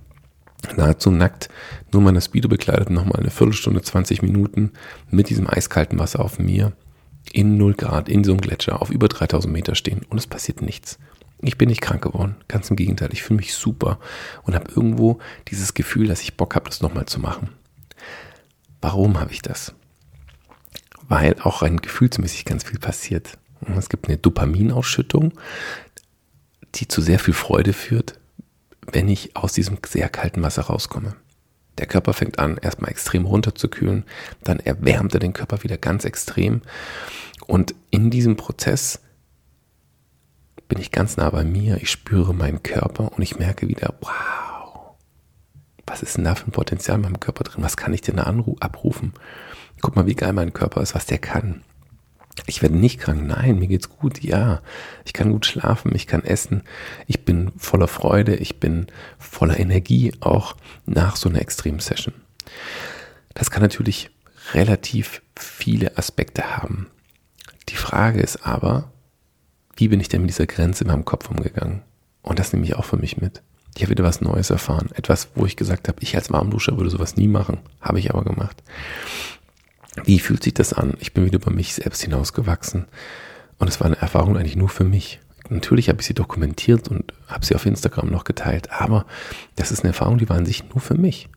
nahezu 0.77 1.11
nackt 1.11 1.49
nur 1.91 2.01
meine 2.01 2.21
Speedo 2.21 2.49
bekleidet 2.49 2.89
nochmal 2.89 3.19
eine 3.19 3.29
Viertelstunde, 3.29 3.81
20 3.81 4.21
Minuten 4.21 4.71
mit 5.09 5.29
diesem 5.29 5.47
eiskalten 5.47 5.99
Wasser 5.99 6.21
auf 6.21 6.39
mir 6.39 6.73
in 7.31 7.57
0 7.57 7.73
Grad, 7.73 8.09
in 8.09 8.23
so 8.23 8.31
einem 8.31 8.41
Gletscher 8.41 8.81
auf 8.81 8.89
über 8.89 9.07
3000 9.07 9.51
Meter 9.51 9.75
stehen 9.75 10.01
und 10.09 10.17
es 10.17 10.27
passiert 10.27 10.61
nichts. 10.61 10.99
Ich 11.47 11.59
bin 11.59 11.69
nicht 11.69 11.81
krank 11.81 12.01
geworden, 12.01 12.37
ganz 12.47 12.71
im 12.71 12.75
Gegenteil, 12.75 13.09
ich 13.13 13.21
fühle 13.21 13.37
mich 13.37 13.53
super 13.53 13.99
und 14.43 14.55
habe 14.55 14.71
irgendwo 14.71 15.19
dieses 15.49 15.75
Gefühl, 15.75 16.07
dass 16.07 16.21
ich 16.21 16.37
Bock 16.37 16.55
habe, 16.55 16.67
das 16.67 16.81
nochmal 16.81 17.05
zu 17.05 17.19
machen. 17.19 17.49
Warum 18.81 19.19
habe 19.19 19.31
ich 19.31 19.43
das? 19.43 19.75
Weil 21.07 21.35
auch 21.41 21.61
rein 21.61 21.77
gefühlsmäßig 21.77 22.45
ganz 22.45 22.63
viel 22.63 22.79
passiert. 22.79 23.37
Es 23.77 23.89
gibt 23.89 24.07
eine 24.07 24.17
Dopaminausschüttung, 24.17 25.33
die 26.73 26.87
zu 26.87 27.01
sehr 27.01 27.19
viel 27.19 27.35
Freude 27.35 27.73
führt, 27.73 28.19
wenn 28.91 29.07
ich 29.07 29.35
aus 29.35 29.53
diesem 29.53 29.77
sehr 29.85 30.09
kalten 30.09 30.41
Wasser 30.41 30.63
rauskomme. 30.63 31.15
Der 31.77 31.85
Körper 31.85 32.13
fängt 32.13 32.39
an, 32.39 32.57
erstmal 32.57 32.89
extrem 32.89 33.25
runterzukühlen, 33.25 34.03
dann 34.43 34.59
erwärmt 34.59 35.13
er 35.13 35.19
den 35.19 35.33
Körper 35.33 35.61
wieder 35.61 35.77
ganz 35.77 36.05
extrem. 36.05 36.61
Und 37.45 37.75
in 37.91 38.09
diesem 38.09 38.35
Prozess 38.35 39.01
bin 40.67 40.79
ich 40.79 40.91
ganz 40.91 41.17
nah 41.17 41.29
bei 41.29 41.43
mir, 41.43 41.77
ich 41.81 41.91
spüre 41.91 42.33
meinen 42.33 42.63
Körper 42.63 43.11
und 43.13 43.21
ich 43.21 43.37
merke 43.37 43.67
wieder, 43.67 43.93
wow, 44.01 44.95
was 45.85 46.01
ist 46.01 46.17
denn 46.17 46.23
da 46.23 46.35
für 46.35 46.47
ein 46.47 46.51
Potenzial 46.51 46.97
in 46.97 47.03
meinem 47.03 47.19
Körper 47.19 47.43
drin? 47.43 47.63
Was 47.63 47.77
kann 47.77 47.93
ich 47.93 48.01
denn 48.01 48.17
da 48.17 48.23
abrufen? 48.23 49.13
Guck 49.81 49.95
mal, 49.95 50.07
wie 50.07 50.15
geil 50.15 50.33
mein 50.33 50.53
Körper 50.53 50.81
ist, 50.81 50.95
was 50.95 51.05
der 51.05 51.19
kann. 51.19 51.63
Ich 52.47 52.61
werde 52.61 52.75
nicht 52.75 52.99
krank. 52.99 53.25
Nein, 53.25 53.59
mir 53.59 53.67
geht's 53.67 53.89
gut. 53.89 54.21
Ja, 54.21 54.61
ich 55.05 55.13
kann 55.13 55.31
gut 55.31 55.45
schlafen, 55.45 55.95
ich 55.95 56.05
kann 56.05 56.23
essen. 56.23 56.63
Ich 57.07 57.23
bin 57.23 57.51
voller 57.57 57.87
Freude, 57.87 58.35
ich 58.35 58.59
bin 58.59 58.87
voller 59.17 59.57
Energie, 59.59 60.13
auch 60.19 60.55
nach 60.85 61.15
so 61.15 61.29
einer 61.29 61.41
Extrem-Session. 61.41 62.13
Das 63.33 63.51
kann 63.51 63.61
natürlich 63.61 64.09
relativ 64.53 65.21
viele 65.35 65.97
Aspekte 65.97 66.57
haben. 66.57 66.87
Die 67.69 67.77
Frage 67.77 68.21
ist 68.21 68.45
aber, 68.45 68.91
wie 69.75 69.87
bin 69.87 69.99
ich 69.99 70.09
denn 70.09 70.21
mit 70.21 70.29
dieser 70.29 70.47
Grenze 70.47 70.83
in 70.83 70.89
meinem 70.89 71.05
Kopf 71.05 71.29
umgegangen? 71.29 71.81
Und 72.21 72.39
das 72.39 72.53
nehme 72.53 72.65
ich 72.65 72.75
auch 72.75 72.85
für 72.85 72.97
mich 72.97 73.17
mit. 73.17 73.41
Ich 73.75 73.83
habe 73.83 73.91
wieder 73.91 74.03
was 74.03 74.21
Neues 74.21 74.49
erfahren. 74.49 74.89
Etwas, 74.95 75.29
wo 75.35 75.45
ich 75.45 75.57
gesagt 75.57 75.87
habe, 75.87 75.99
ich 76.01 76.15
als 76.15 76.31
Warmduscher 76.31 76.77
würde 76.77 76.89
sowas 76.89 77.17
nie 77.17 77.27
machen. 77.27 77.59
Habe 77.81 77.99
ich 77.99 78.11
aber 78.11 78.23
gemacht. 78.23 78.63
Wie 80.03 80.19
fühlt 80.19 80.43
sich 80.43 80.53
das 80.53 80.73
an? 80.73 80.95
Ich 80.99 81.13
bin 81.13 81.25
wieder 81.25 81.39
über 81.39 81.51
mich 81.51 81.73
selbst 81.73 82.01
hinausgewachsen. 82.01 82.85
Und 83.59 83.67
es 83.67 83.79
war 83.79 83.87
eine 83.87 83.97
Erfahrung 83.97 84.37
eigentlich 84.37 84.55
nur 84.55 84.69
für 84.69 84.83
mich. 84.83 85.19
Natürlich 85.49 85.89
habe 85.89 86.01
ich 86.01 86.07
sie 86.07 86.13
dokumentiert 86.13 86.87
und 86.87 87.13
habe 87.27 87.45
sie 87.45 87.55
auf 87.55 87.65
Instagram 87.65 88.09
noch 88.09 88.23
geteilt, 88.23 88.71
aber 88.71 89.05
das 89.55 89.71
ist 89.71 89.81
eine 89.81 89.89
Erfahrung, 89.89 90.17
die 90.17 90.27
war 90.27 90.37
an 90.37 90.45
sich 90.45 90.67
nur 90.69 90.79
für 90.79 90.95
mich. 90.95 91.29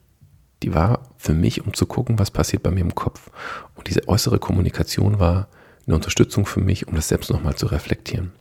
Die 0.62 0.74
war 0.74 1.02
für 1.18 1.34
mich, 1.34 1.64
um 1.64 1.74
zu 1.74 1.86
gucken, 1.86 2.18
was 2.18 2.30
passiert 2.30 2.62
bei 2.62 2.70
mir 2.70 2.80
im 2.80 2.94
Kopf. 2.94 3.30
Und 3.74 3.86
diese 3.86 4.08
äußere 4.08 4.38
Kommunikation 4.38 5.18
war 5.18 5.48
eine 5.88 5.96
Unterstützung 5.96 6.46
für 6.46 6.60
mich, 6.60 6.86
um 6.86 6.94
das 6.94 7.08
selbst 7.08 7.30
nochmal 7.30 7.56
zu 7.56 7.66
reflektieren. 7.66 8.32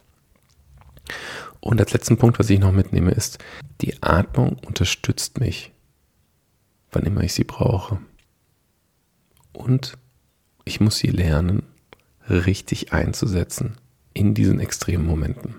Und 1.60 1.79
als 1.79 1.93
letzten 1.93 2.17
Punkt, 2.17 2.38
was 2.39 2.49
ich 2.49 2.60
noch 2.60 2.71
mitnehme, 2.71 3.12
ist, 3.12 3.39
die 3.81 4.01
Atmung 4.03 4.57
unterstützt 4.65 5.39
mich, 5.39 5.71
wann 6.91 7.03
immer 7.03 7.21
ich 7.21 7.33
sie 7.33 7.45
brauche. 7.45 7.99
Und 9.53 9.97
ich 10.65 10.79
muss 10.79 10.97
sie 10.97 11.07
lernen, 11.07 11.63
richtig 12.29 12.93
einzusetzen 12.93 13.77
in 14.13 14.33
diesen 14.33 14.60
extremen 14.60 15.05
Momenten. 15.05 15.55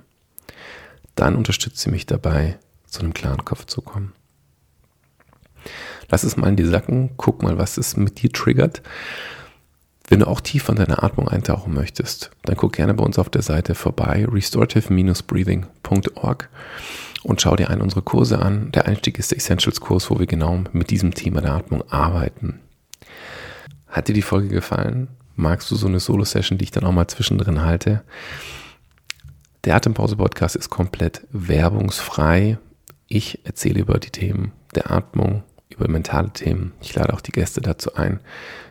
Dann 1.15 1.35
unterstützt 1.35 1.79
sie 1.79 1.91
mich 1.91 2.07
dabei, 2.07 2.59
zu 2.87 3.01
einem 3.01 3.15
klaren 3.15 3.45
Kopf 3.45 3.65
zu 3.65 3.83
kommen. 3.83 4.13
Lass 6.11 6.23
es 6.23 6.37
mal 6.37 6.49
in 6.49 6.57
die 6.57 6.65
Sacken, 6.65 7.11
guck 7.17 7.43
mal, 7.43 7.59
was 7.59 7.77
es 7.77 7.97
mit 7.97 8.23
dir 8.23 8.31
triggert. 8.31 8.83
Wenn 10.09 10.21
du 10.21 10.27
auch 10.27 10.41
tief 10.41 10.71
an 10.71 10.77
deiner 10.77 11.05
Atmung 11.05 11.29
eintauchen 11.29 11.75
möchtest, 11.75 12.31
dann 12.45 12.57
guck 12.57 12.73
gerne 12.73 12.95
bei 12.95 13.05
uns 13.05 13.19
auf 13.19 13.29
der 13.29 13.43
Seite 13.43 13.75
vorbei, 13.75 14.27
restorative-breathing.org 14.27 16.49
und 17.25 17.43
schau 17.43 17.57
dir 17.57 17.69
einen 17.69 17.83
unserer 17.83 18.01
Kurse 18.01 18.39
an. 18.39 18.73
Der 18.73 18.87
Einstieg 18.87 19.19
ist 19.19 19.33
der 19.33 19.39
Essentials-Kurs, 19.39 20.11
wo 20.11 20.19
wir 20.19 20.27
genau 20.27 20.65
mit 20.73 20.89
diesem 20.91 21.13
Thema 21.13 21.43
der 21.43 21.53
Atmung 21.53 21.83
arbeiten. 21.91 22.61
Hat 23.87 24.09
dir 24.09 24.15
die 24.15 24.23
Folge 24.23 24.49
gefallen? 24.49 25.09
Magst 25.37 25.71
du 25.71 25.77
so 25.77 25.87
eine 25.87 26.01
Solo-Session, 26.01 26.57
die 26.57 26.65
ich 26.65 26.71
dann 26.71 26.85
auch 26.85 26.93
mal 26.93 27.07
zwischendrin 27.07 27.61
halte? 27.61 28.03
Der 29.65 29.77
Atempause-Podcast 29.77 30.57
ist 30.57 30.71
komplett 30.71 31.27
werbungsfrei. 31.31 32.57
Ich 33.09 33.45
erzähle 33.45 33.81
über 33.81 33.99
die 33.99 34.11
Themen 34.11 34.53
der 34.75 34.91
Atmung, 34.91 35.43
über 35.69 35.87
mentale 35.89 36.31
Themen. 36.31 36.73
Ich 36.81 36.95
lade 36.95 37.13
auch 37.13 37.21
die 37.21 37.33
Gäste 37.33 37.61
dazu 37.61 37.95
ein. 37.95 38.21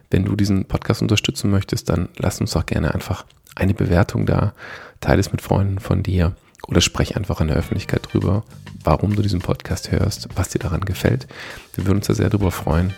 Wenn 0.10 0.26
du 0.26 0.36
diesen 0.36 0.66
Podcast 0.66 1.02
unterstützen 1.02 1.52
möchtest, 1.52 1.90
dann 1.90 2.10
lass 2.18 2.40
uns 2.40 2.52
doch 2.52 2.66
gerne 2.66 2.94
einfach 2.94 3.26
eine 3.56 3.74
Bewertung 3.74 4.26
da. 4.26 4.54
Teile 5.02 5.20
es 5.20 5.32
mit 5.32 5.42
Freunden 5.42 5.80
von 5.80 6.04
dir 6.04 6.36
oder 6.68 6.82
sprech 6.82 7.16
einfach 7.16 7.42
in 7.42 7.48
der 7.48 7.58
Öffentlichkeit 7.58 8.10
drüber, 8.12 8.44
warum 8.84 9.16
du 9.16 9.22
diesen 9.22 9.42
Podcast 9.42 9.92
hörst, 9.92 10.30
was 10.36 10.50
dir 10.50 10.60
daran 10.60 10.82
gefällt. 10.82 11.28
Wir 11.76 11.86
würden 11.86 11.98
uns 11.98 12.08
da 12.08 12.14
sehr 12.14 12.30
drüber 12.30 12.52
freuen. 12.52 12.94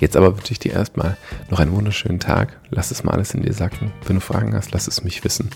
Jetzt 0.00 0.16
aber 0.16 0.36
wünsche 0.36 0.52
ich 0.52 0.58
dir 0.58 0.72
erstmal 0.72 1.16
noch 1.48 1.60
einen 1.60 1.72
wunderschönen 1.72 2.20
Tag. 2.20 2.58
Lass 2.70 2.90
es 2.90 3.04
mal 3.04 3.12
alles 3.12 3.34
in 3.34 3.42
dir 3.42 3.52
sacken. 3.52 3.92
Wenn 4.06 4.16
du 4.16 4.20
Fragen 4.20 4.54
hast, 4.54 4.72
lass 4.72 4.88
es 4.88 5.04
mich 5.04 5.24
wissen. 5.24 5.50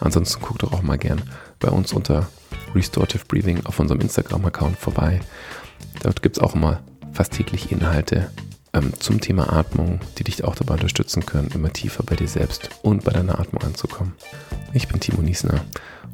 Ansonsten 0.00 0.42
guck 0.42 0.58
doch 0.58 0.72
auch 0.72 0.82
mal 0.82 0.98
gern 0.98 1.22
bei 1.60 1.68
uns 1.68 1.92
unter 1.92 2.28
Restorative 2.74 3.24
Breathing 3.26 3.64
auf 3.64 3.78
unserem 3.78 4.00
Instagram-Account 4.00 4.76
vorbei. 4.76 5.20
Dort 6.02 6.22
gibt 6.22 6.36
es 6.36 6.42
auch 6.42 6.54
immer 6.54 6.80
fast 7.12 7.32
täglich 7.32 7.72
Inhalte 7.72 8.30
ähm, 8.72 8.92
zum 8.98 9.20
Thema 9.20 9.52
Atmung, 9.52 10.00
die 10.18 10.24
dich 10.24 10.44
auch 10.44 10.54
dabei 10.54 10.74
unterstützen 10.74 11.26
können, 11.26 11.50
immer 11.54 11.72
tiefer 11.72 12.02
bei 12.02 12.16
dir 12.16 12.28
selbst 12.28 12.70
und 12.82 13.04
bei 13.04 13.12
deiner 13.12 13.38
Atmung 13.38 13.62
anzukommen. 13.62 14.14
Ich 14.72 14.88
bin 14.88 15.00
Timo 15.00 15.22
Niesner 15.22 15.60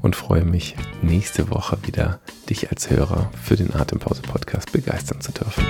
und 0.03 0.17
freue 0.17 0.45
mich, 0.45 0.77
nächste 1.03 1.51
Woche 1.51 1.79
wieder 1.83 2.21
dich 2.51 2.71
als 2.71 2.91
Hörer 2.91 3.31
für 3.43 3.57
den 3.57 3.75
Atempause-Podcast 3.75 4.73
begeistern 4.73 5.21
zu 5.21 5.33
dürfen. 5.33 5.65